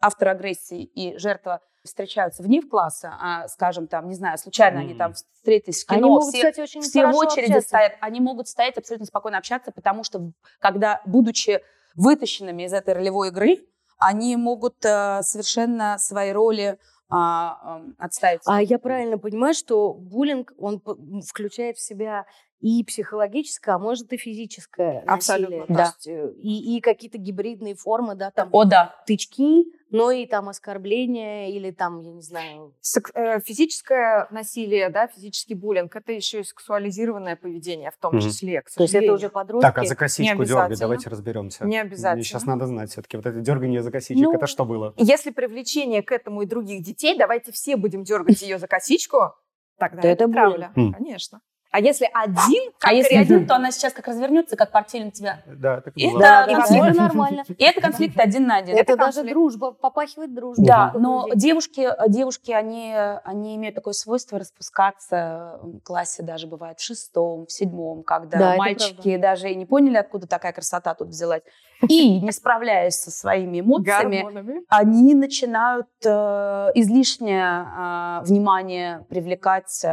автор 0.00 0.28
агрессии 0.28 0.82
и 0.82 1.16
жертва 1.18 1.60
встречаются 1.84 2.42
вне 2.42 2.60
в 2.60 2.68
класса, 2.68 3.14
а, 3.20 3.46
скажем, 3.46 3.86
там, 3.86 4.08
не 4.08 4.16
знаю, 4.16 4.38
случайно 4.38 4.78
mm. 4.78 4.80
они 4.80 4.94
там 4.94 5.12
встретились 5.14 5.84
в 5.84 5.86
кино, 5.86 5.98
они 5.98 6.08
могут, 6.08 6.34
все, 6.34 6.38
кстати, 6.38 6.60
очень 6.60 6.80
все 6.80 7.06
в 7.06 7.14
очереди 7.14 7.52
общаться. 7.52 7.68
стоят, 7.68 7.92
они 8.00 8.20
могут 8.20 8.48
стоять 8.48 8.76
абсолютно 8.76 9.06
спокойно 9.06 9.38
общаться, 9.38 9.70
потому 9.70 10.02
что, 10.02 10.32
когда, 10.58 11.00
будучи 11.06 11.62
вытащенными 11.94 12.64
из 12.64 12.72
этой 12.72 12.94
ролевой 12.94 13.28
игры, 13.28 13.58
они 13.98 14.36
могут 14.36 14.84
э, 14.84 15.22
совершенно 15.22 15.96
свои 15.98 16.32
роли 16.32 16.78
а, 17.08 17.82
отставить. 17.98 18.40
А 18.46 18.62
я 18.62 18.78
правильно 18.78 19.18
понимаю, 19.18 19.54
что 19.54 19.94
буллинг, 19.94 20.52
он 20.58 20.82
включает 21.26 21.76
в 21.76 21.82
себя 21.82 22.26
и 22.60 22.82
психологическое, 22.84 23.72
а 23.72 23.78
может 23.78 24.12
и 24.12 24.16
физическое 24.16 25.00
Абсолютно, 25.06 25.58
насилие. 25.58 25.66
Да. 25.68 25.74
То 25.74 25.82
есть, 25.82 26.06
э, 26.06 26.32
и, 26.40 26.76
и 26.76 26.80
какие-то 26.80 27.18
гибридные 27.18 27.74
формы, 27.74 28.14
да, 28.14 28.30
там 28.30 28.48
О, 28.52 28.64
да. 28.64 28.94
тычки, 29.06 29.66
но 29.90 30.10
и 30.10 30.26
там 30.26 30.48
оскорбления 30.48 31.50
или 31.50 31.70
там, 31.70 32.00
я 32.00 32.12
не 32.12 32.22
знаю... 32.22 32.74
Э, 33.14 33.40
физическое 33.40 34.26
насилие, 34.30 34.88
да, 34.88 35.06
физический 35.06 35.54
буллинг, 35.54 35.94
это 35.94 36.12
еще 36.12 36.40
и 36.40 36.44
сексуализированное 36.44 37.36
поведение 37.36 37.90
в 37.90 37.98
том 37.98 38.16
mm-hmm. 38.16 38.20
числе, 38.20 38.62
То 38.74 38.82
есть 38.82 38.94
это 38.94 39.12
уже 39.12 39.28
подростки? 39.28 39.66
Так, 39.66 39.78
а 39.78 39.84
за 39.84 39.94
косичку 39.94 40.44
дергать, 40.44 40.78
давайте 40.78 41.10
разберемся. 41.10 41.64
Не 41.64 41.78
обязательно. 41.78 42.14
Мне 42.14 42.24
сейчас 42.24 42.44
надо 42.46 42.66
знать 42.66 42.90
все-таки, 42.90 43.16
вот 43.16 43.26
это 43.26 43.40
дергание 43.40 43.82
за 43.82 43.90
косичек, 43.90 44.24
ну, 44.24 44.32
это 44.32 44.46
что 44.46 44.64
было? 44.64 44.94
Если 44.96 45.30
привлечение 45.30 46.02
к 46.02 46.10
этому 46.10 46.42
и 46.42 46.46
других 46.46 46.82
детей, 46.82 47.16
давайте 47.16 47.52
все 47.52 47.76
будем 47.76 48.02
дергать 48.02 48.40
ее 48.42 48.58
за 48.58 48.66
косичку, 48.66 49.34
тогда 49.78 50.08
это 50.08 50.26
травля, 50.26 50.72
конечно. 50.74 51.40
А 51.70 51.80
если 51.80 52.08
один 52.12 52.72
А 52.82 52.92
если 52.92 53.16
один, 53.16 53.46
то 53.46 53.56
она 53.56 53.70
сейчас 53.70 53.92
как 53.92 54.06
развернется, 54.08 54.56
как 54.56 54.70
портфель 54.70 55.04
на 55.06 55.10
тебя. 55.10 55.42
Да, 55.46 55.80
так 55.80 55.92
и 55.96 56.06
это 56.06 56.18
да, 56.18 56.46
конфликт. 56.46 56.96
нормально. 56.96 57.44
И 57.48 57.64
это 57.64 57.80
конфликт 57.80 58.18
один 58.18 58.46
на 58.46 58.56
один. 58.56 58.76
Это, 58.76 58.92
это 58.92 58.96
даже 58.96 59.24
дружба, 59.24 59.72
попахивает 59.72 60.34
дружбой. 60.34 60.66
Да, 60.66 60.92
но 60.94 61.28
девушки, 61.34 61.88
девушки, 62.08 62.50
они, 62.50 62.94
они 63.24 63.56
имеют 63.56 63.74
такое 63.74 63.94
свойство 63.94 64.38
распускаться 64.38 65.60
в 65.62 65.80
классе 65.80 66.22
даже 66.22 66.46
бывает 66.46 66.78
в 66.78 66.84
шестом, 66.84 67.46
в 67.46 67.52
седьмом, 67.52 68.02
когда 68.02 68.38
да, 68.38 68.56
мальчики 68.56 69.16
даже 69.16 69.50
и 69.50 69.54
не 69.54 69.66
поняли, 69.66 69.96
откуда 69.96 70.26
такая 70.26 70.52
красота 70.52 70.94
тут 70.94 71.08
взялась. 71.08 71.42
И, 71.88 72.20
не 72.20 72.32
справляясь 72.32 72.96
со 72.98 73.10
своими 73.10 73.60
эмоциями, 73.60 74.64
они 74.68 75.14
начинают 75.14 75.88
э, 76.04 76.08
излишнее 76.74 77.66
э, 77.66 78.24
внимание 78.24 79.04
привлекать 79.10 79.84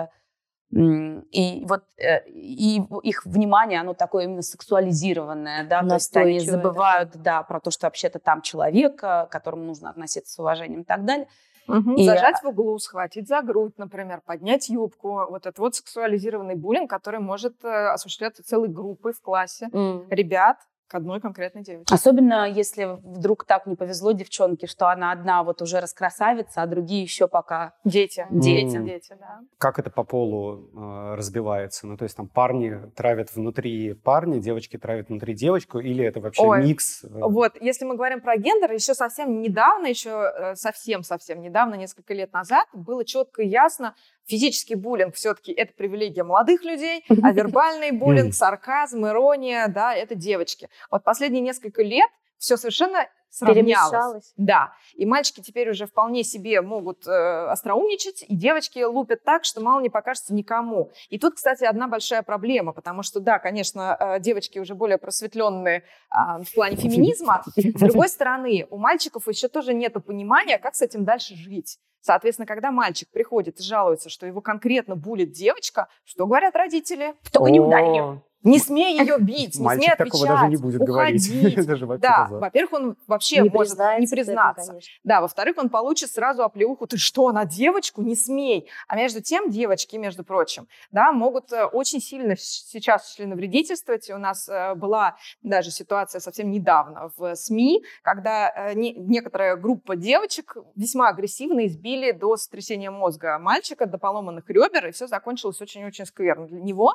и 0.76 1.63
вот 1.67 1.84
э, 1.97 2.28
и 2.28 2.82
их 3.03 3.26
внимание, 3.26 3.80
оно 3.80 3.93
такое 3.93 4.26
именно 4.26 4.41
сексуализированное, 4.41 5.65
да, 5.67 5.84
то 5.84 5.95
есть 5.95 6.15
они 6.17 6.39
забывают, 6.39 7.11
да, 7.15 7.43
про 7.43 7.59
то, 7.59 7.69
что 7.69 7.88
вообще-то 7.88 8.19
там 8.19 8.41
человек, 8.41 8.95
к 8.95 9.28
которому 9.28 9.63
нужно 9.63 9.89
относиться 9.89 10.34
с 10.34 10.39
уважением 10.39 10.82
и 10.82 10.86
так 10.86 11.05
далее. 11.05 11.28
Угу. 11.67 11.93
И... 11.95 12.05
Зажать 12.05 12.41
в 12.41 12.47
углу, 12.47 12.78
схватить 12.80 13.28
за 13.28 13.41
грудь, 13.41 13.78
например, 13.78 14.21
поднять 14.26 14.69
юбку. 14.69 15.26
Вот 15.30 15.45
это 15.45 15.61
вот 15.61 15.76
сексуализированный 15.76 16.55
буллинг, 16.55 16.89
который 16.89 17.19
может 17.19 17.63
э, 17.63 17.88
осуществляться 17.91 18.43
целой 18.43 18.67
группой 18.67 19.13
в 19.13 19.21
классе 19.21 19.69
mm. 19.71 20.07
ребят, 20.09 20.57
к 20.94 20.96
одной 20.96 21.20
конкретной 21.20 21.64
девочке. 21.64 21.91
Особенно, 21.91 22.48
если 22.48 23.00
вдруг 23.02 23.46
так 23.46 23.66
не 23.66 23.76
повезло 23.76 24.12
девчонке, 24.12 24.68
что 24.68 24.89
она 24.89 25.12
одна 25.12 25.44
вот 25.44 25.60
уже 25.64 25.80
раскрасавица, 25.80 26.62
а 26.62 26.68
другие 26.68 27.02
еще 27.02 27.28
пока 27.28 27.74
дети. 27.84 28.28
Дети. 28.30 28.76
Mm. 28.76 28.86
дети 28.86 29.16
да. 29.20 29.39
Как 29.58 29.80
это 29.80 29.89
по 29.89 30.04
полу 30.04 30.70
э, 30.72 31.16
разбивается? 31.16 31.88
Ну, 31.88 31.98
то 31.98 32.04
есть 32.04 32.16
там 32.16 32.28
парни 32.28 32.80
травят 32.96 33.34
внутри 33.34 33.94
парня, 33.94 34.39
девочки 34.39 34.78
травят 34.78 35.10
внутри 35.10 35.34
девочку, 35.34 35.80
или 35.80 36.06
это 36.06 36.22
вообще 36.22 36.44
Ой, 36.44 36.64
микс? 36.64 37.04
Э? 37.06 37.08
Вот, 37.12 37.60
если 37.60 37.86
мы 37.86 37.96
говорим 37.96 38.22
про 38.22 38.38
гендер, 38.38 38.72
еще 38.72 38.94
совсем 38.94 39.41
недавно, 39.41 39.88
еще 39.88 40.54
совсем-совсем 40.54 41.39
э, 41.39 41.41
недавно, 41.41 41.74
несколько 41.74 42.14
лет 42.14 42.32
назад, 42.34 42.68
было 42.74 43.04
четко 43.04 43.41
и 43.41 43.48
ясно, 43.48 43.96
Физический 44.26 44.76
буллинг 44.76 45.15
все-таки 45.15 45.51
это 45.51 45.74
привилегия 45.74 46.24
молодых 46.24 46.63
людей, 46.63 47.03
а 47.24 47.32
вербальный 47.32 47.91
буллинг, 47.91 48.34
сарказм, 48.34 49.05
ирония, 49.05 49.67
да, 49.67 49.93
это 49.93 50.15
девочки. 50.15 50.69
Вот 50.89 51.03
последние 51.03 51.41
несколько 51.41 51.84
лет 51.84 52.09
все 52.38 52.57
совершенно 52.57 53.07
сравнялось. 53.34 54.34
Да. 54.38 54.74
И 54.94 55.06
мальчики 55.06 55.42
теперь 55.42 55.70
уже 55.70 55.88
вполне 55.88 56.24
себе 56.24 56.62
могут 56.62 57.08
э, 57.08 57.48
остроумничать, 57.48 58.24
и 58.28 58.36
девочки 58.36 58.84
лупят 58.84 59.24
так, 59.24 59.44
что 59.44 59.60
мало 59.62 59.82
не 59.82 59.90
покажется 59.90 60.34
никому. 60.34 60.92
И 61.10 61.18
тут, 61.18 61.36
кстати, 61.36 61.64
одна 61.64 61.88
большая 61.88 62.22
проблема, 62.22 62.74
потому 62.74 63.02
что, 63.02 63.20
да, 63.20 63.40
конечно, 63.40 63.98
э, 64.00 64.20
девочки 64.20 64.60
уже 64.60 64.76
более 64.76 64.98
просветленные 64.98 65.80
э, 65.80 66.44
в 66.44 66.54
плане 66.54 66.76
феминизма. 66.76 67.44
С 67.56 67.80
другой 67.80 68.10
стороны, 68.10 68.68
у 68.70 68.78
мальчиков 68.78 69.28
еще 69.28 69.48
тоже 69.48 69.74
нет 69.74 69.94
понимания, 70.06 70.60
как 70.60 70.76
с 70.76 70.82
этим 70.82 71.04
дальше 71.04 71.36
жить. 71.36 71.80
Соответственно, 72.02 72.46
когда 72.46 72.72
мальчик 72.72 73.10
приходит 73.12 73.60
и 73.60 73.64
жалуется, 73.64 74.10
что 74.10 74.28
его 74.28 74.42
конкретно 74.42 74.96
булит 74.96 75.32
девочка, 75.32 75.88
что 76.04 76.26
говорят 76.28 76.56
родители? 76.56 77.16
Только 77.32 77.50
не 77.50 77.62
ударь 77.62 77.86
ее. 77.86 78.22
Не 78.44 78.60
смей 78.60 79.00
ее 79.00 79.18
бить, 79.20 79.56
не 79.56 79.64
Мальчик 79.64 79.84
смей 79.84 79.94
отвечать, 79.94 80.12
такого 80.12 80.28
даже 80.28 80.48
не 80.48 80.58
будет 80.58 80.82
уходить. 80.82 81.32
говорить. 81.32 81.66
даже 81.68 81.88
да, 81.98 82.28
во-первых, 82.30 82.74
он 82.74 82.98
вообще 83.08 83.39
не 83.41 83.50
может 83.50 83.78
не 83.78 84.08
признаться. 84.08 84.74
Это, 84.74 84.82
да, 85.04 85.22
во-вторых, 85.22 85.58
он 85.58 85.70
получит 85.70 86.12
сразу 86.12 86.44
оплеуху, 86.44 86.86
ты 86.86 86.98
что, 86.98 87.32
на 87.32 87.46
девочку? 87.46 88.02
Не 88.02 88.16
смей. 88.16 88.70
А 88.88 88.98
между 88.98 89.22
тем, 89.22 89.50
девочки, 89.50 89.96
между 89.96 90.26
прочим, 90.26 90.68
да, 90.91 91.14
могут 91.14 91.54
э, 91.54 91.66
очень 91.66 92.02
сильно 92.02 92.36
сейчас 92.38 93.14
членовредительствовать. 93.14 94.10
У 94.10 94.18
нас 94.18 94.50
э, 94.50 94.76
была 94.76 95.16
даже 95.41 95.72
ситуация 95.72 96.20
совсем 96.20 96.52
недавно 96.52 97.12
в 97.16 97.36
СМИ, 97.36 97.84
когда 98.02 98.50
э, 98.50 98.74
некоторая 98.76 99.56
группа 99.56 99.96
девочек 99.96 100.58
весьма 100.76 101.10
агрессивно 101.10 101.66
избили 101.66 102.12
до 102.12 102.36
сотрясения 102.36 102.91
мозга 102.91 103.39
мальчика, 103.39 103.86
до 103.86 103.98
поломанных 103.98 104.50
ребер, 104.50 104.88
и 104.88 104.91
все 104.91 105.08
закончилось 105.08 105.62
очень-очень 105.62 106.06
скверно 106.06 106.48
для 106.48 106.60
него 106.60 106.94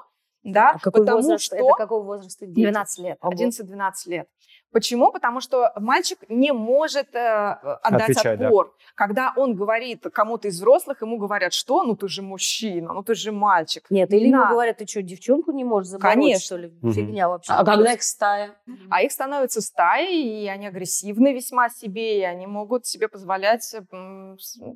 да, 0.52 0.70
а 0.70 0.78
какой 0.78 1.02
потому 1.02 1.18
возраст? 1.18 1.44
что... 1.44 1.56
Это 1.56 1.74
какого 1.76 2.02
возраста 2.04 2.46
дети? 2.46 2.66
12 2.66 2.98
лет, 3.04 3.18
11-12 3.22 3.92
лет. 4.06 4.28
Почему? 4.70 5.10
Потому 5.10 5.40
что 5.40 5.72
мальчик 5.76 6.18
не 6.28 6.52
может 6.52 7.14
э, 7.14 7.52
отдать 7.82 8.10
Отвечать, 8.10 8.40
отпор. 8.40 8.66
Да. 8.66 8.72
Когда 8.94 9.32
он 9.34 9.54
говорит 9.54 10.04
кому-то 10.12 10.48
из 10.48 10.56
взрослых, 10.56 11.00
ему 11.00 11.16
говорят, 11.16 11.54
что? 11.54 11.84
Ну, 11.84 11.96
ты 11.96 12.08
же 12.08 12.20
мужчина, 12.20 12.92
ну, 12.92 13.02
ты 13.02 13.14
же 13.14 13.32
мальчик. 13.32 13.86
Нет, 13.88 14.12
или 14.12 14.28
ему 14.28 14.46
говорят, 14.48 14.76
ты 14.76 14.86
что, 14.86 15.00
девчонку 15.00 15.52
не 15.52 15.64
можешь 15.64 15.90
забороть, 15.90 16.14
Конечно. 16.14 16.44
что 16.44 16.56
ли? 16.58 16.78
Угу. 16.82 16.92
Фигня 16.92 17.28
вообще. 17.28 17.52
А 17.52 17.64
когда 17.64 17.94
их 17.94 18.02
стая? 18.02 18.56
А 18.90 19.02
их 19.02 19.10
становится 19.10 19.62
стаей, 19.62 20.44
и 20.44 20.48
они 20.48 20.66
агрессивны 20.66 21.32
весьма 21.32 21.70
себе, 21.70 22.20
и 22.20 22.22
они 22.22 22.46
могут 22.46 22.84
себе 22.86 23.08
позволять 23.08 23.74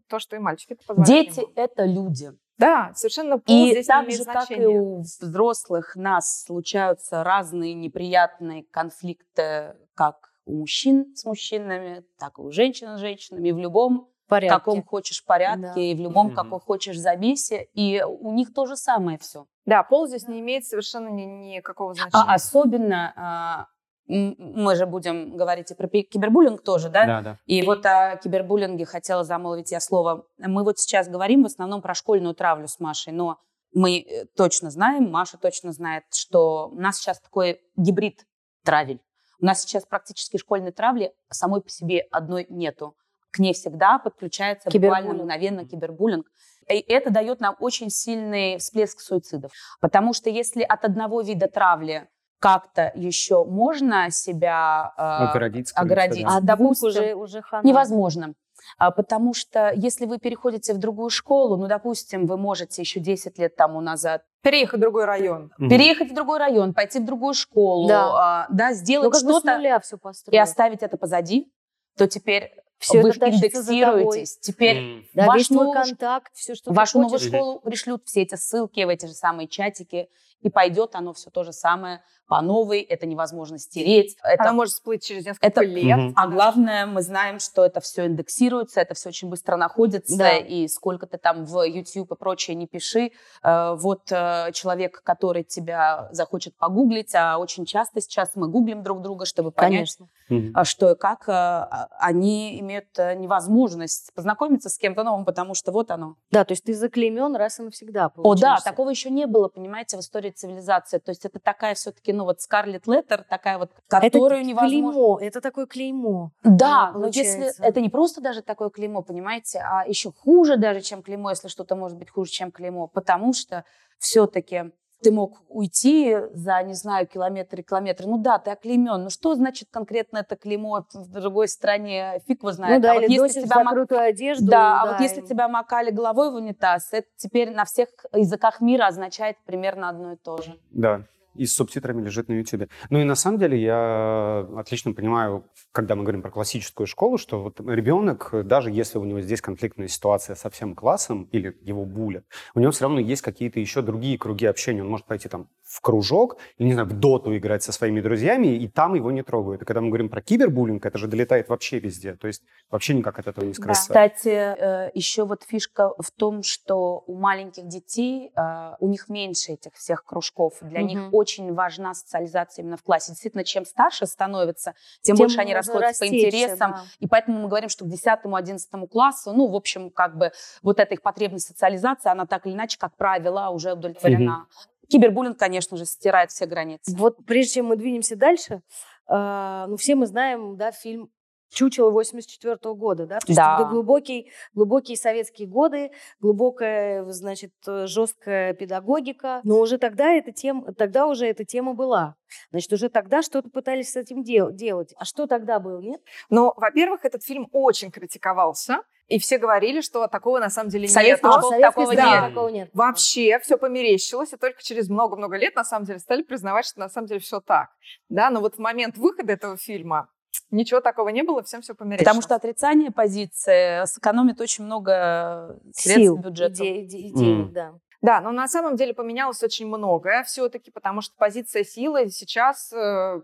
то, 0.08 0.18
что 0.18 0.36
и 0.36 0.38
мальчики 0.38 0.74
позволяют. 0.86 1.06
Дети— 1.06 1.46
это 1.54 1.84
люди. 1.84 2.32
Да, 2.58 2.92
совершенно 2.94 3.38
пол 3.38 3.56
и 3.56 3.70
здесь 3.70 3.86
так 3.86 4.10
же, 4.10 4.22
значения. 4.22 4.64
как 4.64 4.74
и 4.74 4.78
у 4.78 5.00
взрослых 5.00 5.96
нас 5.96 6.44
случаются 6.44 7.24
разные 7.24 7.74
неприятные 7.74 8.64
конфликты, 8.64 9.76
как 9.94 10.32
у 10.44 10.58
мужчин 10.58 11.14
с 11.14 11.24
мужчинами, 11.24 12.04
так 12.18 12.38
и 12.38 12.42
у 12.42 12.50
женщин 12.50 12.96
с 12.96 13.00
женщинами, 13.00 13.50
в 13.50 13.58
любом 13.58 14.12
порядке. 14.28 14.58
каком 14.58 14.82
хочешь 14.82 15.24
порядке, 15.24 15.72
да. 15.74 15.80
и 15.80 15.94
в 15.94 16.00
любом 16.00 16.30
mm 16.30 16.34
каком 16.34 16.60
хочешь 16.60 16.98
забесе, 16.98 17.68
и 17.74 18.02
у 18.02 18.32
них 18.32 18.52
то 18.54 18.66
же 18.66 18.76
самое 18.76 19.18
все. 19.18 19.46
Да, 19.66 19.82
пол 19.82 20.06
здесь 20.06 20.26
не 20.26 20.40
имеет 20.40 20.64
совершенно 20.64 21.08
ни, 21.08 21.22
никакого 21.22 21.92
а 21.92 21.94
значения. 21.94 22.24
А 22.26 22.34
особенно 22.34 23.68
мы 24.06 24.76
же 24.76 24.86
будем 24.86 25.36
говорить 25.36 25.70
и 25.70 25.74
про 25.74 25.88
кибербуллинг 25.88 26.62
тоже, 26.62 26.88
да? 26.88 27.06
Да, 27.06 27.20
да. 27.22 27.38
И 27.46 27.62
вот 27.62 27.84
о 27.86 28.16
кибербуллинге 28.16 28.84
хотела 28.84 29.24
замолвить 29.24 29.70
я 29.72 29.80
слово. 29.80 30.26
Мы 30.38 30.64
вот 30.64 30.78
сейчас 30.78 31.08
говорим 31.08 31.44
в 31.44 31.46
основном 31.46 31.82
про 31.82 31.94
школьную 31.94 32.34
травлю 32.34 32.66
с 32.66 32.80
Машей, 32.80 33.12
но 33.12 33.38
мы 33.72 34.00
э, 34.00 34.26
точно 34.36 34.70
знаем, 34.70 35.10
Маша 35.10 35.38
точно 35.38 35.72
знает, 35.72 36.04
что 36.12 36.68
у 36.68 36.80
нас 36.80 36.98
сейчас 36.98 37.20
такой 37.20 37.60
гибрид 37.76 38.26
травель. 38.64 39.00
У 39.40 39.44
нас 39.44 39.62
сейчас 39.62 39.84
практически 39.84 40.36
школьной 40.36 40.72
травли 40.72 41.12
самой 41.30 41.62
по 41.62 41.68
себе 41.68 42.06
одной 42.10 42.46
нету. 42.48 42.96
к 43.30 43.38
ней 43.38 43.54
всегда 43.54 43.98
подключается 43.98 44.68
буквально 44.70 45.14
мгновенно 45.14 45.66
кибербуллинг. 45.66 46.26
И 46.68 46.78
это 46.80 47.10
дает 47.10 47.40
нам 47.40 47.56
очень 47.60 47.88
сильный 47.88 48.58
всплеск 48.58 49.00
суицидов. 49.00 49.52
Потому 49.80 50.12
что 50.12 50.28
если 50.28 50.62
от 50.62 50.84
одного 50.84 51.22
вида 51.22 51.48
травли 51.48 52.08
как-то 52.42 52.90
еще 52.96 53.44
можно 53.44 54.10
себя 54.10 54.92
э, 54.98 55.00
Оградить, 55.30 55.70
оградить. 55.76 56.24
да. 56.26 56.36
А 56.38 56.40
допустим, 56.40 56.88
уже, 56.88 57.14
уже 57.14 57.40
хана. 57.40 57.64
невозможно. 57.66 58.34
А, 58.78 58.90
Потому 58.90 59.32
что 59.32 59.72
если 59.74 60.06
вы 60.06 60.18
переходите 60.18 60.74
в 60.74 60.78
другую 60.78 61.08
школу, 61.10 61.56
ну, 61.56 61.68
допустим, 61.68 62.26
вы 62.26 62.36
можете 62.36 62.82
еще 62.82 62.98
10 63.00 63.38
лет 63.38 63.54
тому 63.56 63.80
назад 63.80 64.22
Переехать 64.42 64.78
в 64.78 64.82
другой 64.82 65.04
район. 65.04 65.52
Мгм. 65.56 65.68
переехать 65.70 66.10
в 66.10 66.14
другой 66.14 66.38
район, 66.38 66.74
пойти 66.74 66.98
в 66.98 67.04
другую 67.04 67.34
школу, 67.34 67.86
Да. 67.88 68.42
а, 68.42 68.46
да, 68.50 68.70
Ну, 68.70 68.74
сделать 68.74 69.14
с 69.14 69.20
что-то 69.20 69.56
нуля 69.56 69.78
все 69.80 69.96
и 70.30 70.36
оставить 70.38 70.82
это 70.82 70.96
позади, 70.96 71.52
то 71.96 72.08
теперь 72.08 72.50
Все 72.78 73.02
вы 73.02 73.10
это 73.10 73.30
индексируетесь. 73.30 74.38
Теперь 74.38 74.76
М. 74.78 75.04
Да, 75.14 75.26
ваш 75.26 75.48
новый 75.50 75.74
контакт, 75.74 76.32
все, 76.34 76.54
что 76.56 76.72
вашу 76.72 76.98
новую 77.00 77.20
школу 77.20 77.60
пришлют 77.60 78.02
все 78.06 78.22
эти 78.22 78.34
ссылки 78.34 78.82
в 78.82 78.88
эти 78.88 79.06
же 79.06 79.12
самые 79.12 79.46
чатики, 79.46 80.08
и 80.42 80.50
пойдет 80.50 80.94
оно 80.94 81.12
все 81.12 81.30
то 81.30 81.44
же 81.44 81.52
самое 81.52 82.02
по 82.28 82.40
новой, 82.40 82.80
это 82.80 83.04
невозможно 83.06 83.58
стереть. 83.58 84.16
Это 84.22 84.44
Она 84.44 84.52
может 84.54 84.72
всплыть 84.74 85.04
через 85.04 85.26
несколько 85.26 85.46
это- 85.46 85.60
лет. 85.62 85.98
Мгм. 85.98 86.12
А 86.16 86.28
главное, 86.28 86.86
мы 86.86 87.02
знаем, 87.02 87.38
что 87.40 87.62
это 87.64 87.80
все 87.80 88.06
индексируется, 88.06 88.80
это 88.80 88.94
все 88.94 89.10
очень 89.10 89.28
быстро 89.28 89.56
находится, 89.56 90.16
Да. 90.16 90.38
и 90.38 90.66
сколько 90.68 91.06
ты 91.06 91.18
там 91.18 91.44
в 91.44 91.62
YouTube 91.66 92.12
и 92.12 92.16
прочее 92.16 92.54
не 92.56 92.66
пиши. 92.66 93.12
э, 93.42 93.74
Вот 93.76 94.10
э, 94.12 94.50
человек, 94.52 95.02
который 95.02 95.42
тебя 95.44 96.08
захочет 96.12 96.56
погуглить, 96.56 97.14
а 97.14 97.36
очень 97.38 97.66
часто 97.66 98.00
сейчас 98.00 98.30
мы 98.34 98.48
гуглим 98.48 98.82
друг 98.82 99.02
друга, 99.02 99.26
чтобы 99.26 99.50
понять, 99.50 99.96
Конечно. 100.28 100.52
А, 100.54 100.64
что 100.64 100.92
и 100.92 100.94
как, 100.96 101.28
э, 101.28 101.32
а, 101.32 101.88
они 101.98 102.58
имеют 102.60 102.86
невозможность 102.96 104.12
познакомиться 104.14 104.68
с 104.68 104.78
кем-то 104.78 105.02
новым, 105.04 105.24
потому 105.24 105.54
что 105.54 105.72
вот 105.72 105.90
оно. 105.90 106.16
Да, 106.30 106.44
то 106.44 106.52
есть 106.52 106.64
ты 106.64 106.74
заклеймен 106.74 107.34
раз 107.36 107.58
и 107.60 107.62
навсегда, 107.62 108.10
О, 108.16 108.34
да, 108.34 108.58
такого 108.64 108.90
еще 108.90 109.10
не 109.10 109.26
было, 109.26 109.48
понимаете, 109.48 109.96
в 109.96 110.00
истории 110.00 110.30
цивилизации. 110.32 110.98
То 110.98 111.10
есть 111.10 111.24
это 111.24 111.38
такая 111.38 111.74
все-таки, 111.74 112.12
ну 112.12 112.24
вот 112.24 112.40
Скарлетт 112.40 112.86
Леттер, 112.86 113.24
такая 113.24 113.58
вот, 113.58 113.70
Это 113.88 114.10
которую 114.10 114.44
невозможно... 114.44 114.92
клеймо, 114.92 115.18
это 115.20 115.40
такое 115.40 115.66
клеймо. 115.66 116.30
Да, 116.42 116.92
но 116.92 117.06
если 117.06 117.52
это 117.64 117.80
не 117.80 117.88
просто 117.88 118.20
даже 118.20 118.42
такое 118.42 118.70
клеймо, 118.70 119.02
понимаете, 119.02 119.60
а 119.60 119.86
еще 119.86 120.12
хуже 120.12 120.56
даже, 120.56 120.80
чем 120.80 121.02
клеймо, 121.02 121.30
если 121.30 121.48
что-то 121.48 121.76
может 121.76 121.98
быть 121.98 122.10
хуже, 122.10 122.30
чем 122.30 122.50
клеймо, 122.50 122.88
потому 122.88 123.32
что 123.32 123.64
все-таки 123.98 124.72
ты 125.02 125.10
мог 125.10 125.38
уйти 125.48 126.16
за, 126.32 126.62
не 126.62 126.74
знаю, 126.74 127.06
километры, 127.06 127.62
километры. 127.62 128.06
Ну 128.06 128.18
да, 128.18 128.38
ты 128.38 128.50
оклеймен. 128.50 129.04
Ну 129.04 129.10
что 129.10 129.34
значит 129.34 129.68
конкретно 129.70 130.18
это 130.18 130.36
клеймо 130.36 130.86
в 130.92 131.08
другой 131.20 131.48
стране? 131.48 132.20
Фиг 132.26 132.40
его 132.40 132.52
знает. 132.52 132.76
Ну 132.76 132.82
да, 132.82 132.92
а 132.92 132.94
вот 132.94 133.02
или 133.04 133.12
если 133.12 133.22
носишь 133.22 133.42
тебя 133.44 133.64
мак- 133.64 133.92
одежду. 133.92 134.46
Да, 134.50 134.82
а 134.82 134.86
вот 134.86 135.00
если 135.00 135.20
тебя 135.22 135.48
макали 135.48 135.90
головой 135.90 136.30
в 136.30 136.34
унитаз, 136.34 136.88
это 136.92 137.08
теперь 137.16 137.50
на 137.50 137.64
всех 137.64 137.88
языках 138.12 138.60
мира 138.60 138.86
означает 138.86 139.36
примерно 139.44 139.88
одно 139.88 140.12
и 140.12 140.16
то 140.16 140.38
же. 140.40 140.58
Да, 140.70 141.02
и 141.34 141.46
с 141.46 141.54
субтитрами 141.54 142.02
лежит 142.02 142.28
на 142.28 142.34
YouTube. 142.34 142.68
Ну 142.90 143.00
и 143.00 143.04
на 143.04 143.14
самом 143.14 143.38
деле 143.38 143.60
я 143.60 144.46
отлично 144.56 144.92
понимаю, 144.92 145.44
когда 145.72 145.94
мы 145.94 146.02
говорим 146.02 146.22
про 146.22 146.30
классическую 146.30 146.86
школу, 146.86 147.18
что 147.18 147.42
вот 147.42 147.60
ребенок, 147.60 148.30
даже 148.44 148.70
если 148.70 148.98
у 148.98 149.04
него 149.04 149.20
здесь 149.20 149.40
конфликтная 149.40 149.88
ситуация 149.88 150.36
со 150.36 150.50
всем 150.50 150.74
классом 150.74 151.24
или 151.32 151.56
его 151.62 151.84
булят, 151.84 152.24
у 152.54 152.60
него 152.60 152.72
все 152.72 152.84
равно 152.84 153.00
есть 153.00 153.22
какие-то 153.22 153.60
еще 153.60 153.82
другие 153.82 154.18
круги 154.18 154.46
общения. 154.46 154.82
Он 154.82 154.88
может 154.88 155.06
пойти 155.06 155.28
там 155.28 155.48
в 155.62 155.80
кружок, 155.80 156.36
или, 156.58 156.66
не 156.66 156.74
знаю, 156.74 156.88
в 156.88 156.92
доту 156.92 157.34
играть 157.36 157.62
со 157.62 157.72
своими 157.72 158.00
друзьями, 158.00 158.48
и 158.48 158.68
там 158.68 158.94
его 158.94 159.10
не 159.10 159.22
трогают. 159.22 159.62
И 159.62 159.64
когда 159.64 159.80
мы 159.80 159.88
говорим 159.88 160.10
про 160.10 160.20
кибербуллинг, 160.20 160.84
это 160.84 160.98
же 160.98 161.06
долетает 161.06 161.48
вообще 161.48 161.78
везде. 161.78 162.14
То 162.14 162.26
есть 162.26 162.42
вообще 162.70 162.94
никак 162.94 163.18
от 163.18 163.26
этого 163.26 163.44
не 163.44 163.54
скрыться. 163.54 163.82
Кстати, 163.82 164.28
э, 164.28 164.90
еще 164.92 165.24
вот 165.24 165.44
фишка 165.44 165.90
в 165.98 166.10
том, 166.10 166.42
что 166.42 167.02
у 167.06 167.18
маленьких 167.18 167.66
детей 167.68 168.32
э, 168.36 168.74
у 168.80 168.88
них 168.88 169.08
меньше 169.08 169.52
этих 169.52 169.72
всех 169.74 170.04
кружков. 170.04 170.58
Для 170.60 170.82
них 170.82 171.00
Мгм. 171.00 171.10
Очень 171.22 171.54
важна 171.54 171.94
социализация 171.94 172.62
именно 172.62 172.76
в 172.76 172.82
классе. 172.82 173.12
Действительно, 173.12 173.44
чем 173.44 173.64
старше 173.64 174.06
становятся, 174.06 174.74
тем, 175.00 175.16
Тем 175.16 175.24
больше 175.24 175.40
они 175.40 175.54
расходятся 175.54 176.04
по 176.04 176.08
интересам. 176.08 176.72
да. 176.72 176.84
И 176.98 177.06
поэтому 177.06 177.40
мы 177.40 177.48
говорим, 177.48 177.68
что 177.68 177.84
к 177.84 177.88
10-11 177.88 178.88
классу, 178.88 179.32
ну, 179.32 179.46
в 179.46 179.54
общем, 179.54 179.90
как 179.90 180.16
бы 180.16 180.32
вот 180.62 180.80
эта 180.80 180.94
их 180.94 181.02
потребность 181.02 181.46
социализации, 181.46 182.10
она 182.10 182.26
так 182.26 182.46
или 182.46 182.54
иначе, 182.54 182.78
как 182.78 182.96
правило, 182.96 183.48
уже 183.50 183.72
удовлетворена. 183.72 184.46
Кибербуллинг, 184.88 185.38
конечно 185.38 185.76
же, 185.76 185.86
стирает 185.86 186.30
все 186.30 186.46
границы. 186.46 186.94
Вот 186.96 187.24
прежде 187.24 187.54
чем 187.54 187.66
мы 187.66 187.76
двинемся 187.76 188.16
дальше, 188.16 188.62
э, 189.08 189.64
ну 189.68 189.76
все 189.76 189.94
мы 189.94 190.06
знаем, 190.06 190.56
да, 190.56 190.70
фильм 190.70 191.10
«Чучело» 191.52 191.90
84 191.90 192.56
года, 192.74 193.06
да? 193.06 193.18
То 193.18 193.26
есть 193.28 193.36
Да. 193.36 193.58
это 193.60 193.68
глубокий, 193.70 194.32
глубокие 194.54 194.96
советские 194.96 195.46
годы, 195.48 195.90
глубокая, 196.20 197.04
значит, 197.10 197.52
э, 197.66 197.86
жесткая 197.86 198.54
педагогика. 198.54 199.40
Но 199.44 199.58
уже 199.60 199.78
тогда 199.78 200.10
эта 200.12 200.32
тема, 200.32 200.72
тогда 200.74 201.06
уже 201.06 201.26
эта 201.26 201.44
тема 201.44 201.74
была. 201.74 202.14
Значит, 202.50 202.72
уже 202.72 202.88
тогда 202.88 203.22
что-то 203.22 203.50
пытались 203.50 203.92
с 203.92 203.96
этим 203.96 204.22
дел- 204.22 204.50
делать. 204.50 204.94
А 204.96 205.04
что 205.04 205.26
тогда 205.26 205.58
было, 205.60 205.80
нет? 205.80 206.00
Но, 206.30 206.54
во-первых, 206.56 207.04
этот 207.04 207.22
фильм 207.22 207.48
очень 207.52 207.90
критиковался, 207.90 208.78
и 209.08 209.18
все 209.18 209.36
говорили, 209.36 209.82
что 209.82 210.06
такого 210.06 210.38
на 210.38 210.48
самом 210.48 210.70
деле 210.70 210.86
В 210.86 210.90
советской 210.90 211.26
нет. 211.26 211.34
А, 211.34 211.60
такого 211.60 211.92
стране 211.92 212.10
нет. 212.12 212.28
такого 212.30 212.48
нет. 212.48 212.70
Вообще 212.72 213.38
все 213.40 213.58
померещилось, 213.58 214.32
и 214.32 214.36
только 214.36 214.62
через 214.62 214.88
много-много 214.88 215.36
лет 215.36 215.54
на 215.54 215.64
самом 215.64 215.84
деле 215.84 215.98
стали 215.98 216.22
признавать, 216.22 216.64
что 216.64 216.80
на 216.80 216.88
самом 216.88 217.08
деле 217.08 217.20
все 217.20 217.40
так. 217.40 217.68
Да, 218.08 218.30
но 218.30 218.40
вот 218.40 218.54
в 218.54 218.58
момент 218.58 218.96
выхода 218.96 219.34
этого 219.34 219.58
фильма 219.58 220.08
ничего 220.52 220.80
такого 220.80 221.08
не 221.08 221.22
было, 221.22 221.42
всем 221.42 221.62
все 221.62 221.74
померещилось. 221.74 222.06
Потому 222.06 222.22
что 222.22 222.34
отрицание 222.36 222.90
позиции 222.90 223.84
сэкономит 223.86 224.40
очень 224.40 224.64
много 224.64 225.58
средств 225.74 226.02
Сил, 226.02 226.16
бюджета. 226.18 226.62
иде- 226.62 226.84
иде- 226.84 227.10
денег, 227.10 227.44
Мгм. 227.46 227.52
да. 227.52 227.74
Да, 228.02 228.20
но 228.20 228.32
на 228.32 228.48
самом 228.48 228.74
деле 228.76 228.94
поменялось 228.94 229.42
очень 229.44 229.66
многое 229.68 230.24
все-таки, 230.24 230.70
потому 230.70 231.00
что 231.02 231.14
позиция 231.16 231.62
силы 231.64 232.08
сейчас 232.10 232.72
э, 232.72 233.20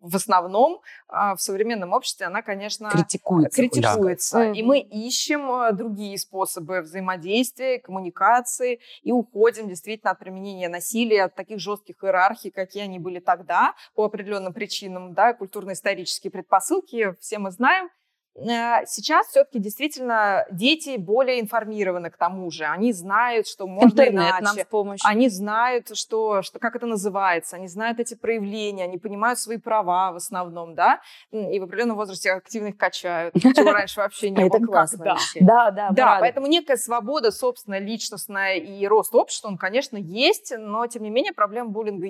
в 0.00 0.16
основном 0.16 0.80
а, 1.08 1.36
в 1.36 1.42
современном 1.42 1.92
обществе, 1.92 2.26
она, 2.26 2.42
конечно, 2.42 2.90
Критикуется. 2.90 3.56
критикуется. 3.56 4.38
Да. 4.38 4.52
И 4.52 4.62
мы 4.62 4.80
ищем 4.80 5.50
э, 5.50 5.72
другие 5.72 6.18
способы 6.18 6.80
взаимодействия, 6.80 7.78
коммуникации 7.78 8.80
и 9.02 9.12
уходим 9.12 9.68
действительно 9.68 10.12
от 10.12 10.18
применения 10.18 10.68
насилия, 10.68 11.24
от 11.24 11.34
таких 11.34 11.60
жестких 11.60 12.02
иерархий, 12.02 12.50
какие 12.50 12.84
они 12.84 12.98
были 12.98 13.20
тогда, 13.20 13.74
по 13.94 14.04
определенным 14.04 14.52
причинам, 14.52 15.14
да, 15.14 15.34
культурно-исторические 15.34 16.30
предпосылки, 16.30 17.14
все 17.20 17.38
мы 17.38 17.50
знаем. 17.50 17.90
Э, 18.36 18.86
Сейчас 18.86 19.26
все-таки 19.28 19.58
действительно 19.58 20.46
дети 20.50 20.96
более 20.96 21.40
информированы 21.40 22.10
к 22.10 22.16
тому 22.16 22.50
же. 22.50 22.64
Они 22.64 22.92
знают, 22.92 23.46
что 23.46 23.66
можно 23.66 23.88
Интернет 23.88 24.30
иначе. 24.40 24.44
нам 24.44 24.56
в 24.56 24.68
помощь. 24.68 25.00
Они 25.04 25.28
знают, 25.28 25.96
что, 25.96 26.42
что, 26.42 26.58
как 26.58 26.76
это 26.76 26.86
называется, 26.86 27.56
они 27.56 27.68
знают 27.68 28.00
эти 28.00 28.14
проявления, 28.14 28.84
они 28.84 28.98
понимают 28.98 29.38
свои 29.38 29.58
права 29.58 30.12
в 30.12 30.16
основном, 30.16 30.74
да, 30.74 31.00
и 31.30 31.58
в 31.58 31.64
определенном 31.64 31.96
возрасте 31.96 32.32
активно 32.32 32.68
их 32.68 32.76
качают, 32.76 33.34
чего 33.56 33.72
раньше 33.72 34.00
вообще 34.00 34.30
не 34.30 34.42
А 34.42 34.46
это 34.46 34.58
было. 34.58 34.66
классно 34.66 34.96
никогда. 34.96 35.14
вообще. 35.14 35.40
Да, 35.40 35.70
да, 35.70 35.90
Да, 35.90 36.16
поэтому 36.20 36.46
некая 36.46 36.76
свобода, 36.76 37.30
собственно, 37.30 37.78
личностная 37.78 38.56
и 38.56 38.86
рост 38.86 39.14
общества, 39.14 39.48
он, 39.48 39.58
конечно, 39.58 39.96
есть, 39.96 40.52
но, 40.56 40.86
тем 40.86 41.02
не 41.02 41.10
менее, 41.10 41.32
проблема 41.32 41.70
буллинга 41.70 42.08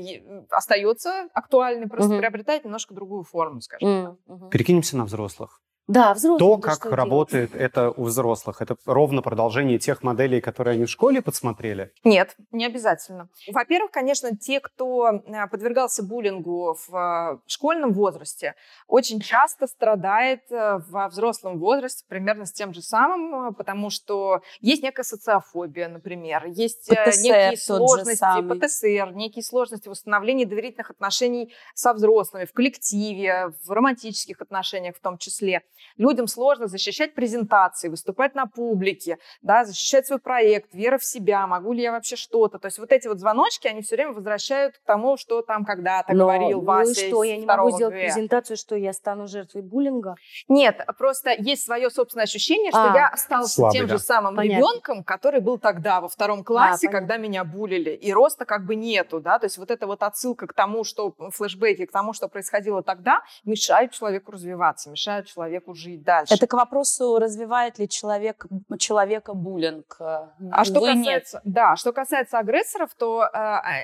остается 0.50 1.28
актуальной, 1.32 1.88
просто 1.88 2.16
приобретает 2.18 2.64
немножко 2.64 2.94
другую 2.94 3.24
форму, 3.24 3.60
скажем. 3.60 4.18
Мгм. 4.26 4.50
Перекинемся 4.50 4.96
на 4.96 5.04
взрослых. 5.04 5.60
Да, 5.90 6.14
взрослые. 6.14 6.38
То, 6.38 6.58
как 6.58 6.74
что 6.74 6.84
делать? 6.84 6.98
работает 6.98 7.56
это 7.56 7.90
у 7.90 8.04
взрослых, 8.04 8.62
это 8.62 8.76
ровно 8.86 9.22
продолжение 9.22 9.78
тех 9.78 10.02
моделей, 10.02 10.40
которые 10.40 10.74
они 10.74 10.84
в 10.84 10.90
школе 10.90 11.20
подсмотрели. 11.20 11.92
Нет, 12.04 12.36
не 12.52 12.64
обязательно. 12.64 13.28
Во-первых, 13.48 13.90
конечно, 13.90 14.36
те, 14.36 14.60
кто 14.60 15.08
э, 15.08 15.46
подвергался 15.50 16.04
буллингу 16.04 16.76
в 16.86 16.94
э, 16.94 17.38
школьном 17.46 17.92
возрасте, 17.92 18.54
очень 18.86 19.20
часто 19.20 19.66
страдает 19.66 20.42
э, 20.50 20.78
во 20.88 21.08
взрослом 21.08 21.58
возрасте 21.58 22.04
примерно 22.08 22.46
с 22.46 22.52
тем 22.52 22.72
же 22.72 22.82
самым, 22.82 23.52
потому 23.54 23.90
что 23.90 24.42
есть 24.60 24.84
некая 24.84 25.02
социофобия, 25.02 25.88
например, 25.88 26.46
есть 26.46 26.88
ПТСР 26.88 27.22
некие 27.22 27.56
сложности. 27.56 28.24
ПТСР, 28.48 29.12
некие 29.14 29.42
сложности 29.42 29.88
в 29.88 29.92
установлении 29.92 30.44
доверительных 30.44 30.90
отношений 30.90 31.52
со 31.74 31.92
взрослыми, 31.92 32.44
в 32.44 32.52
коллективе, 32.52 33.52
в 33.64 33.70
романтических 33.70 34.40
отношениях 34.40 34.96
в 34.96 35.00
том 35.00 35.18
числе. 35.18 35.62
Людям 35.96 36.26
сложно 36.26 36.66
защищать 36.66 37.14
презентации, 37.14 37.88
выступать 37.88 38.34
на 38.34 38.46
публике, 38.46 39.18
да, 39.42 39.64
защищать 39.64 40.06
свой 40.06 40.18
проект, 40.18 40.74
вера 40.74 40.98
в 40.98 41.04
себя, 41.04 41.46
могу 41.46 41.72
ли 41.72 41.82
я 41.82 41.92
вообще 41.92 42.16
что-то. 42.16 42.58
То 42.58 42.66
есть 42.66 42.78
вот 42.78 42.92
эти 42.92 43.08
вот 43.08 43.18
звоночки, 43.18 43.66
они 43.68 43.82
все 43.82 43.96
время 43.96 44.12
возвращают 44.12 44.78
к 44.78 44.84
тому, 44.84 45.16
что 45.16 45.42
там 45.42 45.64
когда-то 45.64 46.14
Но, 46.14 46.24
говорил 46.24 46.58
ну 46.58 46.62
и 46.62 46.66
Вася 46.66 47.06
что, 47.06 47.24
из 47.24 47.30
я 47.30 47.36
не 47.36 47.46
могу 47.46 47.70
сделать 47.70 47.94
Г. 47.94 48.00
презентацию, 48.00 48.56
что 48.56 48.76
я 48.76 48.92
стану 48.92 49.26
жертвой 49.26 49.62
буллинга? 49.62 50.14
Нет, 50.48 50.84
просто 50.98 51.30
есть 51.38 51.64
свое 51.64 51.90
собственное 51.90 52.24
ощущение, 52.24 52.70
что 52.70 52.92
А, 52.92 52.96
я 52.96 53.08
остался 53.08 53.54
слабый, 53.54 53.78
тем 53.78 53.86
да. 53.86 53.96
же 53.96 54.02
самым 54.02 54.36
Понятно. 54.36 54.56
ребенком, 54.56 55.04
который 55.04 55.40
был 55.40 55.58
тогда 55.58 56.00
во 56.00 56.08
втором 56.08 56.44
классе, 56.44 56.86
понятно. 56.86 57.00
когда 57.00 57.16
меня 57.16 57.44
булили, 57.44 57.90
и 57.90 58.12
роста 58.12 58.44
как 58.44 58.64
бы 58.66 58.74
нету, 58.76 59.20
да, 59.20 59.38
то 59.38 59.46
есть 59.46 59.58
вот 59.58 59.70
эта 59.70 59.86
вот 59.86 60.02
отсылка 60.02 60.46
к 60.46 60.52
тому, 60.52 60.84
что 60.84 61.14
флешбеки, 61.32 61.86
к 61.86 61.92
тому, 61.92 62.12
что 62.12 62.28
происходило 62.28 62.82
тогда, 62.82 63.22
мешают 63.44 63.92
человеку 63.92 64.32
развиваться, 64.32 64.90
мешают 64.90 65.26
человеку 65.26 65.69
человеку 65.70 65.74
жить 65.74 66.02
дальше. 66.02 66.34
Это 66.34 66.46
к 66.46 66.52
вопросу, 66.54 67.18
развивает 67.18 67.78
ли 67.78 67.88
человек, 67.88 68.46
человека 68.78 69.34
буллинг. 69.34 69.96
А 70.00 70.64
что 70.64 70.80
касается, 70.80 71.40
да, 71.44 71.76
что 71.76 71.92
касается 71.92 72.38
агрессоров, 72.38 72.90
то 72.96 73.24
э, 73.24 73.36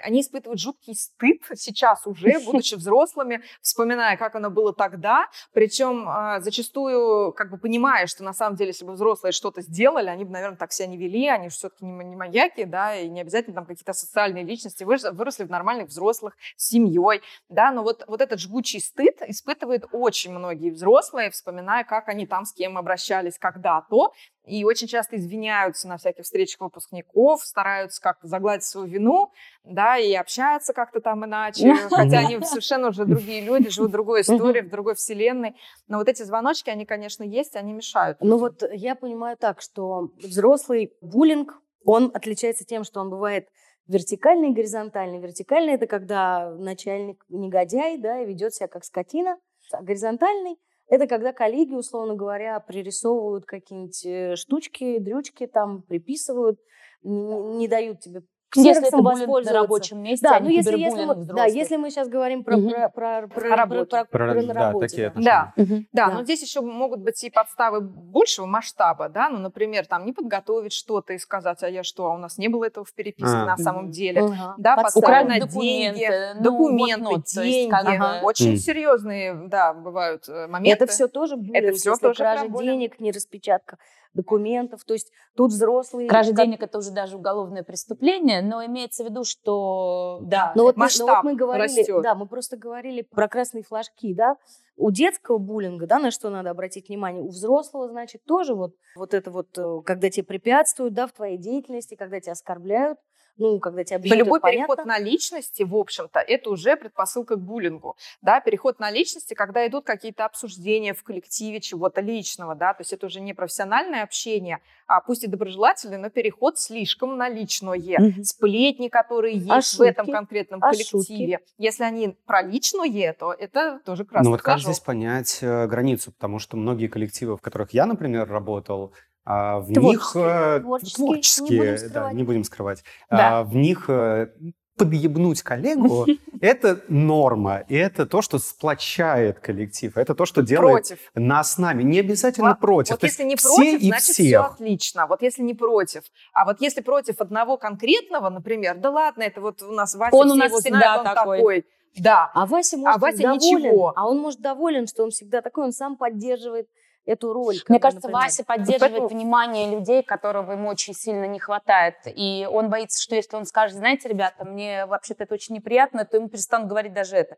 они 0.05 0.21
испытывают 0.21 0.61
жуткий 0.61 0.95
стыд 0.95 1.43
сейчас 1.55 2.07
уже, 2.07 2.41
будучи 2.45 2.75
взрослыми, 2.75 3.43
вспоминая, 3.61 4.17
как 4.17 4.35
оно 4.35 4.51
было 4.51 4.73
тогда. 4.73 5.27
Причем 5.53 6.09
э, 6.09 6.41
зачастую, 6.41 7.33
как 7.33 7.51
бы 7.51 7.59
понимая, 7.59 8.07
что 8.07 8.25
на 8.25 8.33
самом 8.33 8.57
деле, 8.57 8.71
если 8.71 8.85
бы 8.85 8.93
взрослые 8.93 9.33
что-то 9.33 9.63
сделали, 9.63 10.09
они 10.09 10.25
бы, 10.25 10.33
наверное, 10.33 10.57
так 10.57 10.73
себя 10.73 10.89
не 10.89 10.97
вели, 10.97 11.29
они 11.29 11.49
же 11.49 11.57
все-таки 11.57 11.85
не, 11.85 11.93
не 12.05 12.17
маньяки, 12.17 12.65
да, 12.65 12.97
и 12.97 13.09
не 13.09 13.21
обязательно 13.21 13.55
там 13.55 13.67
какие-то 13.67 13.93
социальные 13.93 14.45
личности, 14.45 14.85
выросли 14.85 15.45
в 15.45 15.51
нормальных 15.51 15.89
взрослых, 15.89 16.37
с 16.57 16.69
семьей, 16.69 17.23
да, 17.49 17.71
но 17.71 17.83
вот, 17.83 18.05
вот 18.07 18.21
этот 18.21 18.41
жгучий 18.41 18.81
стыд 18.81 19.23
испытывают 19.27 19.87
очень 19.93 20.33
многие 20.33 20.71
взрослые, 20.71 21.31
вспоминая, 21.31 21.66
как 21.85 22.09
они 22.09 22.27
там 22.27 22.45
с 22.45 22.53
кем 22.53 22.79
обращались 22.79 23.39
когда-то, 23.39 24.13
и 24.45 24.65
очень 24.65 24.87
часто 24.87 25.17
извиняются 25.17 25.89
на 25.89 25.97
всяких 25.99 26.25
встречах 26.25 26.61
выпускников, 26.61 27.43
стараются 27.45 28.01
как-то 28.01 28.29
загладить 28.29 28.65
свою 28.65 28.87
вину, 28.87 29.33
да, 29.65 29.99
и 29.99 30.13
общаются 30.15 30.73
как-то 30.73 31.01
там 31.01 31.25
иначе, 31.25 31.75
хотя 31.91 32.21
они 32.21 32.41
совершенно 32.45 32.89
уже 32.89 33.05
другие 33.05 33.41
люди, 33.43 33.71
живут 33.71 33.91
в 33.91 33.93
другой 33.93 34.21
истории, 34.23 34.61
в 34.61 34.71
другой 34.71 34.95
вселенной. 34.95 35.57
Но 35.89 35.99
вот 35.99 36.09
эти 36.09 36.23
звоночки, 36.23 36.71
они, 36.71 36.87
конечно, 36.87 37.25
есть, 37.25 37.57
они 37.57 37.73
мешают. 37.73 38.19
Ну 38.21 38.39
вот 38.39 38.63
я 38.73 38.95
понимаю 38.95 39.37
так, 39.37 39.61
что 39.61 40.11
взрослый 40.17 40.93
буллинг, 41.01 41.61
он 41.85 42.11
отличается 42.15 42.65
тем, 42.65 42.85
что 42.85 43.01
он 43.01 43.11
бывает 43.11 43.49
вертикальный 43.87 44.51
и 44.51 44.55
горизонтальный. 44.55 45.19
Вертикальный– 45.19 45.73
это 45.75 45.87
когда 45.87 46.51
начальник 46.51 47.25
негодяй, 47.29 47.99
да, 47.99 48.21
и 48.21 48.27
ведет 48.27 48.55
себя 48.55 48.69
как 48.69 48.85
скотина. 48.85 49.39
А 49.73 49.83
горизонтальный 49.83 50.59
это 50.89 51.07
когда 51.07 51.33
коллеги, 51.33 51.75
условно 51.75 52.15
говоря, 52.15 52.61
пририсовывают 52.61 53.45
какие-нибудь 53.45 54.07
э, 54.07 54.37
штучки, 54.37 54.99
дрючки, 54.99 55.47
там 55.47 55.83
приписывают, 55.83 56.61
не, 57.03 57.57
не 57.59 57.69
дают 57.69 58.01
тебе 58.01 58.23
если 58.55 58.89
это 58.89 58.97
воспользоваться. 58.99 59.53
на 59.53 59.61
рабочем 59.61 60.03
месте, 60.03 60.27
да, 60.29 60.37
а 60.37 60.41
ну 60.41 60.49
если, 60.49 60.77
если 60.79 61.05
мы, 61.05 61.15
да, 61.15 61.45
если 61.47 61.77
мы 61.77 61.91
сейчас 61.91 62.09
говорим 62.09 62.45
про, 62.45 62.57
угу. 62.57 62.71
про, 62.71 62.89
про, 62.89 63.29
про, 63.29 63.57
работу. 63.57 63.91
про, 63.91 64.05
про, 64.05 64.35
про, 64.35 64.43
про 64.43 64.55
да, 64.55 64.73
такие 64.79 65.13
да. 65.15 65.53
Да. 65.57 65.63
Угу. 65.63 65.75
да, 65.93 66.07
да, 66.07 66.15
но 66.15 66.25
здесь 66.25 66.43
еще 66.43 66.61
могут 66.61 67.01
быть 67.01 67.23
и 67.25 67.31
подставы 67.31 67.81
большего 67.81 68.47
масштаба, 68.47 69.09
да, 69.09 69.29
ну, 69.29 69.39
например, 69.39 69.87
там 69.87 70.05
не 70.07 70.13
подготовить 70.13 70.73
что-то 70.73 71.13
и 71.13 71.19
сказать, 71.19 71.63
а 71.63 71.69
я 71.69 71.83
что, 71.83 72.07
а 72.07 72.15
у 72.15 72.19
нас 72.19 72.39
не 72.39 72.49
было 72.49 72.65
этого 72.65 72.85
в 72.85 72.93
переписке 72.95 73.37
а. 73.37 73.47
на 73.47 73.57
самом 73.57 73.91
деле, 73.91 74.23
угу. 74.23 74.35
да, 74.59 74.77
подставы 74.77 75.29
на 75.29 75.41
деньги, 75.41 76.09
ну, 76.37 76.43
документы, 76.43 77.05
вот, 77.05 77.25
деньги, 77.25 77.73
ага. 77.73 78.21
очень 78.23 78.55
mm. 78.55 78.57
серьезные, 78.57 79.35
да, 79.49 79.73
бывают 79.75 80.29
э, 80.29 80.47
моменты. 80.47 80.85
Это 80.85 80.93
все 80.93 81.09
тоже 81.09 81.37
буллинг, 81.37 81.57
это 81.57 81.73
все 81.77 81.97
тоже 81.97 82.15
кража 82.15 82.49
денег, 82.49 83.01
не 83.01 83.11
распечатка 83.11 83.79
документов. 84.17 84.85
То 84.85 84.95
есть 84.95 85.13
тут 85.37 85.53
взрослые... 85.53 86.09
Кража 86.09 86.33
как... 86.35 86.45
денег– 86.45 86.63
это 86.65 86.79
уже 86.79 86.91
даже 86.91 87.17
уголовное 87.17 87.63
преступление, 87.63 88.43
но 88.43 88.65
имеется 88.65 89.05
в 89.05 89.09
виду, 89.09 89.23
что... 89.23 90.19
Да, 90.23 90.53
но 90.57 90.65
вот, 90.65 90.77
масштаб 90.77 91.07
мы, 91.07 91.13
но 91.13 91.17
вот 91.17 91.25
мы 91.25 91.35
говорили, 91.37 91.79
растет. 91.79 92.03
Да, 92.03 92.15
мы 92.15 92.27
просто 92.27 92.57
говорили 92.57 93.03
про 93.03 93.29
красные 93.29 93.63
флажки, 93.63 94.15
да, 94.15 94.37
у 94.77 94.91
детского 94.91 95.39
буллинга, 95.39 95.87
да, 95.87 95.99
на 95.99 96.11
что 96.11 96.31
надо 96.31 96.51
обратить 96.51 96.89
внимание, 96.89 97.23
у 97.23 97.29
взрослого, 97.29 97.89
значит, 97.89 98.25
тоже 98.25 98.55
вот, 98.55 98.75
вот 98.97 99.15
это 99.15 99.31
вот, 99.31 99.57
э, 99.57 99.81
когда 99.85 100.11
тебе 100.11 100.25
препятствуют, 100.25 100.95
да, 100.95 101.07
в 101.07 101.13
твоей 101.13 101.39
деятельности, 101.39 101.95
когда 101.95 102.21
тебя 102.21 102.33
оскорбляют, 102.33 102.99
ну, 103.39 103.59
когда 103.59 103.85
тебя 103.85 103.99
бьют, 103.99 104.17
Любой 104.17 104.41
переход 104.41 104.77
понятно. 104.77 104.85
на 104.85 104.99
личности, 104.99 105.63
в 105.63 105.75
общем-то, 105.75 106.21
это 106.21 106.51
уже 106.51 106.77
предпосылка 106.77 107.37
к 107.37 107.41
буллингу. 107.41 107.97
Да, 108.23 108.41
переход 108.41 108.79
на 108.79 108.91
личности, 108.91 109.35
когда 109.35 109.67
идут 109.67 109.85
какие-то 109.85 110.25
обсуждения 110.25 110.95
в 110.95 111.03
коллективе 111.03 111.61
чего-то 111.61 112.01
личного, 112.01 112.55
да, 112.55 112.75
то 112.75 112.83
есть 112.83 112.93
это 112.93 113.07
уже 113.07 113.21
не 113.21 113.35
профессиональное 113.35 114.03
общение, 114.03 114.61
а 114.87 115.01
пусть 115.01 115.25
и 115.25 115.27
доброжелательный, 115.27 115.99
но 115.99 116.11
переход 116.11 116.59
слишком 116.59 117.17
на 117.17 117.29
личное. 117.29 117.57
Угу. 117.67 118.23
Сплетни, 118.23 118.89
которые 118.89 119.37
есть 119.37 119.75
а 119.75 119.79
в 119.79 119.81
этом 119.81 120.07
конкретном 120.07 120.63
а 120.63 120.71
коллективе. 120.71 121.39
Шутки? 121.39 121.55
Если 121.59 121.85
они 121.85 122.17
про 122.27 122.43
личное, 122.43 123.13
то 123.13 123.33
это 123.33 123.81
тоже 123.85 124.05
красный 124.05 124.25
Ну 124.27 124.31
вот 124.31 124.43
как 124.43 124.61
здесь 124.61 124.81
понять 124.81 125.39
э, 125.41 125.67
границу? 125.67 126.13
Потому 126.13 126.39
что 126.39 126.57
многие 126.57 126.89
коллективы, 126.89 127.37
в 127.37 127.41
которых 127.41 127.73
я, 127.73 127.87
например, 127.87 128.29
работал, 128.29 128.93
а 129.27 129.59
в 129.59 129.73
творческие, 129.73 129.91
них 129.91 130.63
творческие, 130.63 131.07
творческие 131.07 131.73
не 131.73 131.89
да, 131.89 132.13
не 132.13 132.23
будем 132.23 132.45
скрывать, 132.45 132.85
да. 133.11 133.41
а, 133.41 133.43
в 133.43 133.57
них 133.57 133.87
э, 133.89 134.29
подъебнуть 134.77 135.43
коллегу– 135.43 136.07
это 136.41 136.83
норма, 136.89 137.65
и 137.69 137.75
это 137.75 138.07
то, 138.07 138.23
что 138.23 138.39
сплочает 138.39 139.41
коллектив, 139.41 139.97
это 139.97 140.15
то, 140.15 140.27
что 140.27 140.43
делает 140.43 140.89
против. 140.89 140.99
нас 141.15 141.59
нами. 141.59 141.83
Не 141.83 142.01
обязательно 142.01 142.51
вот, 142.51 142.61
против. 142.61 142.91
Вот 142.93 143.03
если 143.03 143.25
не 143.25 143.37
против, 143.37 143.83
значит 143.83 144.03
все 144.03 144.39
отлично. 144.39 145.07
Вот 145.07 145.23
если 145.23 145.43
не 145.43 145.55
против. 145.55 146.03
А 146.33 146.45
вот 146.45 146.61
если 146.61 146.81
против 146.81 147.21
одного 147.21 147.57
конкретного, 147.57 148.31
например, 148.31 148.77
да 148.77 148.91
ладно, 148.91 149.23
это 149.23 149.41
вот 149.41 149.63
у 149.63 149.73
нас 149.73 149.95
Вася, 149.95 150.17
он 150.17 150.31
у 150.31 150.35
нас 150.35 150.53
всегда 150.53 150.79
знают, 150.79 151.05
такой. 151.05 151.39
такой. 151.39 151.67
Да. 151.99 152.31
А 152.35 152.47
Вася 152.47 152.77
может 152.77 152.97
а 152.97 153.01
Вася 153.01 153.23
доволен, 153.23 153.39
ничего. 153.39 153.93
А 153.97 154.07
он 154.07 154.19
может 154.19 154.41
доволен, 154.41 154.87
что 154.87 155.03
он 155.03 155.11
всегда 155.11 155.41
такой, 155.41 155.65
он 155.65 155.73
сам 155.73 155.97
поддерживает 155.97 156.69
эту 157.07 157.33
роль. 157.33 157.57
Мне 157.69 157.79
кажется, 157.81 158.09
например. 158.09 158.25
Вася 158.25 158.45
поддерживает 158.45 158.81
Поэтому... 158.81 159.09
внимание 159.09 159.71
людей, 159.71 160.03
которого 160.03 160.53
ему 160.53 160.69
очень 160.69 160.95
сильно 160.95 161.25
не 161.27 161.39
хватает. 161.39 161.95
И 162.07 162.47
он 162.51 162.69
боится, 162.69 163.01
что 163.01 163.15
если 163.15 163.37
он 163.37 163.47
скажет, 163.47 163.77
знаете, 163.77 164.09
ребята, 164.09 164.45
мне 164.45 164.87
вообще-то 164.87 165.25
это 165.25 165.35
очень 165.35 165.55
неприятно, 165.55 166.05
то 166.05 166.17
ему 166.17 166.29
перестанут 166.29 166.69
говорить 166.69 166.93
даже 166.93 167.17
это. 167.17 167.37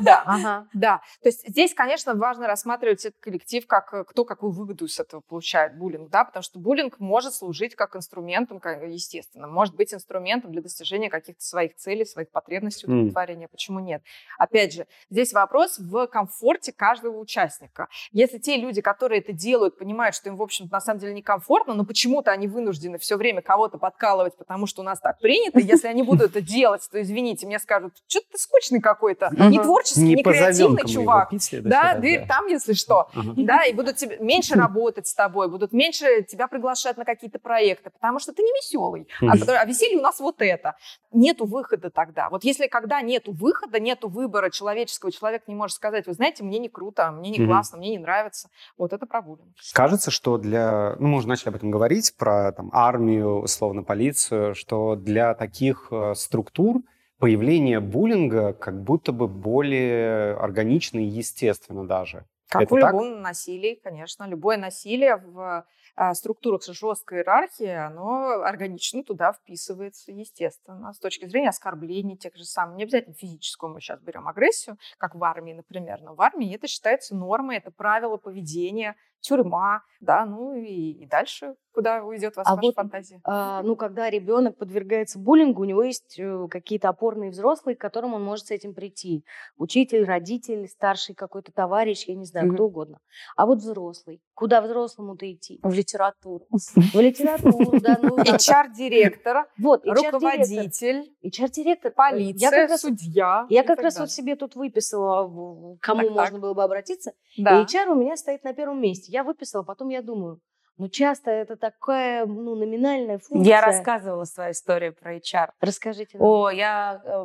Да, 0.00 0.66
да. 0.74 1.00
То 1.22 1.28
есть 1.28 1.48
здесь, 1.48 1.74
конечно, 1.74 2.14
важно 2.14 2.46
рассматривать 2.46 3.04
этот 3.04 3.18
коллектив, 3.20 3.66
как 3.66 3.94
э, 3.94 4.04
кто 4.04 4.24
какую 4.24 4.52
выгоду 4.52 4.86
с 4.88 5.00
этого 5.00 5.22
получает 5.22 5.78
буллинг, 5.78 6.10
да, 6.10 6.24
потому 6.24 6.42
что 6.42 6.58
буллинг 6.58 7.00
может 7.00 7.34
служить 7.34 7.74
как 7.74 7.96
инструментом, 7.96 8.60
естественно, 8.86 9.46
может 9.46 9.74
быть 9.74 9.94
инструментом 9.94 10.52
для 10.52 10.60
достижения 10.60 11.08
каких-то 11.08 11.42
своих 11.42 11.76
целей, 11.76 12.04
своих 12.04 12.30
потребностей 12.30 12.86
удовлетворения. 12.86 13.48
Почему 13.48 13.80
нет? 13.80 14.02
Опять 14.38 14.74
же, 14.74 14.86
здесь 15.08 15.32
вопрос 15.32 15.78
в 15.78 16.06
комфорте 16.08 16.72
каждого 16.72 17.18
участника. 17.18 17.88
Если 18.12 18.38
те 18.38 18.56
люди, 18.56 18.65
люди, 18.66 18.80
которые 18.80 19.20
это 19.20 19.32
делают, 19.32 19.78
понимают, 19.78 20.14
что 20.14 20.28
им, 20.28 20.36
в 20.36 20.42
общем-то, 20.42 20.72
на 20.72 20.80
самом 20.80 21.00
деле 21.00 21.14
некомфортно, 21.14 21.74
но 21.74 21.84
почему-то 21.84 22.30
они 22.32 22.48
вынуждены 22.48 22.98
все 22.98 23.16
время 23.16 23.42
кого-то 23.42 23.78
подкалывать, 23.78 24.36
потому 24.36 24.66
что 24.66 24.82
у 24.82 24.84
нас 24.84 25.00
так 25.00 25.18
принято. 25.20 25.58
Если 25.60 25.88
они 25.88 26.02
будут 26.02 26.30
это 26.30 26.40
делать, 26.40 26.86
то, 26.90 27.00
извините, 27.00 27.46
мне 27.46 27.58
скажут, 27.58 27.94
что 28.08 28.20
ты 28.20 28.38
скучный 28.38 28.80
какой-то, 28.80 29.30
не 29.48 29.58
творческий, 29.58 30.02
не 30.02 30.22
креативный 30.22 30.86
чувак. 30.88 31.30
Да, 31.70 31.94
дверь 31.94 32.26
там, 32.26 32.46
если 32.46 32.72
что. 32.72 33.08
Да, 33.36 33.64
и 33.64 33.72
будут 33.72 33.96
тебе 33.96 34.18
меньше 34.18 34.54
работать 34.54 35.06
с 35.06 35.14
тобой, 35.14 35.48
будут 35.48 35.72
меньше 35.72 36.22
тебя 36.22 36.48
приглашать 36.48 36.96
на 36.96 37.04
какие-то 37.04 37.38
проекты, 37.38 37.90
потому 37.90 38.18
что 38.18 38.32
ты 38.32 38.42
не 38.42 38.50
веселый. 38.50 39.08
А, 39.22 39.60
а 39.60 39.64
веселье 39.64 39.98
у 39.98 40.02
нас 40.02 40.20
вот 40.20 40.36
это. 40.40 40.76
Нету 41.12 41.46
выхода 41.46 41.90
тогда. 41.90 42.28
Вот 42.28 42.44
если 42.44 42.66
когда 42.66 43.00
нету 43.00 43.32
выхода, 43.32 43.78
нету 43.78 44.08
выбора 44.08 44.50
человеческого, 44.50 45.12
человек 45.12 45.44
не 45.46 45.54
может 45.54 45.76
сказать, 45.76 46.06
вы 46.06 46.12
знаете, 46.12 46.42
мне 46.44 46.58
не 46.58 46.68
круто, 46.68 47.10
мне 47.10 47.30
не 47.30 47.46
классно, 47.46 47.78
мне 47.78 47.90
не 47.90 47.98
нравится. 47.98 48.48
Вот 48.76 48.92
это 48.92 49.06
про 49.06 49.22
буллинг. 49.22 49.54
Кажется, 49.72 50.10
что 50.10 50.38
для... 50.38 50.96
Ну, 50.98 51.08
мы 51.08 51.18
уже 51.18 51.28
начали 51.28 51.50
об 51.50 51.56
этом 51.56 51.70
говорить, 51.70 52.14
про 52.16 52.52
там, 52.52 52.70
армию, 52.72 53.40
условно, 53.40 53.82
полицию, 53.82 54.54
что 54.54 54.96
для 54.96 55.34
таких 55.34 55.88
э, 55.90 56.14
структур 56.14 56.82
появление 57.18 57.80
буллинга 57.80 58.52
как 58.52 58.82
будто 58.82 59.12
бы 59.12 59.28
более 59.28 60.34
органично 60.34 60.98
и 60.98 61.04
естественно 61.04 61.86
даже. 61.86 62.26
Как 62.48 62.62
это 62.62 62.74
в 62.74 62.78
любом 62.78 63.14
так? 63.14 63.22
насилии, 63.22 63.80
конечно. 63.82 64.24
Любое 64.28 64.56
насилие 64.56 65.16
в 65.16 65.66
а, 65.96 66.14
структурах 66.14 66.62
жесткой 66.62 67.18
иерархии, 67.18 67.66
оно 67.66 68.42
органично 68.42 69.02
туда 69.02 69.32
вписывается, 69.32 70.12
естественно. 70.12 70.92
С 70.92 70.98
точки 70.98 71.26
зрения 71.26 71.48
оскорблений 71.48 72.16
тех 72.16 72.36
же 72.36 72.44
самых. 72.44 72.76
Не 72.76 72.82
обязательно 72.82 73.14
физическую 73.14 73.72
мы 73.72 73.80
сейчас 73.80 74.00
берем 74.00 74.28
агрессию, 74.28 74.76
как 74.98 75.14
в 75.14 75.24
армии, 75.24 75.54
например. 75.54 76.02
Но 76.02 76.14
в 76.14 76.20
армии 76.20 76.54
это 76.54 76.68
считается 76.68 77.16
нормой, 77.16 77.56
это 77.56 77.70
правило 77.70 78.18
поведения, 78.18 78.94
тюрьма, 79.26 79.82
да, 80.00 80.24
ну 80.24 80.54
и, 80.54 80.92
и 81.02 81.06
дальше 81.06 81.54
куда 81.76 82.02
уйдет 82.02 82.34
вас 82.36 82.46
а 82.48 82.56
ваша 82.56 82.66
вот, 82.66 82.74
фантазия? 82.74 83.20
А, 83.24 83.62
ну, 83.62 83.76
когда 83.76 84.08
ребенок 84.08 84.56
подвергается 84.56 85.18
буллингу, 85.18 85.60
у 85.60 85.64
него 85.66 85.82
есть 85.82 86.18
э, 86.18 86.48
какие-то 86.50 86.88
опорные 86.88 87.30
взрослые, 87.30 87.76
к 87.76 87.80
которым 87.80 88.14
он 88.14 88.24
может 88.24 88.46
с 88.46 88.50
этим 88.50 88.72
прийти. 88.72 89.24
Учитель, 89.58 90.04
родитель, 90.04 90.68
старший 90.68 91.14
какой-то 91.14 91.52
товарищ, 91.52 92.04
я 92.06 92.14
не 92.14 92.24
знаю, 92.24 92.48
mm-hmm. 92.48 92.54
кто 92.54 92.64
угодно. 92.64 92.98
А 93.36 93.44
вот 93.44 93.58
взрослый. 93.58 94.22
Куда 94.32 94.62
взрослому-то 94.62 95.30
идти? 95.30 95.60
В 95.62 95.72
литературу. 95.72 96.46
В 96.50 96.98
литературу, 96.98 97.78
да. 97.78 97.98
Ну, 98.00 98.16
HR-директор, 98.16 99.46
вот, 99.58 99.84
руководитель, 99.84 101.12
HR-директор, 101.22 101.92
полиция, 101.92 102.74
судья. 102.78 103.46
Я 103.50 103.62
как 103.64 103.80
раз 103.80 103.98
вот 103.98 104.10
себе 104.10 104.36
тут 104.36 104.56
выписала, 104.56 105.76
кому 105.82 106.08
можно 106.08 106.38
было 106.38 106.54
бы 106.54 106.62
обратиться. 106.62 107.12
И 107.36 107.44
HR 107.44 107.88
у 107.88 107.94
меня 107.96 108.16
стоит 108.16 108.44
на 108.44 108.54
первом 108.54 108.80
месте. 108.80 109.12
Я 109.16 109.24
выписала, 109.24 109.62
потом 109.62 109.88
я 109.88 110.02
думаю, 110.02 110.42
ну, 110.76 110.90
часто 110.90 111.30
это 111.30 111.56
такая, 111.56 112.26
ну, 112.26 112.54
номинальная 112.54 113.18
функция. 113.18 113.48
Я 113.48 113.62
рассказывала 113.62 114.24
свою 114.24 114.50
историю 114.50 114.94
про 114.94 115.16
HR. 115.16 115.52
Расскажите. 115.58 116.18
Нам. 116.18 116.28
О, 116.28 116.50
я... 116.50 117.00
Э, 117.02 117.24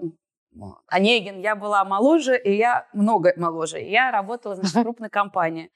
Онегин, 0.88 1.42
я 1.42 1.58
была 1.58 1.84
моложе, 1.84 2.42
и 2.42 2.56
я 2.56 2.88
много 2.94 3.34
моложе. 3.36 3.82
Я 3.82 4.10
работала, 4.10 4.56
значит, 4.56 4.74
в 4.74 4.82
крупной 4.84 5.10
компании. 5.10 5.70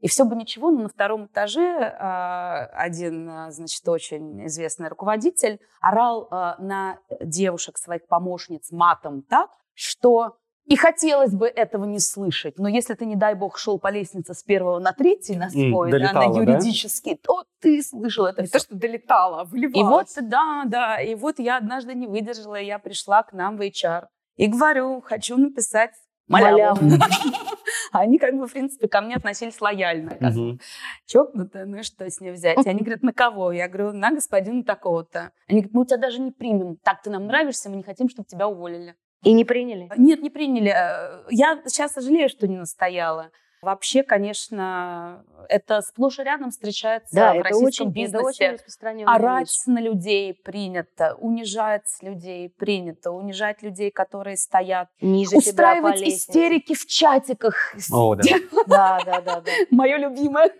И 0.00 0.08
все 0.08 0.24
бы 0.24 0.34
ничего, 0.34 0.72
но 0.72 0.82
на 0.82 0.88
втором 0.88 1.26
этаже 1.26 1.62
э, 1.62 2.64
один, 2.72 3.30
э, 3.30 3.50
значит, 3.52 3.88
очень 3.88 4.46
известный 4.46 4.88
руководитель 4.88 5.60
орал 5.80 6.26
э, 6.32 6.54
на 6.58 6.98
девушек, 7.20 7.78
своих 7.78 8.08
помощниц 8.08 8.72
матом 8.72 9.22
так, 9.22 9.50
что 9.72 10.36
и 10.66 10.76
хотелось 10.76 11.32
бы 11.32 11.46
этого 11.46 11.84
не 11.84 11.98
слышать. 11.98 12.58
Но 12.58 12.68
если 12.68 12.94
ты, 12.94 13.04
не 13.04 13.16
дай 13.16 13.34
бог, 13.34 13.58
шел 13.58 13.78
по 13.78 13.90
лестнице 13.90 14.32
с 14.32 14.42
первого 14.42 14.78
на 14.78 14.92
третий 14.92 15.36
на 15.36 15.50
свой, 15.50 15.90
да, 15.90 16.12
на 16.12 16.24
юридический, 16.24 17.14
да? 17.14 17.20
то 17.22 17.44
ты 17.60 17.82
слышал 17.82 18.24
это 18.24 18.42
не 18.42 18.48
все. 18.48 18.58
то, 18.58 18.64
что 18.64 18.74
долетало, 18.74 19.44
выливалось. 19.44 20.16
И 20.16 20.18
вот, 20.18 20.28
да, 20.28 20.64
да. 20.66 21.00
И 21.00 21.14
вот 21.14 21.38
я 21.38 21.58
однажды 21.58 21.94
не 21.94 22.06
выдержала, 22.06 22.60
и 22.60 22.66
я 22.66 22.78
пришла 22.78 23.22
к 23.22 23.32
нам 23.32 23.56
в 23.56 23.60
HR. 23.60 24.06
И 24.36 24.46
говорю, 24.46 25.02
хочу 25.02 25.36
написать 25.36 25.92
маляву. 26.28 26.80
Они 27.92 28.18
как 28.18 28.34
бы, 28.34 28.46
в 28.46 28.52
принципе, 28.52 28.88
ко 28.88 29.00
мне 29.02 29.14
относились 29.14 29.60
лояльно. 29.60 30.16
Угу. 30.20 30.58
Чокнутая, 31.06 31.66
ну 31.66 31.76
и 31.76 31.82
что 31.82 32.08
с 32.08 32.20
ней 32.20 32.32
взять? 32.32 32.64
И 32.64 32.68
они 32.68 32.80
говорят, 32.80 33.02
на 33.02 33.12
кого? 33.12 33.52
Я 33.52 33.68
говорю, 33.68 33.92
на 33.92 34.10
господина 34.10 34.64
такого-то. 34.64 35.30
Они 35.46 35.60
говорят, 35.60 35.74
мы 35.74 35.82
у 35.82 35.84
тебя 35.84 35.98
даже 35.98 36.20
не 36.20 36.32
примем. 36.32 36.76
Так 36.82 37.02
ты 37.02 37.10
нам 37.10 37.26
нравишься, 37.26 37.70
мы 37.70 37.76
не 37.76 37.84
хотим, 37.84 38.08
чтобы 38.08 38.26
тебя 38.26 38.48
уволили. 38.48 38.96
И 39.24 39.32
не 39.32 39.44
приняли? 39.44 39.90
Нет, 39.96 40.22
не 40.22 40.30
приняли. 40.30 40.70
Э, 40.70 41.24
я 41.30 41.62
сейчас 41.66 41.92
сожалею, 41.92 42.28
что 42.28 42.46
не 42.46 42.56
настояла. 42.56 43.30
Вообще, 43.64 44.02
конечно, 44.02 45.24
это 45.48 45.80
сплошь 45.80 46.18
и 46.18 46.22
рядом 46.22 46.50
встречается 46.50 47.14
да, 47.14 47.32
в 47.32 47.36
это 47.36 47.48
российском 47.48 47.88
очень, 47.88 47.94
бизнесе. 47.94 48.18
Это 48.18 48.26
очень 48.26 48.50
распространенная 48.52 49.14
Орать 49.14 49.48
вещь. 49.48 49.66
на 49.66 49.80
людей 49.80 50.34
принято, 50.34 51.16
унижать 51.18 51.86
людей 52.02 52.48
принято, 52.50 53.10
унижать 53.10 53.62
людей, 53.62 53.90
которые 53.90 54.36
стоят. 54.36 54.88
Ниже 55.00 55.36
Устраивать 55.36 55.96
тебя 55.96 56.08
истерики 56.08 56.74
в 56.74 56.86
чатиках. 56.86 57.74
О, 57.92 58.14
да. 58.14 58.22
Да, 58.66 58.98
да, 59.04 59.20
да. 59.20 59.40
да. 59.40 59.52
Мое 59.70 59.98
любимое. 59.98 60.50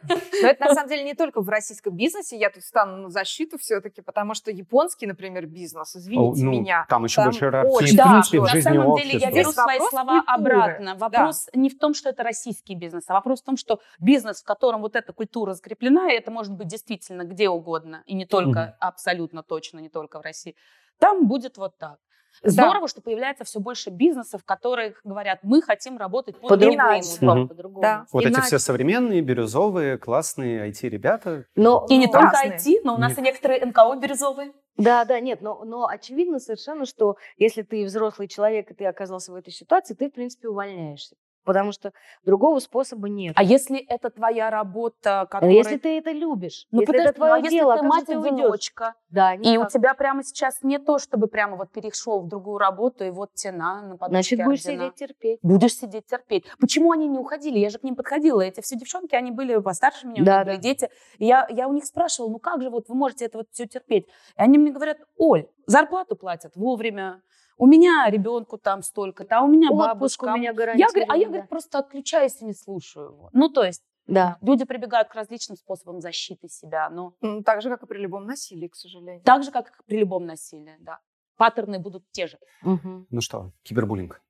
Но 0.43 0.49
это 0.49 0.65
на 0.67 0.75
самом 0.75 0.89
деле 0.89 1.05
не 1.05 1.15
только 1.15 1.41
в 1.41 1.49
российском 1.49 1.97
бизнесе. 1.97 2.37
Я 2.37 2.51
тут 2.51 2.63
стану 2.63 2.97
на 2.97 3.11
защиту 3.11 3.59
все-таки, 3.59 4.03
потому 4.03 4.35
что 4.35 4.51
японский, 4.51 5.07
например, 5.07 5.47
бизнес, 5.47 5.97
извините 5.97 6.43
О, 6.43 6.45
ну, 6.45 6.51
меня. 6.51 6.87
Там 6.89 7.05
еще 7.05 7.25
больше 7.25 7.47
иерархии, 7.47 7.93
в 7.93 7.97
Да, 7.97 8.13
на 8.55 8.63
самом 8.63 8.87
общества. 8.89 9.13
деле 9.13 9.25
я 9.25 9.31
беру 9.31 9.53
свои 9.53 9.79
слова 9.79 10.23
культуры. 10.23 10.55
обратно. 10.55 10.95
Вопрос 10.97 11.49
не 11.55 11.71
в 11.71 11.79
том, 11.79 11.95
что 11.95 12.11
это 12.11 12.23
российский 12.23 12.75
бизнес, 12.75 12.94
а 13.09 13.15
вопрос 13.15 13.43
в 13.43 13.45
том, 13.45 13.57
что 13.57 13.81
бизнес, 13.99 14.43
в 14.43 14.45
котором 14.45 14.81
вот 14.83 14.97
эта 14.97 15.13
культура 15.13 15.55
закреплена, 15.55 16.13
и 16.13 16.17
это 16.17 16.31
может 16.31 16.53
быть 16.53 16.69
действительно 16.69 17.25
где 17.25 17.49
угодно, 17.49 18.03
и 18.07 18.15
не 18.15 18.27
только, 18.27 18.61
Мгм. 18.61 18.75
абсолютно 18.81 19.43
точно, 19.43 19.81
не 19.81 19.89
только 19.89 20.19
в 20.19 20.23
России, 20.23 20.57
там 20.99 21.27
будет 21.27 21.57
вот 21.59 21.77
так. 21.79 21.99
Здорово, 22.43 22.89
что 22.89 23.01
появляется 23.01 23.45
все 23.45 23.61
больше 23.61 23.91
бизнесов, 23.91 24.45
которые 24.45 24.95
говорят, 25.05 25.39
мы 25.45 25.63
хотим 25.63 25.97
работать 25.99 26.41
по 26.41 26.49
По-другому. 26.49 27.01
другому. 27.17 27.45
Иначе. 27.45 27.81
да. 27.81 27.81
Да. 27.81 28.07
Вот 28.13 28.25
эти 28.25 28.33
Иначе. 28.33 28.47
все 28.47 28.59
современные, 28.59 29.21
бирюзовые, 29.21 29.99
классные 29.99 30.69
IT-ребята. 30.69 31.47
Но, 31.55 31.87
И 31.89 31.97
не 31.97 32.07
ну, 32.07 32.13
только. 32.13 32.37
IT, 32.45 32.81
но 32.83 32.95
у 32.95 32.99
нас 32.99 33.11
Нет. 33.11 33.19
и 33.19 33.23
некоторые 33.23 33.65
НКО 33.65 33.97
бирюзовые. 34.01 34.53
Да, 34.77 35.05
да, 35.05 35.21
нет, 35.21 35.41
но, 35.43 35.63
но 35.65 35.87
очевидно 35.87 36.41
совершенно, 36.41 36.85
что 36.87 37.17
если 37.37 37.63
ты 37.63 37.85
взрослый 37.85 38.27
человек, 38.27 38.73
и 38.73 38.75
ты 38.75 38.85
оказался 38.87 39.31
в 39.31 39.37
этой 39.37 39.53
ситуации, 39.53 39.95
ты, 39.95 40.11
в 40.11 40.13
принципе, 40.13 40.49
увольняешься. 40.49 41.15
Потому 41.45 41.73
что 41.73 41.93
другого 42.25 42.59
способа 42.59 43.09
нет. 43.09 43.35
А 43.37 43.43
если 43.43 43.79
это 43.79 44.11
твоя 44.11 44.51
работа, 44.51 45.27
которая... 45.31 45.55
если 45.55 45.77
ты 45.77 45.99
это 45.99 46.11
любишь, 46.11 46.67
Ну, 46.71 46.81
если 46.81 46.93
подожди, 46.93 47.09
это 47.11 47.17
твое 47.17 47.33
ну, 47.33 47.37
а 47.37 47.39
если 47.45 47.57
дело, 47.57 47.75
ты 47.77 47.81
как 47.83 47.93
же 48.01 48.05
ты 48.07 48.15
мать-одиночка, 48.19 48.95
Да, 49.11 49.35
И 49.35 49.57
у 49.59 49.67
тебя 49.67 49.95
прямо 49.95 50.25
сейчас 50.25 50.63
не 50.63 50.79
то, 50.79 50.99
чтобы 50.99 51.27
прямо 51.29 51.57
вот 51.57 51.71
перешел 51.71 52.21
в 52.23 52.29
другую 52.29 52.59
работу, 52.59 53.05
и 53.05 53.11
вот 53.11 53.35
тена 53.35 53.83
на 53.83 53.97
подушке 53.97 54.37
Значит, 54.37 54.45
будешь 54.47 54.61
ордена. 54.65 54.85
сидеть 54.85 54.95
терпеть. 54.95 55.39
Будешь 55.43 55.75
сидеть 55.77 56.07
терпеть. 56.07 56.45
Почему 56.59 56.93
они 56.93 57.07
не 57.09 57.19
уходили? 57.19 57.59
Я 57.59 57.71
же 57.71 57.79
к 57.79 57.83
ним 57.83 57.95
подходила. 57.95 58.41
Эти 58.41 58.61
все 58.61 58.77
девчонки, 58.77 59.15
они 59.15 59.31
были 59.31 59.57
постарше 59.61 60.07
меня, 60.07 60.23
у 60.23 60.25
Да, 60.25 60.39
них 60.39 60.47
были 60.47 60.57
да. 60.57 60.63
дети. 60.63 60.89
И 61.19 61.27
я, 61.27 61.47
я 61.51 61.69
у 61.69 61.73
них 61.73 61.85
спрашивала, 61.85 62.31
ну 62.31 62.39
как 62.39 62.63
же 62.63 62.71
вот 62.71 62.89
вы 62.89 62.95
можете 62.95 63.27
это 63.27 63.39
вот 63.39 63.49
все 63.51 63.67
терпеть? 63.67 64.07
И 64.07 64.11
они 64.41 64.59
мне 64.59 64.71
говорят, 64.73 64.99
Оль, 65.19 65.47
зарплату 65.67 66.17
платят 66.17 66.57
вовремя, 66.57 67.21
у 67.57 67.67
меня 67.67 68.09
ребенку 68.11 68.59
там 68.59 68.83
столько-то, 68.83 69.39
а 69.39 69.43
у 69.43 69.49
меня 69.49 69.69
Отпуск 69.71 70.23
бабушка. 70.23 70.25
у 70.25 70.37
меня 70.37 70.51
Я 70.51 70.55
говорю, 70.55 71.07
а 71.09 71.17
я 71.17 71.29
говорю, 71.29 71.47
просто 71.49 71.79
отключаюсь 71.79 72.41
и 72.41 72.45
не 72.45 72.55
слушаю 72.55 73.07
его. 73.07 73.31
Ну, 73.33 73.49
то 73.49 73.63
есть 73.65 73.83
Да. 74.07 74.37
люди 74.43 74.65
прибегают 74.65 75.09
к 75.09 75.15
различным 75.15 75.57
способам 75.57 76.01
защиты 76.01 76.49
себя, 76.49 76.91
но 76.91 77.15
Ну, 77.21 77.43
Так 77.43 77.63
же, 77.63 77.69
как 77.71 77.83
и 77.83 77.87
при 77.87 77.99
любом 77.99 78.27
насилии, 78.27 78.69
к 78.69 78.75
сожалению. 78.77 79.23
так 79.25 79.43
же, 79.43 79.51
как 79.51 79.69
и 79.69 79.83
при 79.87 79.99
любом 79.99 80.27
насилии, 80.27 80.77
да. 80.81 80.99
Паттерны 81.37 81.79
будут 81.79 82.05
те 82.13 82.27
же. 82.27 82.39
Мгм. 82.63 83.07
Ну 83.11 83.21
что, 83.21 83.53
кибербуллинг. 83.65 84.21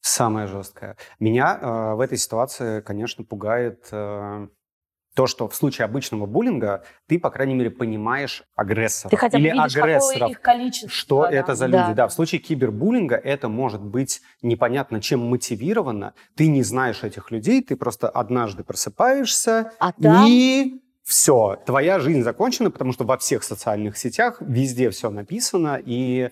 Самое 0.00 0.46
жесткое. 0.48 0.96
Меня 1.20 1.58
э, 1.60 1.94
в 1.94 2.00
этой 2.00 2.18
ситуации, 2.18 2.80
конечно, 2.80 3.24
пугает 3.24 3.88
э, 3.92 4.48
то, 5.14 5.26
что 5.26 5.48
в 5.48 5.54
случае 5.54 5.84
обычного 5.84 6.26
буллинга 6.26 6.84
ты, 7.06 7.18
по 7.18 7.30
крайней 7.30 7.54
мере, 7.54 7.70
понимаешь 7.70 8.44
агрессора 8.56 9.10
Ты 9.10 9.16
хотя 9.16 9.38
бы 9.38 9.44
или 9.44 9.52
видишь, 9.52 9.76
агрессоров. 9.76 10.30
их 10.30 10.40
количество. 10.40 10.88
Что 10.88 11.22
да. 11.22 11.30
это 11.30 11.54
за 11.54 11.66
люди? 11.66 11.76
Да, 11.88 11.94
да. 11.94 12.08
в 12.08 12.12
случае 12.12 12.40
кибербуллинга 12.40 13.16
это 13.16 13.48
может 13.48 13.82
быть 13.82 14.22
непонятно 14.40 15.00
чем 15.00 15.20
мотивировано. 15.20 16.14
Ты 16.34 16.48
не 16.48 16.62
знаешь 16.62 17.02
этих 17.02 17.30
людей, 17.30 17.62
ты 17.62 17.76
просто 17.76 18.08
однажды 18.08 18.64
просыпаешься 18.64 19.72
А 19.78 19.92
там 19.92 20.26
и 20.28 20.80
все, 21.02 21.60
твоя 21.66 21.98
жизнь 21.98 22.22
закончена, 22.22 22.70
потому 22.70 22.92
что 22.92 23.04
во 23.04 23.18
всех 23.18 23.42
социальных 23.42 23.98
сетях 23.98 24.36
везде 24.40 24.88
все 24.90 25.10
написано 25.10 25.80
и 25.84 26.30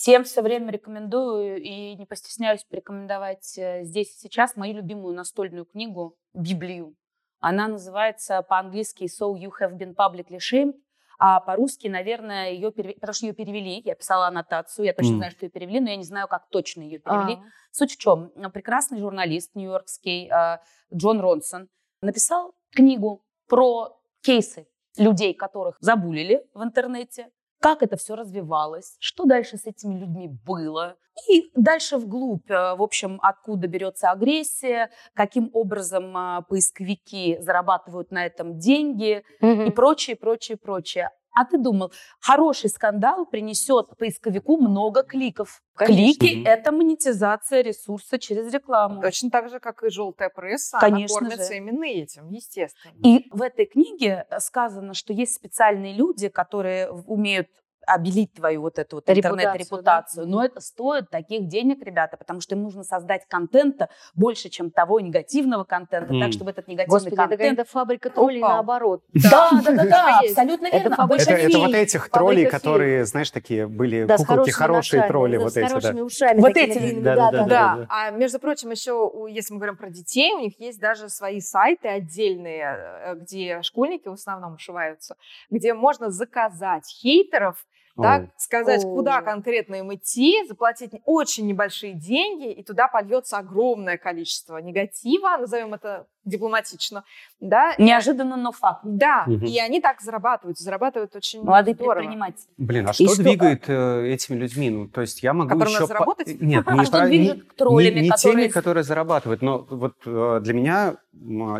Всем 0.00 0.24
все 0.24 0.40
время 0.40 0.72
рекомендую 0.72 1.60
и 1.60 1.94
не 1.94 2.06
постесняюсь 2.06 2.64
порекомендовать 2.64 3.58
э, 3.58 3.84
здесь 3.84 4.16
и 4.16 4.18
сейчас 4.18 4.56
мою 4.56 4.76
любимую 4.76 5.14
настольную 5.14 5.66
книгу 5.66 6.16
«Библию». 6.32 6.94
Она 7.40 7.68
называется 7.68 8.42
по-английски 8.42 9.04
«So 9.04 9.34
you 9.34 9.50
have 9.60 9.76
been 9.78 9.94
publicly 9.94 10.38
shamed», 10.38 10.74
а 11.18 11.40
по-русски, 11.40 11.86
наверное, 11.88 12.50
ее 12.52 12.72
перевели, 12.72 12.94
потому 12.94 13.12
что 13.12 13.26
ее 13.26 13.34
перевели, 13.34 13.82
я 13.84 13.94
писала 13.94 14.28
аннотацию, 14.28 14.86
я 14.86 14.94
точно 14.94 15.10
Мгм. 15.10 15.16
знаю, 15.18 15.32
что 15.32 15.44
ее 15.44 15.50
перевели, 15.50 15.80
но 15.80 15.90
я 15.90 15.96
не 15.96 16.04
знаю, 16.04 16.28
как 16.28 16.48
точно 16.48 16.80
ее 16.82 16.98
перевели. 16.98 17.34
А, 17.34 17.44
Суть 17.72 17.92
в 17.92 17.98
чем? 17.98 18.30
Прекрасный 18.52 18.98
журналист 18.98 19.54
нью-йоркский 19.54 20.30
э, 20.30 20.58
Джон 20.94 21.20
Ронсон 21.20 21.68
написал 22.00 22.54
книгу 22.70 23.22
про 23.48 24.00
кейсы 24.22 24.66
людей, 24.96 25.34
которых 25.34 25.76
забулили 25.80 26.46
в 26.54 26.62
интернете, 26.62 27.30
как 27.60 27.82
это 27.82 27.96
все 27.96 28.14
развивалось, 28.16 28.96
что 28.98 29.24
дальше 29.24 29.56
с 29.56 29.66
этими 29.66 29.98
людьми 29.98 30.28
было. 30.46 30.96
И 31.28 31.50
дальше 31.54 31.98
вглубь, 31.98 32.50
э, 32.50 32.74
в 32.74 32.82
общем, 32.82 33.18
откуда 33.22 33.68
берется 33.68 34.10
агрессия, 34.10 34.90
каким 35.14 35.50
образом 35.52 36.16
э, 36.16 36.42
поисковики 36.48 37.38
зарабатывают 37.40 38.10
на 38.10 38.24
этом 38.24 38.58
деньги 38.58 39.22
мгм. 39.40 39.66
и 39.66 39.70
прочее, 39.70 40.16
прочее, 40.16 40.56
прочее. 40.56 41.10
А 41.34 41.44
ты 41.44 41.58
думал, 41.58 41.92
хороший 42.20 42.70
скандал 42.70 43.26
принесет 43.26 43.96
поисковику 43.98 44.56
много 44.56 45.02
кликов. 45.02 45.62
Конечно. 45.74 46.26
Клики 46.26 46.44
это 46.44 46.72
монетизация 46.72 47.62
ресурса 47.62 48.18
через 48.18 48.52
рекламу. 48.52 49.00
Точно 49.00 49.30
так 49.30 49.48
же, 49.48 49.60
как 49.60 49.82
и 49.82 49.90
желтая 49.90 50.28
пресса, 50.28 50.78
Конечно 50.78 51.18
она 51.18 51.28
кормится 51.30 51.52
же. 51.52 51.56
именно 51.58 51.84
этим, 51.84 52.28
естественно. 52.28 52.94
И 53.02 53.28
в 53.30 53.42
этой 53.42 53.66
книге 53.66 54.26
э, 54.28 54.40
сказано, 54.40 54.94
что 54.94 55.12
есть 55.12 55.34
специальные 55.34 55.94
люди, 55.94 56.28
которые 56.28 56.90
умеют 56.90 57.48
обелить 57.92 58.32
твою 58.34 58.62
вот 58.62 58.78
эту 58.78 58.96
вот 58.96 59.08
Репутацию, 59.08 59.32
интернет-репутацию. 59.34 60.24
да? 60.26 60.30
Но 60.30 60.44
это 60.44 60.60
стоит 60.60 61.10
таких 61.10 61.48
денег, 61.48 61.82
ребята, 61.82 62.16
потому 62.16 62.40
что 62.40 62.54
им 62.54 62.62
нужно 62.62 62.84
создать 62.84 63.26
контента 63.28 63.88
больше, 64.14 64.48
чем 64.48 64.70
того 64.70 65.00
негативного 65.00 65.64
контента, 65.64 66.12
М. 66.14 66.20
так, 66.20 66.32
чтобы 66.32 66.50
этот 66.50 66.68
негативный 66.68 66.94
Господи, 66.94 67.14
это 67.14 67.22
контент... 67.22 67.40
какая-то 67.40 67.64
фабрика 67.70 68.10
троллей 68.10 68.38
Упал. 68.40 68.50
наоборот. 68.52 69.02
Да, 69.14 69.50
да, 69.64 69.84
да, 69.84 70.18
абсолютно 70.20 70.66
Это 70.66 70.88
верно. 70.88 71.06
это, 71.16 71.32
это 71.32 71.58
вот 71.58 71.74
этих 71.74 72.08
троллей, 72.10 72.46
которые, 72.46 73.04
знаешь, 73.04 73.30
такие 73.30 73.66
были 73.66 74.04
Да, 74.04 74.16
куколки, 74.16 74.50
хорошие 74.50 75.02
тролли, 75.06 75.36
вот 75.36 75.56
эти, 75.56 75.80
да. 75.80 76.02
ушами. 76.04 76.40
Вот 76.40 76.56
эти, 76.56 77.00
да, 77.00 77.30
Да, 77.30 77.44
да. 77.44 77.86
а 77.88 78.10
между 78.10 78.38
прочим, 78.38 78.70
еще, 78.70 79.10
если 79.28 79.54
мы 79.54 79.58
говорим 79.58 79.76
про 79.76 79.90
детей, 79.90 80.32
у 80.32 80.40
них 80.40 80.58
есть 80.60 80.80
даже 80.80 81.08
свои 81.08 81.40
сайты 81.40 81.88
отдельные, 81.88 82.64
э, 82.64 83.14
где 83.16 83.62
школьники 83.62 84.08
в 84.08 84.12
основном 84.12 84.54
ошиваются, 84.54 85.16
где 85.50 85.74
можно 85.74 86.10
заказать 86.10 86.86
хейтеров, 86.88 87.66
Ой. 88.00 88.30
сказать, 88.36 88.84
О. 88.84 88.94
куда 88.94 89.22
конкретно 89.22 89.76
им 89.76 89.94
идти, 89.94 90.44
заплатить 90.46 90.92
очень 91.04 91.46
небольшие 91.46 91.94
деньги, 91.94 92.52
и 92.52 92.62
туда 92.62 92.88
польется 92.88 93.38
огромное 93.38 93.98
количество 93.98 94.58
негатива, 94.58 95.36
назовем 95.38 95.74
это 95.74 96.06
дипломатично, 96.24 97.04
да. 97.40 97.74
Неожиданно, 97.78 98.36
но 98.36 98.52
факт. 98.52 98.80
Да, 98.84 99.24
Мгм. 99.26 99.44
и 99.46 99.58
они 99.58 99.80
так 99.80 100.00
зарабатывают, 100.00 100.58
зарабатывают 100.58 101.14
очень 101.16 101.42
Молодые 101.42 101.74
здорово. 101.74 101.94
предприниматели. 101.94 102.46
Блин, 102.58 102.86
а 102.88 102.90
И 102.90 102.94
что, 102.94 103.14
что- 103.14 103.22
двигает 103.22 103.64
э, 103.68 104.06
этими 104.12 104.36
людьми? 104.36 104.70
Ну, 104.70 104.88
то 104.88 105.00
есть 105.00 105.22
я 105.22 105.32
могу 105.32 105.50
Которые 105.50 105.74
еще... 105.74 105.86
заработать? 105.86 106.40
Нет, 106.40 106.64
А 106.66 106.74
не, 106.74 106.84
что 106.84 106.98
про- 106.98 107.06
движет 107.06 107.36
не- 107.36 107.42
троллями, 107.56 107.94
не- 107.96 108.00
не 108.02 108.08
которые- 108.10 108.42
теми, 108.44 108.52
которые 108.52 108.84
зарабатывают, 108.84 109.42
но 109.42 109.66
вот 109.70 109.94
э, 110.06 110.40
для 110.42 110.54
меня 110.54 110.96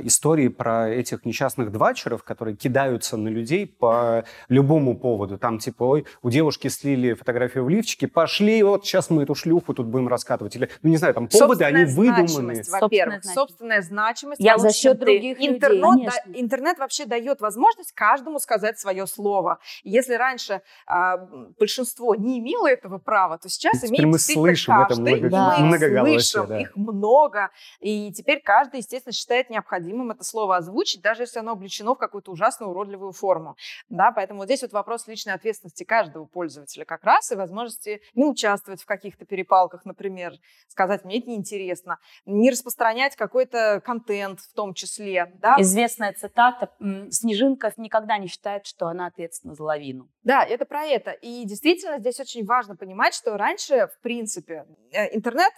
истории 0.04 0.48
про 0.48 0.88
этих 0.88 1.24
несчастных 1.24 1.72
двачеров, 1.72 2.22
которые 2.22 2.56
кидаются 2.56 3.16
на 3.16 3.28
людей 3.28 3.66
по 3.66 4.24
любому 4.48 4.96
поводу. 4.96 5.38
Там 5.38 5.58
типа, 5.58 5.82
ой, 5.84 6.06
у 6.22 6.30
девушки 6.30 6.68
слили 6.68 7.14
фотографию 7.14 7.64
в 7.64 7.68
лифчике, 7.68 8.06
пошли, 8.08 8.62
вот 8.62 8.86
сейчас 8.86 9.10
мы 9.10 9.24
эту 9.24 9.34
шлюху 9.34 9.74
тут 9.74 9.86
будем 9.86 10.08
раскатывать. 10.08 10.54
Или, 10.56 10.70
ну 10.82 10.90
не 10.90 10.96
знаю, 10.96 11.14
там 11.14 11.28
поводы, 11.28 11.64
они 11.64 11.84
Собственная 11.84 11.96
выдуманные. 12.16 12.26
значимость, 12.62 12.70
во-первых. 12.80 13.14
Собственная 13.24 13.34
Собственная 13.34 13.82
значимость. 13.82 14.40
Я 14.52 14.58
за 14.58 14.72
счет 14.72 14.82
чем 14.82 14.98
ты. 14.98 15.04
других 15.06 15.38
людей. 15.38 15.48
Интернет, 15.56 15.82
Конечно. 15.82 16.22
да- 16.26 16.40
интернет 16.40 16.78
вообще 16.78 17.04
дает 17.06 17.40
возможность 17.40 17.92
каждому 17.92 18.38
сказать 18.38 18.78
свое 18.78 19.06
слово. 19.06 19.58
Если 19.82 20.14
раньше 20.14 20.62
а, 20.86 21.16
большинство 21.58 22.14
не 22.14 22.38
имело 22.38 22.66
этого 22.68 22.98
права, 22.98 23.38
то 23.38 23.48
сейчас 23.48 23.78
Теперь 23.80 24.00
имеет 24.00 24.06
мы 24.12 24.18
слышим 24.18 24.74
это 24.74 24.88
каждый, 24.88 25.00
много- 25.00 25.26
и 25.26 25.30
Да. 25.30 25.58
мы 25.68 25.78
слышим, 25.78 26.46
да. 26.46 26.60
их 26.60 26.76
много, 26.76 27.50
и 27.80 28.12
теперь 28.12 28.40
каждый, 28.42 28.78
естественно, 28.78 29.12
считает 29.12 29.50
необходимым 29.50 30.10
это 30.10 30.24
слово 30.24 30.56
озвучить, 30.56 31.02
даже 31.02 31.22
если 31.22 31.38
оно 31.38 31.52
облечено 31.52 31.94
в 31.94 31.98
какую-то 31.98 32.32
ужасную 32.32 32.70
уродливую 32.70 33.12
форму. 33.12 33.56
Да, 33.88 34.12
поэтому 34.12 34.40
вот 34.40 34.46
здесь 34.46 34.62
вот 34.62 34.72
вопрос 34.72 35.06
личной 35.06 35.34
ответственности 35.34 35.84
каждого 35.84 36.24
пользователя 36.24 36.84
как 36.84 37.04
раз 37.04 37.30
и 37.32 37.36
возможности 37.36 38.00
не 38.14 38.24
участвовать 38.24 38.82
в 38.82 38.86
каких-то 38.86 39.24
перепалках, 39.24 39.84
например, 39.84 40.32
сказать, 40.68 41.04
мне 41.04 41.18
это 41.18 41.28
неинтересно, 41.30 41.98
не 42.26 42.50
распространять 42.50 43.16
какой-то 43.16 43.80
контент 43.84 44.39
в 44.46 44.54
том 44.54 44.74
числе, 44.74 45.32
да, 45.40 45.56
Известная 45.58 46.12
цитата 46.12 46.70
«Снежинка 47.10 47.72
никогда 47.76 48.18
не 48.18 48.26
считает, 48.26 48.66
что 48.66 48.86
она 48.86 49.06
ответственна 49.06 49.54
за 49.54 49.62
лавину». 49.62 50.08
Да, 50.22 50.44
это 50.44 50.64
про 50.64 50.84
это. 50.84 51.12
И 51.12 51.44
действительно 51.44 51.98
здесь 51.98 52.20
очень 52.20 52.44
важно 52.44 52.76
понимать, 52.76 53.14
что 53.14 53.36
раньше, 53.36 53.88
в 53.88 54.00
принципе, 54.02 54.66
э, 54.92 55.14
интернет, 55.14 55.52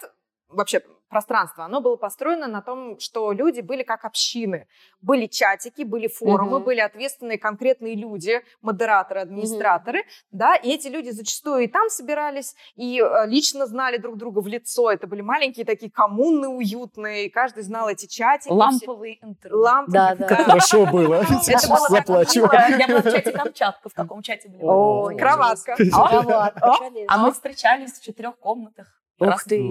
вообще 0.47 0.81
пространство, 1.13 1.63
оно 1.65 1.79
было 1.79 1.95
построено 1.95 2.47
на 2.47 2.61
том, 2.61 2.99
что 2.99 3.31
люди 3.31 3.61
были 3.61 3.83
как 3.83 4.03
общины. 4.05 4.67
Были 5.01 5.27
чатики, 5.27 5.83
были 5.83 6.07
форумы, 6.07 6.57
Мгм. 6.57 6.63
были 6.65 6.79
ответственные 6.81 7.37
конкретные 7.37 7.95
люди, 7.95 8.41
модераторы, 8.61 9.21
администраторы, 9.21 10.03
да, 10.31 10.55
и 10.55 10.69
эти 10.71 10.87
люди 10.89 11.11
зачастую 11.11 11.63
и 11.63 11.67
там 11.67 11.89
собирались, 11.89 12.55
и 12.75 12.99
э, 12.99 13.27
лично 13.27 13.65
знали 13.67 13.97
друг 13.97 14.17
друга 14.17 14.39
в 14.39 14.47
лицо. 14.47 14.91
Это 14.91 15.07
были 15.07 15.21
маленькие 15.21 15.65
такие 15.65 15.91
коммуны 15.91 16.47
уютные, 16.49 17.27
и 17.27 17.29
каждый 17.29 17.63
знал 17.63 17.87
эти 17.89 18.07
чатики. 18.07 18.51
Ламповый 18.51 19.19
интернет. 19.21 19.53
Лампы. 19.63 19.91
Да, 19.91 20.15
да. 20.15 20.27
Как 20.27 20.45
хорошо 20.45 20.85
было. 20.85 21.23
Сейчас 21.43 21.67
заплачу. 21.89 22.47
Я, 22.51 22.87
была 22.87 23.01
в 23.01 23.11
чате 23.11 23.31
Камчатка. 23.31 23.89
В 23.89 23.93
каком 23.93 24.21
чате 24.23 24.49
были? 24.49 24.61
вы? 24.63 24.67
Ой, 24.69 25.15
Кроватка. 25.17 25.75
Кроватка, 25.75 26.73
А 27.07 27.17
мы 27.17 27.31
встречались 27.31 27.93
в 27.99 28.03
четырех 28.03 28.37
комнатах. 28.39 28.87
Ух 29.29 29.43
ты. 29.43 29.61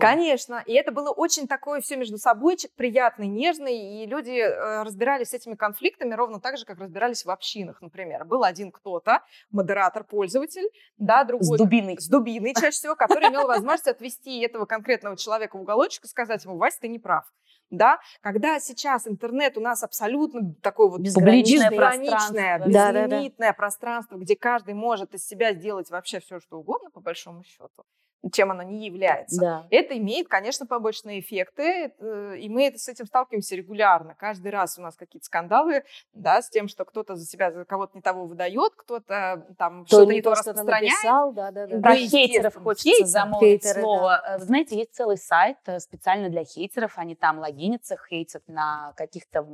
Конечно, 0.00 0.62
и 0.64 0.72
это 0.74 0.92
было 0.92 1.10
очень 1.10 1.46
такое 1.48 1.80
все 1.80 1.96
между 1.96 2.18
собойчик, 2.18 2.70
приятный, 2.74 3.26
нежный, 3.26 4.02
и 4.02 4.06
люди 4.06 4.38
э, 4.38 4.82
разбирались 4.82 5.30
с 5.30 5.34
этими 5.34 5.54
конфликтами 5.54 6.14
ровно 6.14 6.40
так 6.40 6.56
же, 6.56 6.64
как 6.64 6.78
разбирались 6.78 7.24
в 7.24 7.30
общинах, 7.30 7.82
например. 7.82 8.24
Был 8.24 8.44
один 8.44 8.70
кто-то, 8.70 9.22
модератор, 9.50 10.04
пользователь, 10.04 10.68
да, 10.96 11.24
С 11.24 11.26
другой 11.26 11.58
дубиной. 11.58 11.96
с 11.98 12.08
дубиной 12.08 12.54
чаще 12.54 12.70
всего, 12.70 12.94
который 12.94 13.28
имел 13.30 13.46
возможность 13.46 13.88
отвести 13.88 14.40
этого 14.40 14.66
конкретного 14.66 15.16
человека 15.16 15.56
в 15.56 15.60
уголочек 15.60 16.04
и 16.04 16.08
сказать 16.08 16.44
ему, 16.44 16.56
Вась, 16.56 16.78
ты 16.78 16.88
не 16.88 16.98
прав. 16.98 17.24
Да, 17.70 17.98
когда 18.22 18.58
сейчас 18.60 19.06
интернет 19.06 19.58
у 19.58 19.60
нас 19.60 19.82
абсолютно 19.82 20.54
такое 20.62 20.88
вот 20.88 21.00
Безграничное 21.00 21.68
безграничное, 21.70 22.16
пространство. 22.16 22.72
Да-да-да. 22.72 23.06
безлимитное 23.06 23.52
пространство, 23.52 24.16
где 24.16 24.36
каждый 24.36 24.72
может 24.72 25.14
из 25.14 25.26
себя 25.26 25.52
сделать 25.52 25.90
вообще 25.90 26.20
все, 26.20 26.40
что 26.40 26.58
угодно, 26.58 26.90
по 26.90 27.00
большому 27.00 27.42
счету, 27.44 27.84
чем 28.32 28.50
оно 28.50 28.62
не 28.62 28.84
является. 28.86 29.40
Да. 29.40 29.66
Это 29.70 29.96
имеет, 29.96 30.28
конечно, 30.28 30.66
побочные 30.66 31.20
эффекты, 31.20 31.92
э, 31.98 32.36
и 32.38 32.48
мы 32.48 32.64
это, 32.66 32.78
с 32.78 32.88
этим 32.88 33.06
сталкиваемся 33.06 33.54
регулярно. 33.54 34.14
Каждый 34.16 34.50
раз 34.50 34.76
у 34.78 34.82
нас 34.82 34.96
какие-то 34.96 35.24
скандалы, 35.24 35.84
да, 36.12 36.42
с 36.42 36.50
тем, 36.50 36.66
что 36.68 36.84
кто-то 36.84 37.14
за 37.14 37.24
себя 37.24 37.52
за 37.52 37.64
кого-то 37.64 37.92
не 37.96 38.02
того 38.02 38.26
выдает, 38.26 38.72
кто-то 38.76 39.46
там 39.56 39.84
Кто 39.84 39.98
что-то 39.98 40.12
не 40.12 40.20
то 40.20 40.30
то 40.30 40.36
распространяет. 40.36 40.82
написал, 40.94 41.32
да, 41.32 41.50
да, 41.52 41.66
да. 41.68 41.80
Про 41.80 41.90
Ну, 41.94 41.96
хейтеров 41.96 42.54
хочется 42.56 42.90
хейтер, 42.90 43.06
замолвить 43.06 43.62
хейтеры, 43.62 43.80
слово. 43.82 44.22
Э, 44.26 44.38
Вы 44.38 44.44
знаете, 44.44 44.76
есть 44.76 44.94
целый 44.94 45.16
сайт 45.16 45.58
э, 45.66 45.78
специально 45.78 46.28
для 46.28 46.44
хейтеров. 46.44 46.98
Они 46.98 47.14
там 47.14 47.38
логинятся, 47.38 47.96
хейтят 48.08 48.42
на 48.48 48.92
каких-то, 48.96 49.46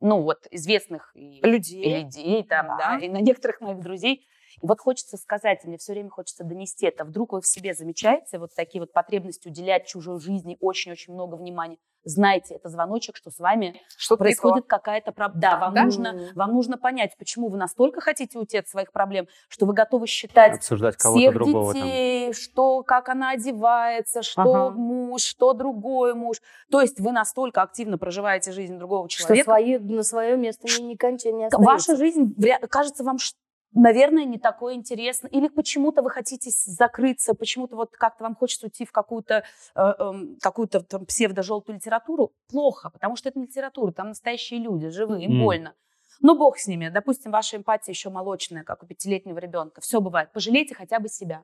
ну 0.00 0.22
вот, 0.22 0.46
известных 0.50 1.12
Людей. 1.14 2.02
людей 2.02 2.42
там, 2.42 2.66
Да. 2.66 2.76
да. 2.78 2.98
и 2.98 3.08
на 3.08 3.20
некоторых 3.20 3.60
моих 3.60 3.78
друзей. 3.80 4.26
И 4.60 4.66
вот 4.66 4.80
хочется 4.80 5.16
сказать, 5.16 5.64
мне 5.64 5.78
все 5.78 5.92
время 5.92 6.10
хочется 6.10 6.44
донести 6.44 6.86
это. 6.86 7.04
Вдруг 7.04 7.32
вы 7.32 7.40
в 7.40 7.46
себе 7.46 7.74
замечаете 7.74 8.38
вот 8.38 8.50
такие 8.54 8.80
вот 8.80 8.92
потребности 8.92 9.48
уделять 9.48 9.86
чужой 9.86 10.20
жизни 10.20 10.56
очень-очень 10.60 11.14
много 11.14 11.36
внимания. 11.36 11.78
Знаете, 12.04 12.56
это 12.56 12.68
звоночек, 12.68 13.16
что 13.16 13.30
с 13.30 13.38
вами 13.38 13.80
Что-то 13.96 14.24
не 14.24 14.34
то. 14.34 14.40
происходит 14.40 14.66
какая-то 14.66 15.12
проблема. 15.12 15.40
Да, 15.40 15.56
вам, 15.58 15.74
Да? 15.74 15.84
Нужно, 15.84 16.30
вам 16.34 16.52
нужно 16.52 16.76
понять, 16.76 17.16
почему 17.16 17.48
вы 17.48 17.56
настолько 17.58 18.00
хотите 18.00 18.36
уйти 18.40 18.58
от 18.58 18.66
своих 18.68 18.90
проблем, 18.90 19.28
что 19.48 19.66
вы 19.66 19.72
готовы 19.72 20.08
считать 20.08 20.56
Обсуждать 20.56 20.96
кого-то 20.96 21.20
всех 21.20 21.34
другого 21.34 21.72
там. 21.72 21.82
детей, 21.82 22.32
что, 22.32 22.82
как 22.82 23.08
она 23.08 23.30
одевается, 23.30 24.22
что 24.22 24.42
Ага. 24.42 24.70
муж, 24.76 25.22
что 25.22 25.52
другой 25.52 26.14
муж. 26.14 26.38
То 26.72 26.80
есть 26.80 26.98
вы 26.98 27.12
настолько 27.12 27.62
активно 27.62 27.98
проживаете 27.98 28.50
жизнь 28.50 28.78
другого 28.78 29.08
Что 29.08 29.22
человека. 29.22 29.44
свое, 29.44 29.78
на 29.78 30.02
свое 30.02 30.36
место 30.36 30.66
не, 30.66 30.82
не, 30.84 30.96
конча- 30.96 31.30
не 31.30 31.48
Ваша 31.52 31.96
жизнь 31.96 32.34
кажется 32.68 33.04
вам, 33.04 33.18
ш- 33.18 33.34
наверное, 33.74 34.24
не 34.24 34.38
такой 34.38 34.74
интересной. 34.74 35.30
Или 35.30 35.48
почему-то 35.48 36.02
вы 36.02 36.10
хотите 36.10 36.50
закрыться, 36.50 37.34
почему-то 37.34 37.76
вот 37.76 37.90
как-то 37.92 38.24
вам 38.24 38.34
хочется 38.34 38.66
уйти 38.66 38.84
в 38.84 38.92
какую-то 38.92 39.44
э, 39.74 39.80
эм, 39.80 40.36
какую-то 40.40 40.80
там 40.80 41.06
псевдо-желтую 41.06 41.76
литературу. 41.76 42.32
Плохо, 42.48 42.90
потому 42.90 43.16
что 43.16 43.28
это 43.28 43.38
не 43.38 43.46
литература, 43.46 43.92
там 43.92 44.08
настоящие 44.08 44.60
люди, 44.60 44.88
живые, 44.88 45.24
им 45.26 45.42
больно. 45.42 45.74
Ну, 46.20 46.38
бог 46.38 46.58
с 46.58 46.68
ними. 46.68 46.88
Допустим, 46.88 47.32
ваша 47.32 47.56
эмпатия 47.56 47.92
еще 47.92 48.08
молочная, 48.08 48.62
как 48.62 48.82
у 48.82 48.86
пятилетнего 48.86 49.38
ребенка. 49.38 49.80
Все 49.80 50.00
бывает. 50.00 50.32
Пожалейте 50.32 50.74
хотя 50.74 51.00
бы 51.00 51.08
себя. 51.08 51.42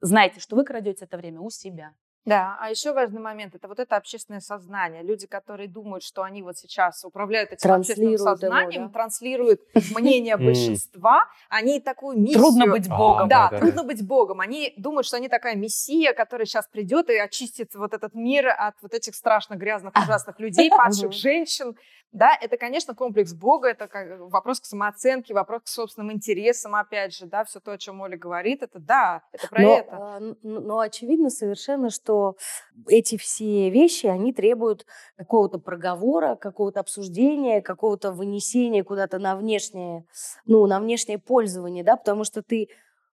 Знайте, 0.00 0.40
что 0.40 0.54
вы 0.56 0.64
крадете 0.64 1.04
это 1.04 1.16
время 1.16 1.40
у 1.40 1.50
себя. 1.50 1.94
Да, 2.26 2.56
а 2.60 2.70
еще 2.70 2.92
важный 2.92 3.20
момент 3.20 3.54
это 3.54 3.66
вот 3.66 3.78
это 3.78 3.96
общественное 3.96 4.40
сознание. 4.40 5.02
Люди, 5.02 5.26
которые 5.26 5.68
думают, 5.68 6.04
что 6.04 6.22
они 6.22 6.42
вот 6.42 6.58
сейчас 6.58 7.04
управляют 7.04 7.52
этим 7.52 7.72
общественным 7.72 8.16
Транслируют 8.16 8.20
его, 8.20 8.36
сознанием, 8.36 8.86
да? 8.86 8.92
транслируют 8.92 9.60
мнение 9.96 10.36
большинства, 10.36 11.24
они 11.48 11.80
такую 11.80 12.18
миссию... 12.18 12.40
Трудно 12.40 12.66
быть 12.66 12.88
богом. 12.88 13.28
Да, 13.28 13.48
трудно 13.48 13.84
быть 13.84 14.06
богом. 14.06 14.40
Они 14.40 14.74
думают, 14.76 15.06
что 15.06 15.16
они 15.16 15.28
такая 15.28 15.56
мессия, 15.56 16.12
которая 16.12 16.46
сейчас 16.46 16.68
придет 16.68 17.08
и 17.08 17.16
очистит 17.16 17.74
вот 17.74 17.94
этот 17.94 18.14
мир 18.14 18.48
от 18.48 18.74
вот 18.82 18.92
этих 18.92 19.14
страшно 19.14 19.54
грязных, 19.54 19.94
ужасных 19.96 20.38
людей, 20.40 20.70
падших 20.70 21.12
женщин. 21.12 21.76
Да, 22.12 22.36
это, 22.40 22.56
конечно, 22.56 22.94
комплекс 22.94 23.32
Бога, 23.32 23.68
это 23.68 23.88
вопрос 24.18 24.60
к 24.60 24.64
самооценке, 24.64 25.32
вопрос 25.32 25.62
к 25.62 25.68
собственным 25.68 26.12
интересам, 26.12 26.74
опять 26.74 27.14
же, 27.14 27.26
да, 27.26 27.44
все 27.44 27.60
то, 27.60 27.70
о 27.70 27.78
чем 27.78 28.00
Оля 28.00 28.18
говорит, 28.18 28.64
это 28.64 28.80
да, 28.80 29.22
это 29.32 29.46
про 29.46 29.62
это. 29.62 29.88
а, 29.92 30.20
но 30.42 30.80
очевидно 30.80 31.30
совершенно, 31.30 31.88
что 31.88 32.09
эти 32.88 33.16
все 33.16 33.70
вещи, 33.70 34.06
они 34.06 34.32
требуют 34.32 34.86
какого-то 35.16 35.58
проговора, 35.58 36.36
какого-то 36.36 36.80
обсуждения, 36.80 37.60
какого-то 37.62 38.12
вынесения 38.12 38.84
куда-то 38.84 39.18
на 39.18 39.36
внешнее, 39.36 40.04
ну, 40.46 40.66
на 40.66 40.80
внешнее 40.80 41.18
пользование, 41.18 41.84
да, 41.84 41.96
потому 41.96 42.24
что 42.24 42.42
ты 42.42 42.68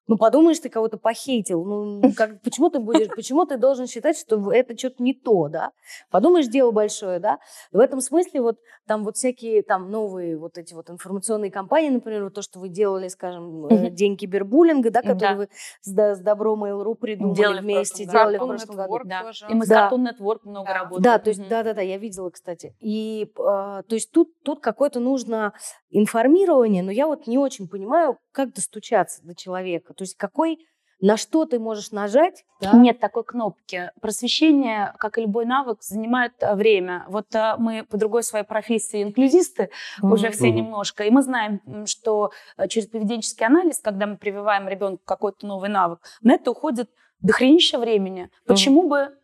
ну, 0.08 0.18
подумаешь, 0.18 0.60
ты 0.60 0.70
кого-то 0.70 0.98
похейтил. 0.98 1.64
Ну, 1.66 2.02
как, 2.18 2.42
почему 2.42 2.70
ты 2.70 2.80
будешь, 2.80 3.08
почему 3.10 3.46
ты 3.46 3.58
должен 3.58 3.88
считать, 3.88 4.18
что 4.18 4.52
это 4.52 4.78
что-то 4.78 5.04
не 5.04 5.14
то, 5.14 5.50
да? 5.50 5.72
Подумаешь, 6.10 6.48
дело 6.48 6.72
большое, 6.72 7.20
да? 7.20 7.40
В 7.72 7.80
этом 7.80 8.02
смысле 8.02 8.42
вот 8.42 8.58
там 8.88 9.04
вот 9.04 9.18
всякие 9.18 9.64
там 9.64 9.92
новые 9.92 10.38
вот 10.38 10.58
эти 10.58 10.74
вот 10.74 10.90
информационные 10.90 11.52
кампании, 11.52 11.90
например, 11.90 12.24
вот 12.24 12.34
то, 12.34 12.42
что 12.42 12.60
вы 12.60 12.70
делали, 12.70 13.08
скажем, 13.10 13.62
Мгм. 13.68 13.94
День 13.96 14.16
кибербуллинга, 14.18 14.92
да, 14.92 15.02
который 15.02 15.20
Да. 15.20 15.36
вы 15.36 15.50
с, 15.82 15.92
Д- 15.92 16.16
с 16.16 16.20
Добром 16.20 16.64
Mail.ru 16.64 16.96
придумали 16.96 17.36
Делали 17.36 17.60
в 17.60 17.64
вместе, 17.64 18.06
прошлом 18.06 18.12
делали 18.14 18.38
в 18.38 18.46
прошлом 18.48 18.76
году. 18.78 19.00
Да. 19.06 19.22
тоже. 19.24 19.46
И 19.50 19.54
мы 19.54 19.66
с 19.66 19.70
Да. 19.70 19.90
Cartoon 19.92 20.08
Network 20.10 20.40
много 20.44 20.68
Да. 20.68 20.74
работаем. 20.74 21.02
Да, 21.04 21.20
то 21.20 21.30
есть, 21.30 21.40
Мгм. 21.42 21.50
да, 21.50 21.64
да, 21.64 21.74
да, 21.74 21.82
я 21.82 21.98
видела, 21.98 22.30
кстати. 22.30 22.76
И, 22.80 23.30
а, 23.40 23.84
то 23.84 23.96
есть 23.96 24.12
тут, 24.12 24.30
тут 24.44 24.62
какое-то 24.62 25.00
нужно 25.00 25.54
информирование, 25.90 26.84
но 26.84 26.92
я 26.92 27.08
вот 27.08 27.28
не 27.28 27.38
очень 27.38 27.68
понимаю, 27.68 28.18
как 28.32 28.54
достучаться 28.54 29.24
до 29.26 29.36
человека. 29.36 29.94
То 29.98 30.04
есть 30.04 30.16
какой, 30.16 30.66
на 31.00 31.18
что 31.18 31.46
ты 31.46 31.60
можешь 31.60 31.92
нажать, 31.92 32.44
да? 32.62 32.72
Нет 32.74 33.00
такой 33.00 33.24
кнопки. 33.24 33.92
Просвещение, 34.02 34.94
как 34.98 35.18
и 35.18 35.22
любой 35.22 35.46
навык, 35.46 35.84
занимает 35.84 36.34
э, 36.40 36.56
время. 36.56 37.06
Вот 37.10 37.34
э, 37.36 37.56
мы 37.60 37.84
по 37.84 37.98
другой 37.98 38.24
своей 38.24 38.46
профессии 38.46 39.04
инклюзисты 39.04 39.70
уже 40.02 40.28
Мгм. 40.28 40.34
все 40.34 40.48
Мгм. 40.48 40.56
немножко. 40.56 41.04
И 41.04 41.12
мы 41.12 41.22
знаем, 41.22 41.62
что 41.86 42.32
э, 42.58 42.68
через 42.68 42.88
поведенческий 42.88 43.46
анализ, 43.46 43.80
когда 43.80 44.08
мы 44.08 44.18
прививаем 44.18 44.68
ребенку 44.68 45.04
какой-то 45.06 45.46
новый 45.46 45.70
навык, 45.70 46.00
на 46.22 46.34
это 46.34 46.50
уходит 46.52 46.90
дохренища 47.22 47.78
времени. 47.78 48.30
Почему 48.48 48.88
бы 48.88 49.16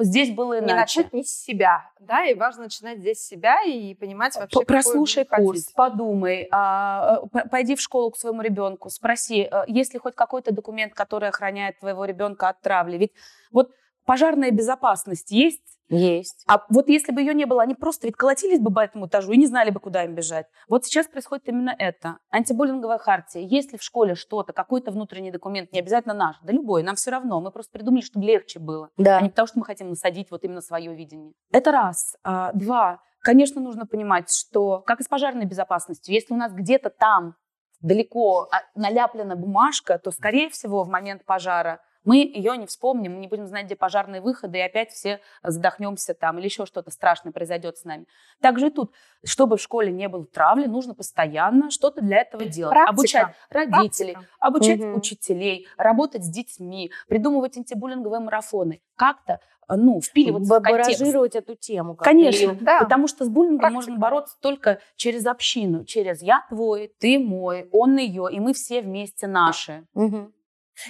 здесь 0.00 0.34
было 0.34 0.60
не 0.60 0.72
иначе? 0.72 1.00
начать 1.00 1.12
не 1.12 1.24
с 1.24 1.42
себя, 1.42 1.90
да, 2.00 2.24
и 2.24 2.34
важно 2.34 2.64
начинать 2.64 2.98
здесь 2.98 3.18
с 3.18 3.26
себя 3.26 3.62
и 3.64 3.94
понимать 3.94 4.34
вообще, 4.36 4.48
какой 4.48 4.60
вы 4.60 4.66
Прослушай 4.66 5.26
хотите. 5.28 5.44
курс, 5.44 5.64
подумай, 5.74 6.48
а, 6.52 7.22
э, 7.34 7.48
пойди 7.50 7.74
в 7.74 7.80
школу 7.80 8.10
к 8.10 8.16
своему 8.16 8.42
ребенку, 8.42 8.88
спроси, 8.90 9.48
э, 9.50 9.64
есть 9.66 9.94
ли 9.94 9.98
хоть 9.98 10.14
какой-то 10.14 10.52
документ, 10.52 10.94
который 10.94 11.28
охраняет 11.28 11.78
твоего 11.80 12.04
ребенка 12.04 12.48
от 12.48 12.60
травли. 12.60 12.98
Ведь 12.98 13.12
вот 13.50 13.70
пожарная 14.04 14.50
безопасность 14.50 15.30
есть, 15.30 15.77
Есть. 15.88 16.44
а 16.46 16.64
вот 16.68 16.88
если 16.88 17.12
бы 17.12 17.20
ее 17.20 17.34
не 17.34 17.46
было, 17.46 17.62
они 17.62 17.74
просто 17.74 18.06
ведь 18.06 18.16
колотились 18.16 18.60
бы 18.60 18.72
по 18.72 18.80
этому 18.80 19.06
этажу 19.06 19.32
и 19.32 19.36
не 19.36 19.46
знали 19.46 19.70
бы, 19.70 19.80
куда 19.80 20.04
им 20.04 20.14
бежать. 20.14 20.46
Вот 20.68 20.84
сейчас 20.84 21.06
происходит 21.06 21.48
именно 21.48 21.74
это. 21.78 22.18
Антибуллинговая 22.30 22.98
хартия. 22.98 23.42
Есть 23.42 23.72
ли 23.72 23.78
в 23.78 23.82
школе 23.82 24.14
что-то, 24.14 24.52
какой-то 24.52 24.90
внутренний 24.90 25.30
документ, 25.30 25.72
не 25.72 25.78
обязательно 25.78 26.14
наш, 26.14 26.36
да 26.42 26.52
любой, 26.52 26.82
нам 26.82 26.94
все 26.96 27.10
равно. 27.10 27.40
Мы 27.40 27.50
просто 27.50 27.72
придумали, 27.72 28.02
чтобы 28.02 28.26
легче 28.26 28.58
было 28.58 28.90
Да. 28.96 29.18
а 29.18 29.20
не 29.22 29.30
потому, 29.30 29.46
что 29.46 29.58
мы 29.58 29.64
хотим 29.64 29.88
насадить 29.88 30.30
вот 30.30 30.44
именно 30.44 30.60
свое 30.60 30.94
видение. 30.94 31.32
Это 31.52 31.72
раз. 31.72 32.16
А, 32.22 32.52
два. 32.52 33.00
конечно, 33.22 33.60
нужно 33.60 33.86
понимать, 33.86 34.30
что, 34.32 34.80
как 34.80 35.00
и 35.00 35.04
с 35.04 35.08
пожарной 35.08 35.44
безопасностью, 35.46 36.14
если 36.14 36.34
у 36.34 36.36
нас 36.36 36.52
где-то 36.52 36.90
там 36.90 37.34
далеко 37.80 38.48
а, 38.50 38.62
наляплена 38.74 39.36
бумажка, 39.36 39.98
то, 39.98 40.10
скорее 40.10 40.48
всего, 40.50 40.82
в 40.84 40.88
момент 40.88 41.24
пожара 41.24 41.80
мы 42.04 42.18
ее 42.18 42.56
не 42.56 42.66
вспомним, 42.66 43.14
мы 43.14 43.18
не 43.20 43.28
будем 43.28 43.46
знать, 43.46 43.66
где 43.66 43.76
пожарные 43.76 44.20
выходы, 44.20 44.58
и 44.58 44.60
опять 44.62 44.90
все 44.90 45.20
задохнемся 45.42 46.14
там, 46.14 46.38
или 46.38 46.46
еще 46.46 46.64
что-то 46.66 46.90
страшное 46.90 47.32
произойдет 47.32 47.76
с 47.78 47.84
нами. 47.84 48.06
Также 48.40 48.68
и 48.68 48.70
тут, 48.70 48.92
чтобы 49.24 49.56
в 49.56 49.60
школе 49.62 49.92
не 49.92 50.08
было 50.08 50.24
травли, 50.26 50.66
нужно 50.66 50.94
постоянно 50.94 51.70
что-то 51.70 52.00
для 52.00 52.18
этого 52.18 52.44
делать. 52.44 52.72
Практика. 52.72 52.90
Обучать 52.90 53.34
родителей, 53.50 54.12
Практика. 54.12 54.32
обучать 54.40 54.80
Мгм. 54.80 54.96
учителей, 54.96 55.66
работать 55.76 56.24
с 56.24 56.28
детьми, 56.28 56.90
придумывать 57.08 57.56
антибуллинговые 57.56 58.20
марафоны. 58.20 58.80
Как-то, 58.96 59.40
э, 59.68 59.74
ну, 59.76 60.00
впиливаться 60.00 60.60
в 60.60 60.62
контекст. 60.62 61.34
Эту 61.36 61.54
тему. 61.56 61.94
Конечно, 61.94 62.54
Да. 62.60 62.80
потому 62.80 63.06
что 63.06 63.24
с 63.24 63.28
буллингом 63.28 63.58
Практика. 63.58 63.74
можно 63.76 63.96
бороться 63.98 64.36
только 64.40 64.80
через 64.96 65.26
общину, 65.26 65.84
через 65.84 66.22
я 66.22 66.44
твой, 66.48 66.92
ты 66.98 67.18
мой, 67.18 67.68
он 67.72 67.96
ее, 67.96 68.28
и 68.30 68.40
мы 68.40 68.54
все 68.54 68.80
вместе 68.82 69.26
наши. 69.26 69.84
Мгм. 69.94 70.32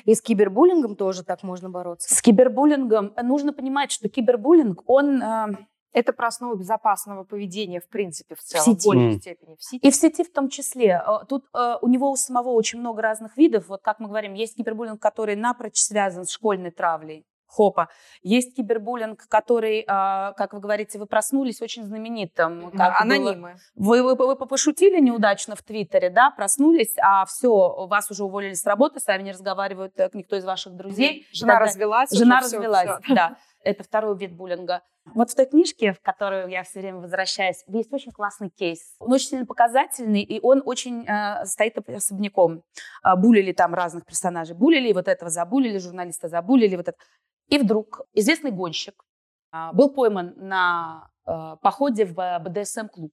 И 0.05 0.15
с 0.15 0.23
кибербуллингом 0.23 0.97
тоже 0.97 1.25
так 1.25 1.43
можно 1.43 1.71
бороться. 1.71 2.15
С 2.15 2.23
кибербуллингом 2.23 3.13
э, 3.17 3.23
нужно 3.23 3.53
понимать, 3.53 3.91
что 3.91 4.09
кибербуллинг, 4.09 4.83
он 4.87 5.23
э, 5.23 5.57
Это 5.93 6.13
про 6.13 6.29
основу 6.29 6.55
безопасного 6.55 7.25
поведения, 7.25 7.81
в 7.81 7.89
принципе, 7.89 8.35
в 8.35 8.41
целом, 8.41 8.65
сети. 8.65 8.89
в 8.89 8.93
большей 8.93 9.21
степени. 9.21 9.57
В 9.57 9.63
сети. 9.63 9.87
и 9.87 9.91
в 9.91 9.95
сети 9.95 10.23
в 10.25 10.33
том 10.33 10.49
числе. 10.49 11.03
Э, 11.07 11.25
Тут 11.29 11.45
э, 11.55 11.75
у 11.81 11.89
него 11.89 12.11
у 12.11 12.17
самого 12.17 12.51
очень 12.51 12.79
много 12.81 13.03
разных 13.03 13.37
видов. 13.37 13.69
Вот 13.69 13.81
как 13.83 13.99
мы 14.01 14.09
говорим, 14.09 14.35
есть 14.35 14.57
кибербуллинг, 14.57 15.01
который 15.01 15.37
напрочь 15.37 15.79
связан 15.79 16.25
с 16.25 16.31
школьной 16.31 16.71
травлей. 16.71 17.25
Хопа. 17.49 17.89
Есть 18.23 18.55
кибербуллинг, 18.55 19.27
который, 19.29 19.81
э, 19.81 19.85
как 19.87 20.53
вы 20.53 20.61
говорите, 20.61 20.99
вы 20.99 21.07
проснулись 21.07 21.63
очень 21.63 21.83
знаменитым. 21.85 22.71
Как 22.71 22.73
было- 22.73 22.97
Анонимы. 23.01 23.57
Вы, 23.75 24.03
вы, 24.03 24.15
вы 24.15 24.37
пошутили 24.37 25.01
неудачно 25.01 25.57
в 25.57 25.63
Твиттере, 25.63 26.11
да, 26.11 26.31
проснулись, 26.31 26.95
а 27.03 27.25
все, 27.25 27.87
вас 27.87 28.11
уже 28.11 28.25
уволили 28.25 28.53
с 28.55 28.65
работы, 28.67 29.01
с 29.01 29.07
вами 29.07 29.23
не 29.23 29.33
разговаривают 29.33 29.99
э, 29.99 30.11
никто 30.13 30.37
из 30.37 30.45
ваших 30.45 30.75
друзей. 30.77 31.27
Жена 31.33 31.55
тогда- 31.55 31.67
развелась. 31.67 32.11
Жена 32.13 32.37
уже 32.39 32.45
развелась, 32.45 33.01
всё. 33.03 33.15
да. 33.15 33.37
Это 33.65 33.83
второй 33.83 34.17
вид 34.17 34.37
буллинга. 34.37 34.83
Вот 35.15 35.31
в 35.31 35.35
той 35.35 35.47
книжке, 35.47 35.93
в 35.95 36.01
которую 36.01 36.49
я 36.49 36.63
все 36.63 36.81
время 36.81 36.99
возвращаюсь, 36.99 37.65
есть 37.67 37.93
очень 37.93 38.13
классный 38.13 38.51
кейс. 38.51 38.95
Он 39.01 39.13
очень 39.13 39.29
сильно 39.29 39.47
показательный, 39.47 40.23
и 40.23 40.39
он 40.43 40.63
очень 40.65 41.05
э, 41.09 41.45
стоит 41.47 41.77
особняком. 41.89 42.63
А, 43.03 43.17
булили 43.17 43.53
там 43.53 43.75
разных 43.75 44.05
персонажей. 44.05 44.55
Булили, 44.55 44.93
вот 44.93 45.09
этого 45.09 45.31
забулили, 45.31 45.79
журналиста 45.79 46.29
забулили, 46.29 46.77
вот 46.77 46.89
это. 46.89 46.99
И 47.49 47.59
вдруг 47.59 48.03
известный 48.13 48.51
гонщик 48.51 49.05
а, 49.51 49.73
был 49.73 49.91
пойман 49.91 50.35
на 50.37 51.11
э, 51.27 51.57
походе 51.63 52.05
в 52.05 52.15
БДСМ-клуб. 52.41 53.13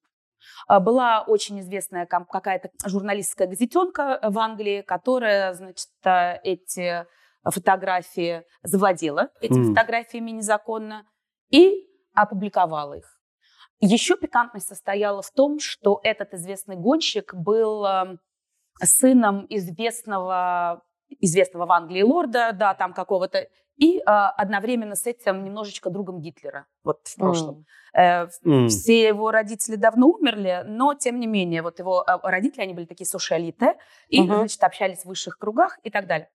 А, 0.68 0.80
Была 0.80 1.22
очень 1.22 1.60
известная 1.62 2.06
какая-то 2.06 2.70
журналистская 2.86 3.48
газетенка 3.48 4.20
в 4.22 4.38
Англии, 4.38 4.82
которая, 4.82 5.54
значит, 5.54 5.88
э, 6.04 6.38
эти 6.44 7.06
фотографии 7.44 8.44
завладела 8.64 9.30
этими 9.40 9.60
Мгм. 9.66 9.76
фотографиями 9.76 10.32
незаконно 10.32 11.06
и 11.52 11.88
опубликовала 12.14 12.96
их. 12.96 13.20
Еще 13.80 14.18
пикантность 14.18 14.68
состояла 14.68 15.22
в 15.22 15.32
том, 15.32 15.60
что 15.60 16.00
этот 16.04 16.34
известный 16.34 16.76
гонщик 16.76 17.34
был 17.34 17.86
э, 17.86 18.18
сыном 18.82 19.46
известного, 19.50 20.82
известного 21.20 21.66
в 21.66 21.72
Англии 21.72 22.02
лорда, 22.02 22.52
да, 22.54 22.74
там 22.74 22.94
какого-то, 22.94 23.48
и 23.78 23.99
э, 23.99 24.01
одновременно 24.03 24.95
с 24.95 25.05
этим 25.05 25.43
немножечко 25.43 25.89
другом 25.89 26.21
Гитлера, 26.21 26.65
вот 26.84 27.01
в 27.07 27.15
прошлом. 27.15 27.65
Э, 27.93 28.28
М. 28.45 28.67
все 28.69 29.07
его 29.07 29.32
родители 29.32 29.76
давно 29.76 30.07
умерли, 30.07 30.63
но 30.65 30.93
тем 30.93 31.19
не 31.19 31.28
менее, 31.28 31.61
вот 31.61 31.80
его 31.80 32.03
э, 32.07 32.17
родители, 32.23 32.61
они 32.61 32.73
были 32.73 32.86
такие 32.86 33.07
сушиалиты, 33.07 33.76
и, 34.07 34.21
Мгм. 34.21 34.36
значит, 34.38 34.63
общались 34.63 34.99
в 35.01 35.05
высших 35.05 35.38
кругах 35.38 35.78
и 35.84 35.89
так 35.89 36.07
далее. 36.07 36.30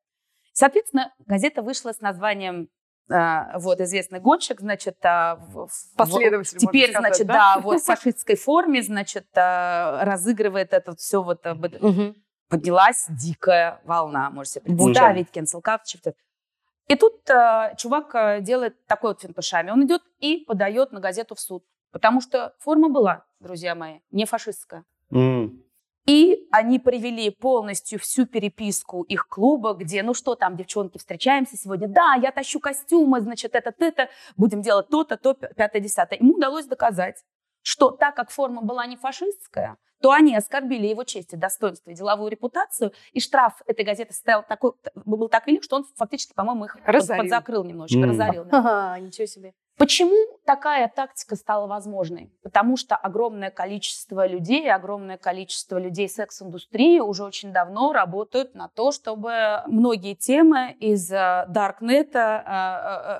Соответственно, 0.52 1.14
газета 1.26 1.62
вышла 1.62 1.92
с 1.92 2.00
названием 2.00 2.68
э, 3.10 3.58
вот 3.58 3.80
известный 3.80 4.20
гонщик, 4.20 4.60
значит, 4.60 4.96
а, 5.04 5.36
в- 5.36 5.68
Последователь, 5.96 6.58
теперь, 6.58 6.90
сказать, 6.92 7.08
значит, 7.16 7.26
да? 7.26 7.56
да, 7.56 7.60
вот 7.60 7.80
в 7.80 7.84
фашистской 7.84 8.36
форме, 8.36 8.82
значит, 8.82 9.26
э, 9.34 10.04
разыгрывает 10.04 10.72
это 10.72 10.94
все 10.94 11.22
вот 11.22 11.44
э, 11.44 11.54
Мгм. 11.54 12.14
поднялась 12.48 13.06
дикая 13.08 13.80
волна, 13.84 14.30
можете 14.30 14.60
себе 14.60 14.76
представить, 14.76 15.28
cancel 15.32 15.60
culture. 15.62 16.14
И 16.90 16.96
тут 16.96 17.30
э, 17.30 17.74
чувак 17.76 18.14
э, 18.16 18.40
делает 18.40 18.84
такой 18.86 19.10
вот 19.10 19.20
финтушами. 19.20 19.70
Он 19.70 19.84
идет 19.84 20.02
и 20.18 20.38
подает 20.38 20.90
на 20.90 20.98
газету 20.98 21.36
в 21.36 21.40
суд. 21.40 21.62
Потому 21.92 22.20
что 22.20 22.52
форма 22.58 22.88
была, 22.88 23.24
друзья 23.38 23.76
мои, 23.76 24.00
не 24.10 24.24
фашистская. 24.24 24.84
М. 25.12 25.62
И 26.06 26.48
они 26.50 26.80
привели 26.80 27.30
полностью 27.30 28.00
всю 28.00 28.26
переписку 28.26 29.02
их 29.02 29.28
клуба, 29.28 29.74
где, 29.74 30.02
ну 30.02 30.14
что 30.14 30.34
там, 30.34 30.56
девчонки, 30.56 30.98
встречаемся 30.98 31.56
сегодня, 31.56 31.86
да, 31.86 32.14
я 32.20 32.32
тащу 32.32 32.58
костюмы, 32.58 33.20
значит, 33.20 33.54
это, 33.54 33.72
это, 33.78 34.08
будем 34.36 34.60
делать 34.60 34.88
то-то, 34.88 35.16
то, 35.16 35.34
пятое, 35.34 35.80
десятое. 35.80 36.18
Ему 36.18 36.34
удалось 36.34 36.66
доказать, 36.66 37.22
что 37.62 37.90
так 37.90 38.14
как 38.16 38.30
форма 38.30 38.62
была 38.62 38.86
не 38.86 38.96
фашистская, 38.96 39.76
то 40.00 40.12
они 40.12 40.34
оскорбили 40.34 40.86
его 40.86 41.04
честь 41.04 41.34
и 41.34 41.36
достоинство 41.36 41.90
и 41.90 41.94
деловую 41.94 42.30
репутацию, 42.30 42.92
и 43.12 43.20
штраф 43.20 43.62
этой 43.66 43.84
газеты 43.84 44.14
стоял 44.14 44.42
такой, 44.42 44.72
был 44.94 45.28
так 45.28 45.46
велик, 45.46 45.62
что 45.62 45.76
он 45.76 45.84
фактически, 45.96 46.32
по-моему, 46.34 46.64
их 46.64 46.76
Разорил. 46.84 47.22
подзакрыл 47.24 47.64
немножечко, 47.64 48.02
М. 48.04 48.10
разорил. 48.10 48.46
Ага, 48.50 48.98
ничего 48.98 49.26
себе. 49.26 49.52
Почему 49.76 50.38
такая 50.44 50.88
тактика 50.94 51.36
стала 51.36 51.66
возможной? 51.66 52.30
Потому 52.42 52.76
что 52.76 52.96
огромное 52.96 53.50
количество 53.50 54.26
людей, 54.26 54.70
огромное 54.70 55.16
количество 55.16 55.78
людей 55.78 56.06
секс-индустрии 56.06 56.98
уже 57.00 57.24
очень 57.24 57.50
давно 57.50 57.94
работают 57.94 58.54
на 58.54 58.68
то, 58.68 58.92
чтобы 58.92 59.62
многие 59.66 60.14
темы 60.14 60.76
из 60.80 61.08
даркнета 61.08 62.44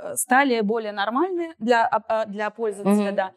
э, 0.04 0.08
э, 0.08 0.12
э, 0.12 0.16
стали 0.16 0.60
более 0.60 0.92
нормальны 0.92 1.54
для, 1.58 1.90
для 2.26 2.50
пользователя. 2.50 3.06
Мгм. 3.06 3.14
Да. 3.16 3.32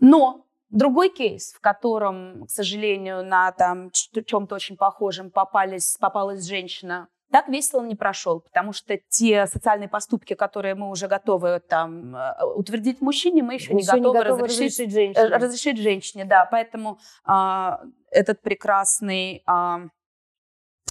Но 0.00 0.46
другой 0.70 1.10
кейс, 1.10 1.52
в 1.52 1.60
котором, 1.60 2.46
к 2.46 2.50
сожалению, 2.50 3.24
на 3.24 3.52
там 3.52 3.90
чем-то 3.90 4.54
очень 4.54 4.76
похожем 4.76 5.30
попались, 5.30 5.96
попалась 6.00 6.46
женщина, 6.46 7.08
так 7.30 7.48
весело 7.48 7.82
не 7.82 7.94
прошел, 7.94 8.40
потому 8.40 8.72
что 8.72 8.98
те 9.08 9.46
социальные 9.46 9.88
поступки, 9.88 10.34
которые 10.34 10.74
мы 10.74 10.90
уже 10.90 11.06
готовы 11.06 11.60
там 11.60 12.16
э, 12.16 12.44
утвердить 12.56 13.00
мужчине, 13.00 13.42
мы 13.44 13.54
еще 13.54 13.72
не 13.72 13.82
Ещё 13.82 13.92
готовы, 13.92 14.18
готовы 14.18 14.42
разрешить, 14.44 14.78
разрешить 14.80 14.88
э, 14.88 14.92
женщине. 14.92 15.36
разрешить 15.36 15.78
женщине, 15.78 16.24
да, 16.24 16.48
поэтому 16.50 16.98
а, 17.24 17.82
этот 18.10 18.42
прекрасный 18.42 19.44
а, 19.46 19.82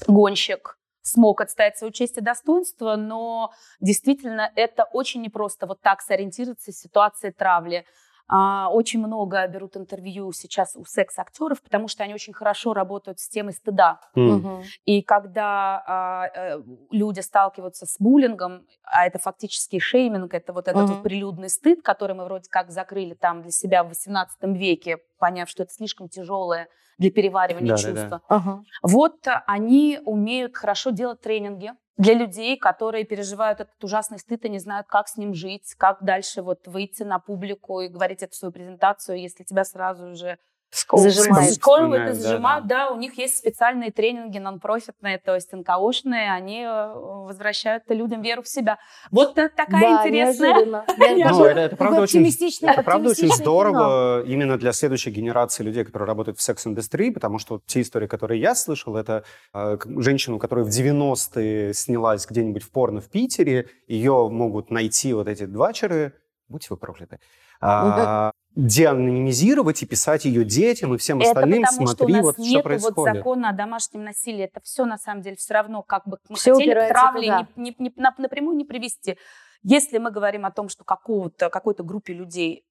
гонщик 0.08 0.78
смог 1.02 1.42
отстоять 1.42 1.78
свою 1.78 1.92
честь 1.92 2.18
и 2.18 2.22
достоинство, 2.22 2.96
но 2.96 3.52
действительно 3.82 4.50
это 4.56 4.86
очень 4.86 5.22
непросто 5.22 5.68
вот 5.68 5.82
так 5.82 6.02
сориентироваться 6.02 6.72
в 6.72 6.76
ситуации 6.76 7.32
травли. 7.32 7.86
А, 8.30 8.70
Очень 8.72 9.00
много 9.00 9.46
берут 9.48 9.76
интервью 9.76 10.32
сейчас 10.32 10.76
у 10.76 10.86
секс-актеров, 10.86 11.62
потому 11.62 11.88
что 11.88 12.04
они 12.04 12.14
очень 12.14 12.34
хорошо 12.34 12.74
работают 12.74 13.20
с 13.20 13.28
темой 13.28 13.54
стыда. 13.54 14.00
Мгм. 14.16 14.62
И 14.86 15.02
когда 15.02 15.84
а, 15.88 16.28
э, 16.34 16.62
люди 16.92 17.22
сталкиваются 17.22 17.86
с 17.88 17.98
буллингом, 18.00 18.66
а 18.84 19.06
это 19.08 19.18
фактически 19.18 19.80
шейминг, 19.80 20.34
это 20.34 20.54
вот 20.54 20.68
этот 20.68 20.84
Мгм. 20.84 20.94
вот 20.94 21.04
прилюдный 21.04 21.50
стыд, 21.50 21.82
который 21.82 22.16
мы 22.16 22.26
вроде 22.26 22.50
как 22.50 22.70
закрыли 22.72 23.16
там 23.16 23.42
для 23.42 23.52
себя 23.52 23.84
в 23.84 23.90
XVIII 23.90 24.54
веке, 24.54 24.98
поняв, 25.18 25.50
что 25.50 25.64
это 25.64 25.74
слишком 25.74 26.08
тяжелое 26.08 26.68
для 27.00 27.12
переваривания 27.12 27.76
Да-да-да. 27.76 28.00
чувства. 28.02 28.22
Ага. 28.28 28.64
Вот 28.84 29.28
а, 29.28 29.44
они 29.48 30.00
умеют 30.06 30.56
хорошо 30.56 30.92
делать 30.92 31.22
тренинги 31.22 31.72
для 32.00 32.14
людей, 32.14 32.58
которые 32.58 33.04
переживают 33.04 33.60
этот 33.60 33.84
ужасный 33.84 34.20
стыд 34.20 34.46
и 34.46 34.50
не 34.50 34.60
знают, 34.60 34.88
как 34.88 35.10
с 35.10 35.18
ним 35.18 35.34
жить, 35.34 35.76
как 35.78 36.02
дальше 36.02 36.42
вот 36.42 36.66
выйти 36.66 37.04
на 37.04 37.20
публику 37.20 37.82
и 37.82 37.90
говорить 37.90 38.24
эту 38.24 38.34
свою 38.36 38.54
презентацию, 38.54 39.20
если 39.20 39.44
тебя 39.44 39.66
сразу 39.66 40.16
же 40.16 40.40
Зажимает. 40.72 41.54
Сковывает 41.54 42.02
и 42.10 42.14
Вспоминают, 42.14 42.18
да, 42.18 42.22
зажимают. 42.22 42.68
да. 42.68 42.88
Да, 42.88 42.92
у 42.92 42.98
них 42.98 43.18
есть 43.18 43.38
специальные 43.38 43.92
тренинги 43.92 44.38
нон-профитные, 44.38 45.18
то 45.18 45.36
есть 45.36 45.52
НКОшные, 45.52 46.32
они 46.32 46.62
э, 46.62 46.94
возвращают 46.94 47.84
людям 47.90 48.22
веру 48.22 48.44
в 48.44 48.48
себя. 48.48 48.78
Вот 49.12 49.38
э, 49.38 49.50
такая 49.50 49.82
Да, 49.82 50.08
интересная. 50.08 50.54
неожиданно. 50.54 50.86
Ну, 51.40 51.46
это, 51.46 51.60
это 51.60 51.76
правда 51.76 52.02
очень, 52.02 52.26
это 52.62 52.84
правда 52.84 53.10
очень 53.10 53.34
здорово 53.34 54.24
именно 54.26 54.58
для 54.58 54.72
следующей 54.74 55.12
генерации 55.12 55.64
людей, 55.64 55.84
которые 55.84 56.08
работают 56.08 56.38
в 56.38 56.42
секс-индустрии, 56.42 57.10
потому 57.10 57.40
что 57.40 57.56
вот 57.56 57.66
те 57.66 57.82
истории, 57.82 58.08
которые 58.08 58.40
я 58.42 58.56
слышал, 58.56 58.96
это 58.96 59.24
э, 59.54 59.78
женщину, 59.98 60.40
которая 60.40 60.66
в 60.66 60.70
90-е 60.70 61.74
снялась 61.74 62.26
где-нибудь 62.28 62.64
в 62.64 62.72
порно 62.72 63.02
в 63.02 63.10
Питере, 63.10 63.70
ее 63.88 64.30
могут 64.30 64.70
найти 64.72 65.14
вот 65.14 65.28
эти 65.28 65.46
двачеры, 65.46 66.14
будьте 66.48 66.68
вы 66.70 66.78
прокляты, 66.78 67.20
а, 67.62 68.32
деанонимизировать 68.68 69.82
и 69.84 69.86
писать 69.86 70.26
ее 70.26 70.44
детям 70.44 70.94
и 70.94 70.98
всем 70.98 71.20
Это 71.20 71.30
остальным, 71.30 71.64
потому, 71.64 71.88
что 71.88 71.94
у 71.94 71.98
смотри, 71.98 72.14
нас 72.16 72.24
вот 72.24 72.34
что 72.36 72.44
нет 72.44 72.66
вот 72.82 72.96
закона 73.16 73.50
о 73.50 73.54
домашнем 73.54 74.04
насилии. 74.04 74.44
Это 74.46 74.60
все, 74.62 74.86
на 74.86 74.98
самом 74.98 75.22
деле, 75.22 75.36
все 75.36 75.54
равно, 75.54 75.82
как 75.84 76.08
бы 76.08 76.18
мы 76.28 76.36
Всё 76.36 76.56
хотели 76.56 76.74
к 76.74 76.88
травле 76.90 77.22
туда. 77.28 77.48
не, 77.56 77.64
не- 77.64 77.76
не- 77.80 77.94
на- 77.96 78.16
напрямую 78.18 78.58
не 78.58 78.66
привести. 78.66 79.18
Если 79.64 79.98
мы 79.98 80.12
говорим 80.12 80.46
о 80.46 80.52
том, 80.52 80.70
что 80.70 80.84
какого-то, 80.84 81.50
какой-то 81.50 81.84
группе 81.84 82.14
людей 82.14 82.66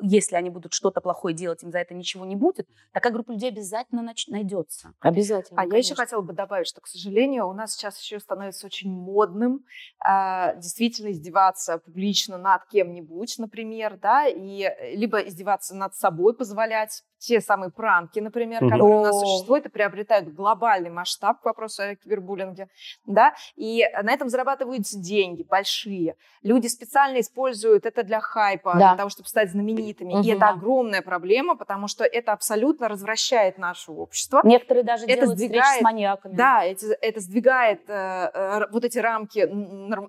если 0.00 0.36
они 0.36 0.50
будут 0.50 0.72
что-то 0.72 1.00
плохое 1.00 1.34
делать, 1.34 1.62
им 1.62 1.70
за 1.70 1.78
это 1.78 1.94
ничего 1.94 2.24
не 2.24 2.36
будет, 2.36 2.68
такая 2.92 3.12
группа 3.12 3.32
людей 3.32 3.50
обязательно 3.50 4.00
нач- 4.00 4.28
найдется. 4.28 4.94
Обязательно. 5.00 5.60
А 5.60 5.66
я 5.66 5.76
еще 5.78 5.94
хотела 5.94 6.22
бы 6.22 6.32
добавить, 6.32 6.66
что, 6.66 6.80
к 6.80 6.86
сожалению, 6.86 7.48
у 7.48 7.52
нас 7.52 7.74
сейчас 7.74 8.00
еще 8.00 8.20
становится 8.20 8.66
очень 8.66 8.90
модным 8.90 9.64
э, 10.04 10.56
действительно 10.56 11.10
издеваться 11.10 11.78
публично 11.78 12.38
над 12.38 12.64
кем-нибудь, 12.66 13.38
например, 13.38 13.98
да, 13.98 14.26
и 14.26 14.62
э, 14.62 14.94
либо 14.94 15.18
издеваться 15.18 15.74
над 15.74 15.94
собой, 15.94 16.34
позволять 16.34 17.02
те 17.20 17.40
самые 17.40 17.70
пранки, 17.70 18.18
например, 18.18 18.62
Мгм. 18.62 18.70
которые 18.72 18.98
у 18.98 19.02
нас 19.02 19.20
существуют 19.20 19.66
и 19.66 19.68
приобретают 19.68 20.32
глобальный 20.34 20.90
масштаб 20.90 21.40
к 21.40 21.44
вопросу 21.44 21.82
о 21.82 21.94
кибербуллинге, 21.94 22.68
да, 23.06 23.34
и 23.56 23.84
на 24.02 24.10
этом 24.12 24.28
зарабатываются 24.30 24.98
деньги 24.98 25.42
большие. 25.42 26.16
Люди 26.42 26.66
специально 26.66 27.20
используют 27.20 27.84
это 27.86 28.02
для 28.02 28.20
хайпа, 28.20 28.72
Да. 28.72 28.78
для 28.88 28.96
того, 28.96 29.10
чтобы 29.10 29.28
стать 29.28 29.50
знаменитыми. 29.50 30.14
Мгм. 30.14 30.22
И 30.22 30.28
это 30.30 30.48
огромная 30.48 31.02
проблема, 31.02 31.56
потому 31.56 31.88
что 31.88 32.04
это 32.04 32.32
абсолютно 32.32 32.88
развращает 32.88 33.58
наше 33.58 33.92
общество. 33.92 34.40
Некоторые 34.42 34.82
даже 34.84 35.04
Это 35.04 35.14
делают 35.22 35.38
встречи 35.38 35.50
сдвигает- 35.52 35.78
с 35.80 35.82
маньяками. 35.82 36.34
Да, 36.34 36.64
эти- 36.64 36.86
это 37.00 37.20
сдвигает 37.20 37.82
э, 37.88 38.30
э, 38.32 38.60
вот 38.72 38.84
эти 38.84 38.98
рамки 38.98 39.46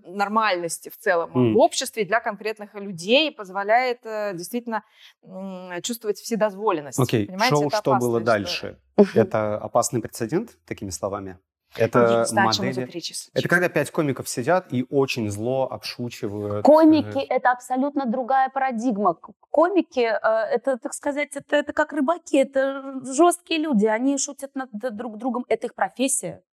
нормальности 0.06 0.90
в 0.90 0.98
целом 0.98 1.32
М. 1.36 1.54
в 1.54 1.58
обществе 1.58 2.06
для 2.06 2.20
конкретных 2.22 2.74
людей, 2.76 3.30
и 3.30 3.34
позволяет 3.34 4.00
э, 4.06 4.34
действительно 4.34 4.84
м, 5.24 5.82
чувствовать 5.84 6.18
вседозволенность. 6.18 6.98
Окей, 7.02 7.28
Понимаете, 7.28 7.56
шоу 7.56 7.68
это 7.68 7.78
«Что 7.78 7.96
было 7.96 8.18
опасная 8.18 8.26
дальше?» 8.26 8.80
Это 9.16 9.58
опасный 9.58 10.02
прецедент, 10.02 10.58
такими 10.66 10.90
словами? 10.90 11.38
история. 11.72 11.86
Это 11.86 12.26
не 12.34 12.42
модели... 12.42 13.30
Это 13.34 13.48
когда 13.48 13.70
пять 13.70 13.92
комиков 13.92 14.28
сидят 14.28 14.72
и 14.72 14.86
очень 14.90 15.30
зло 15.30 15.68
обшучивают. 15.72 16.66
Комики 16.66 17.18
э,— 17.18 17.26
это 17.30 17.52
абсолютно 17.52 18.06
другая 18.06 18.50
парадигма. 18.50 19.16
Комики 19.50 20.00
э,— 20.02 20.20
это, 20.52 20.78
так 20.78 20.94
сказать, 20.94 21.36
это, 21.36 21.56
это 21.56 21.74
как 21.74 21.94
рыбаки, 21.94 22.38
это 22.38 23.02
жесткие 23.04 23.62
люди, 23.62 23.86
они 23.86 24.18
шутят 24.18 24.56
над 24.56 24.70
друг 24.72 25.18
другом, 25.18 25.46
это 25.48 25.68
их 25.68 25.76
профессия. 25.76 26.44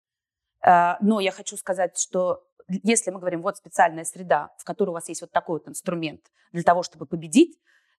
Э, 0.64 0.94
Но 1.00 1.20
я 1.20 1.32
хочу 1.32 1.56
сказать, 1.56 1.98
что 1.98 2.44
если 2.68 3.10
мы 3.10 3.18
говорим, 3.18 3.42
вот 3.42 3.56
специальная 3.56 4.04
среда, 4.04 4.50
в 4.58 4.64
которой 4.64 4.90
у 4.90 4.92
вас 4.92 5.08
есть 5.08 5.22
вот 5.22 5.32
такой 5.32 5.58
вот 5.58 5.68
инструмент 5.68 6.20
для 6.52 6.62
того, 6.62 6.82
чтобы 6.82 7.06
победить, 7.06 7.58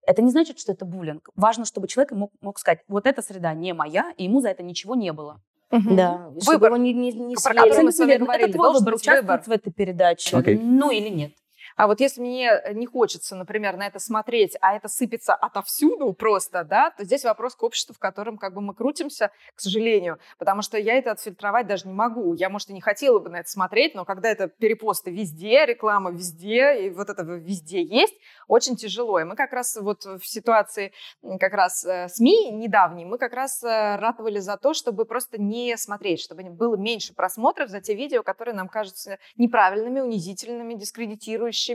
это 0.09 0.23
не 0.23 0.31
значит, 0.31 0.57
что 0.59 0.71
это 0.71 0.85
буллинг. 0.85 1.29
Важно, 1.35 1.65
чтобы 1.65 1.87
человек 1.87 2.11
мог, 2.13 2.31
мог 2.41 2.57
сказать, 2.57 2.79
вот 2.87 3.05
эта 3.05 3.21
среда 3.21 3.53
не 3.53 3.73
моя, 3.73 4.11
и 4.17 4.23
ему 4.23 4.41
за 4.41 4.49
это 4.49 4.63
ничего 4.63 4.95
не 4.95 5.13
было. 5.13 5.39
Мгм. 5.71 5.95
Да, 5.95 6.31
чтобы 6.41 6.53
Выбор. 6.53 6.71
его 6.71 6.77
не, 6.77 6.93
не, 6.93 7.11
не 7.11 7.35
Про 7.35 7.53
который 7.53 7.83
мы 7.83 7.91
с 7.91 7.99
вами 7.99 8.15
говорили, 8.15 8.45
Это 8.45 8.53
твой 8.53 8.65
должен 8.65 8.79
выбор, 8.79 8.93
быть 8.95 9.01
участвовать 9.03 9.45
выбор. 9.45 9.57
в 9.59 9.61
этой 9.61 9.71
передаче, 9.71 10.35
Окей. 10.35 10.57
ну 10.57 10.89
или 10.89 11.09
нет. 11.09 11.33
А 11.79 11.87
вот 11.87 12.01
если 12.01 12.19
мне 12.19 12.61
не 12.73 12.85
хочется, 12.85 13.37
например, 13.37 13.77
на 13.77 13.87
это 13.87 13.99
смотреть, 13.99 14.57
а 14.59 14.75
это 14.75 14.89
сыпется 14.89 15.33
отовсюду 15.33 16.11
просто, 16.11 16.65
да, 16.65 16.91
то 16.91 17.05
здесь 17.05 17.23
вопрос 17.23 17.55
к 17.55 17.63
обществу, 17.63 17.95
в 17.95 17.99
котором 17.99 18.37
как 18.37 18.53
бы 18.53 18.59
мы 18.59 18.73
крутимся, 18.73 19.31
к 19.55 19.61
сожалению, 19.61 20.19
потому 20.39 20.61
что 20.61 20.77
я 20.77 20.95
это 20.95 21.11
отфильтровать 21.11 21.67
даже 21.67 21.87
не 21.87 21.93
могу. 21.93 22.33
Я, 22.33 22.49
может, 22.49 22.69
и 22.69 22.73
не 22.73 22.81
хотела 22.81 23.19
бы 23.19 23.29
на 23.29 23.37
это 23.37 23.49
смотреть, 23.49 23.95
но 23.95 24.03
когда 24.03 24.29
это 24.29 24.49
перепосты 24.49 25.09
везде, 25.09 25.65
реклама 25.65 26.11
везде, 26.11 26.87
и 26.87 26.89
вот 26.89 27.09
это 27.09 27.23
везде 27.23 27.81
есть, 27.81 28.15
очень 28.49 28.75
тяжело. 28.75 29.17
И 29.21 29.23
мы 29.23 29.37
как 29.37 29.53
раз 29.53 29.77
вот 29.77 30.03
в 30.03 30.27
ситуации 30.27 30.91
как 31.39 31.53
раз 31.53 31.85
э, 31.85 32.09
СМИ 32.09 32.51
недавней, 32.51 33.05
мы 33.05 33.17
как 33.17 33.31
раз 33.31 33.63
э, 33.63 33.95
ратовали 33.95 34.39
за 34.39 34.57
то, 34.57 34.73
чтобы 34.73 35.05
просто 35.05 35.39
не 35.39 35.77
смотреть, 35.77 36.19
чтобы 36.19 36.43
было 36.43 36.75
меньше 36.75 37.13
просмотров 37.13 37.69
за 37.69 37.79
те 37.79 37.95
видео, 37.95 38.21
которые 38.21 38.53
нам 38.53 38.67
кажутся 38.67 39.17
неправильными, 39.37 40.01
унизительными, 40.01 40.73
дискредитирующими 40.73 41.68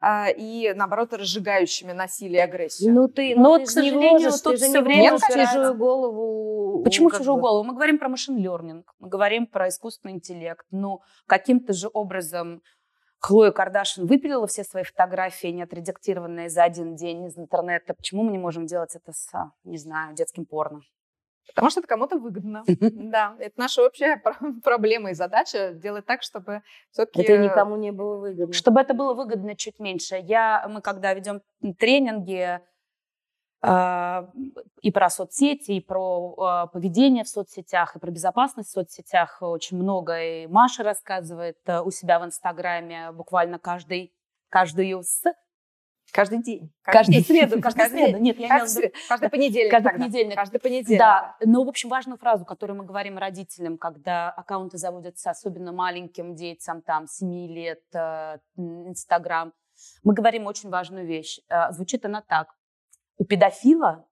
а, 0.00 0.28
и, 0.28 0.72
наоборот, 0.74 1.12
разжигающими 1.14 1.92
насилие 1.92 2.38
и 2.38 2.42
агрессию. 2.42 2.92
Ну 2.92 3.08
ты, 3.08 3.34
Но 3.34 3.42
ну, 3.42 3.48
вот, 3.50 3.58
ты 3.58 3.64
к 3.64 3.68
не 3.68 3.72
сожалению, 3.72 4.10
можешь, 4.10 4.40
тут 4.40 4.58
ты 4.58 4.68
не 4.68 4.80
время 4.80 5.14
упирается. 5.14 5.54
чужую 5.54 5.74
голову... 5.74 6.82
Почему 6.84 7.08
как 7.08 7.18
чужую 7.18 7.36
бы- 7.36 7.42
голову? 7.42 7.64
Мы 7.64 7.74
говорим 7.74 7.98
про 7.98 8.08
машин 8.08 8.36
learning, 8.36 8.84
мы 8.98 9.08
говорим 9.08 9.46
про 9.46 9.68
искусственный 9.68 10.14
интеллект. 10.14 10.66
Ну, 10.70 11.00
каким-то 11.26 11.72
же 11.72 11.88
образом 11.92 12.62
Хлоя 13.24 13.52
Кардашин 13.52 14.06
выпилила 14.06 14.46
все 14.46 14.64
свои 14.64 14.82
фотографии, 14.82 15.46
не 15.46 15.62
отредактированные 15.62 16.50
за 16.50 16.62
один 16.62 16.94
день 16.94 17.24
из 17.24 17.38
интернета. 17.38 17.94
Почему 17.94 18.22
мы 18.22 18.32
не 18.32 18.38
можем 18.38 18.66
делать 18.66 18.94
это 18.94 19.12
с, 19.12 19.32
не 19.64 19.78
знаю, 19.78 20.14
детским 20.14 20.44
порно? 20.44 20.80
Потому 21.54 21.70
что 21.70 21.80
это 21.80 21.88
кому-то 21.88 22.18
выгодно. 22.18 22.64
Да, 22.68 23.36
это 23.38 23.54
наша 23.56 23.82
общая 23.82 24.16
про- 24.16 24.36
проблема 24.62 25.10
и 25.10 25.14
задача 25.14 25.72
делать 25.72 26.06
так, 26.06 26.22
чтобы 26.22 26.62
все-таки... 26.90 27.22
Это 27.22 27.38
никому 27.38 27.76
не 27.76 27.92
было 27.92 28.16
выгодно. 28.16 28.52
Чтобы 28.54 28.80
это 28.80 28.94
было 28.94 29.14
выгодно 29.14 29.54
чуть 29.56 29.78
меньше. 29.78 30.16
Я, 30.16 30.66
мы 30.68 30.80
когда 30.80 31.12
ведем 31.14 31.42
тренинги 31.78 32.60
а, 33.66 34.28
и 34.82 34.90
про 34.90 35.08
соцсети, 35.08 35.72
и 35.72 35.80
про 35.80 36.34
а, 36.36 36.66
поведение 36.66 37.24
в 37.24 37.28
соцсетях, 37.28 37.96
и 37.96 37.98
про 37.98 38.10
безопасность 38.10 38.68
в 38.68 38.72
соцсетях 38.72 39.38
очень 39.40 39.78
много. 39.78 40.20
И 40.20 40.46
Маша 40.46 40.82
рассказывает 40.82 41.56
а, 41.66 41.82
у 41.82 41.90
себя 41.90 42.18
в 42.18 42.24
Инстаграме 42.24 43.12
буквально 43.12 43.58
каждый, 43.58 44.14
каждую 44.50 45.02
с... 45.02 45.24
Каждый 46.14 46.42
день. 46.42 46.72
Каждую 46.82 47.22
среду, 47.22 47.60
каждую 47.60 47.84
Каждый 47.88 48.04
среду. 48.04 48.18
Нет, 48.20 48.38
я 48.38 48.48
Каждый, 48.48 48.54
имела 48.62 48.66
в 48.66 48.76
виду- 48.76 48.80
сред- 48.80 49.08
каждый 49.08 49.30
понедельник. 49.30 49.70
Каждый 49.72 49.84
тогда. 49.90 49.98
понедельник. 50.04 50.36
Каждый 50.36 50.60
понедельник. 50.60 50.98
Да, 51.00 51.36
но, 51.44 51.64
в 51.64 51.68
общем, 51.68 51.88
важную 51.88 52.18
фразу, 52.18 52.44
которую 52.44 52.76
мы 52.78 52.84
говорим 52.84 53.18
родителям, 53.18 53.78
когда 53.78 54.30
аккаунты 54.30 54.78
заводятся 54.78 55.30
особенно 55.30 55.72
маленьким 55.72 56.36
детям, 56.36 56.82
там, 56.82 57.08
7 57.08 57.48
лет, 57.48 57.82
э, 57.94 58.38
Инстаграм, 58.56 59.52
мы 60.04 60.14
говорим 60.14 60.46
очень 60.46 60.70
важную 60.70 61.04
вещь. 61.04 61.40
Э, 61.48 61.72
Звучит 61.72 62.04
она 62.04 62.22
так. 62.22 62.54
У 63.18 63.24
педофила 63.24 64.06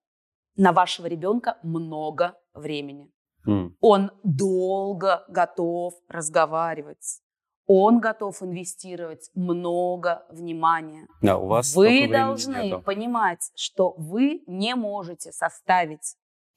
на 0.56 0.72
вашего 0.72 1.06
ребенка 1.06 1.58
много 1.62 2.34
времени. 2.52 3.10
м. 3.46 3.76
Он 3.80 4.10
долго 4.22 5.24
готов 5.28 5.94
разговаривать. 6.08 7.20
Он 7.66 8.00
готов 8.00 8.42
инвестировать 8.42 9.30
много 9.34 10.26
внимания. 10.30 11.06
Да, 11.20 11.38
у 11.38 11.46
вас 11.46 11.74
Вы 11.74 11.86
столько 11.86 11.98
времени 11.98 12.12
должны 12.12 12.56
нету. 12.64 12.82
понимать, 12.82 13.50
что 13.54 13.94
вы 13.96 14.42
не 14.46 14.74
можете 14.74 15.32
составить 15.32 16.16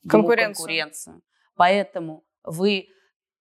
Конкуренцию. 0.09 0.55
конкуренцию. 0.55 1.21
Поэтому 1.55 2.23
вы, 2.43 2.87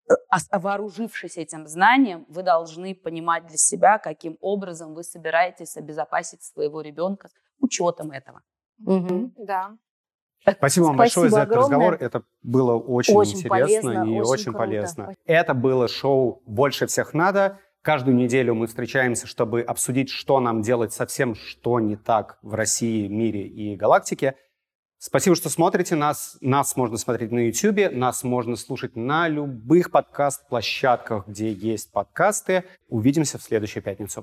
э, 0.08 0.14
вооружившись 0.52 1.36
этим 1.38 1.66
знанием, 1.66 2.26
вы 2.28 2.42
должны 2.42 2.94
понимать 2.94 3.46
для 3.46 3.56
себя, 3.56 3.98
каким 3.98 4.36
образом 4.40 4.94
вы 4.94 5.02
собираетесь 5.02 5.76
обезопасить 5.76 6.42
своего 6.42 6.80
ребенка 6.82 7.28
с 7.28 7.32
учетом 7.60 8.10
этого. 8.10 8.42
Мгм. 8.78 9.32
Да. 9.38 9.76
Спасибо 10.53 10.84
вам 10.84 10.97
Спасибо 10.97 11.22
большое 11.22 11.30
за 11.30 11.40
этот 11.40 11.57
разговор. 11.57 11.97
Это 12.01 12.22
было 12.42 12.74
очень, 12.74 13.14
Очень 13.14 13.38
интересно 13.38 13.49
полезно, 13.59 13.90
и 13.90 14.20
очень 14.20 14.30
очень, 14.30 14.45
круто. 14.45 14.59
полезно. 14.59 15.14
Это 15.24 15.55
было 15.55 15.88
шоу 15.88 16.42
«Больше 16.47 16.86
всех 16.86 17.14
надо». 17.14 17.59
Каждую 17.82 18.16
неделю 18.16 18.55
мы 18.55 18.66
встречаемся, 18.66 19.26
чтобы 19.26 19.61
обсудить, 19.61 20.09
что 20.09 20.40
нам 20.40 20.62
делать 20.62 20.92
со 20.95 21.05
всем, 21.05 21.34
что 21.34 21.80
не 21.80 21.97
так 21.97 22.38
в 22.40 22.55
России, 22.55 23.07
мире 23.09 23.47
и 23.47 23.76
галактике. 23.76 24.36
Спасибо, 25.07 25.36
что 25.36 25.51
смотрите 25.51 25.95
нас. 25.95 26.38
Нас 26.40 26.76
можно 26.76 26.97
смотреть 26.97 27.30
на 27.30 27.40
YouTube, 27.40 27.92
нас 27.92 28.24
можно 28.24 28.57
слушать 28.57 28.97
на 28.97 29.28
любых 29.28 29.90
подкаст-площадках, 29.90 31.28
где 31.28 31.53
есть 31.53 31.92
подкасты. 31.92 32.64
Увидимся 32.88 33.36
в 33.36 33.42
следующую 33.42 33.82
пятницу. 33.82 34.22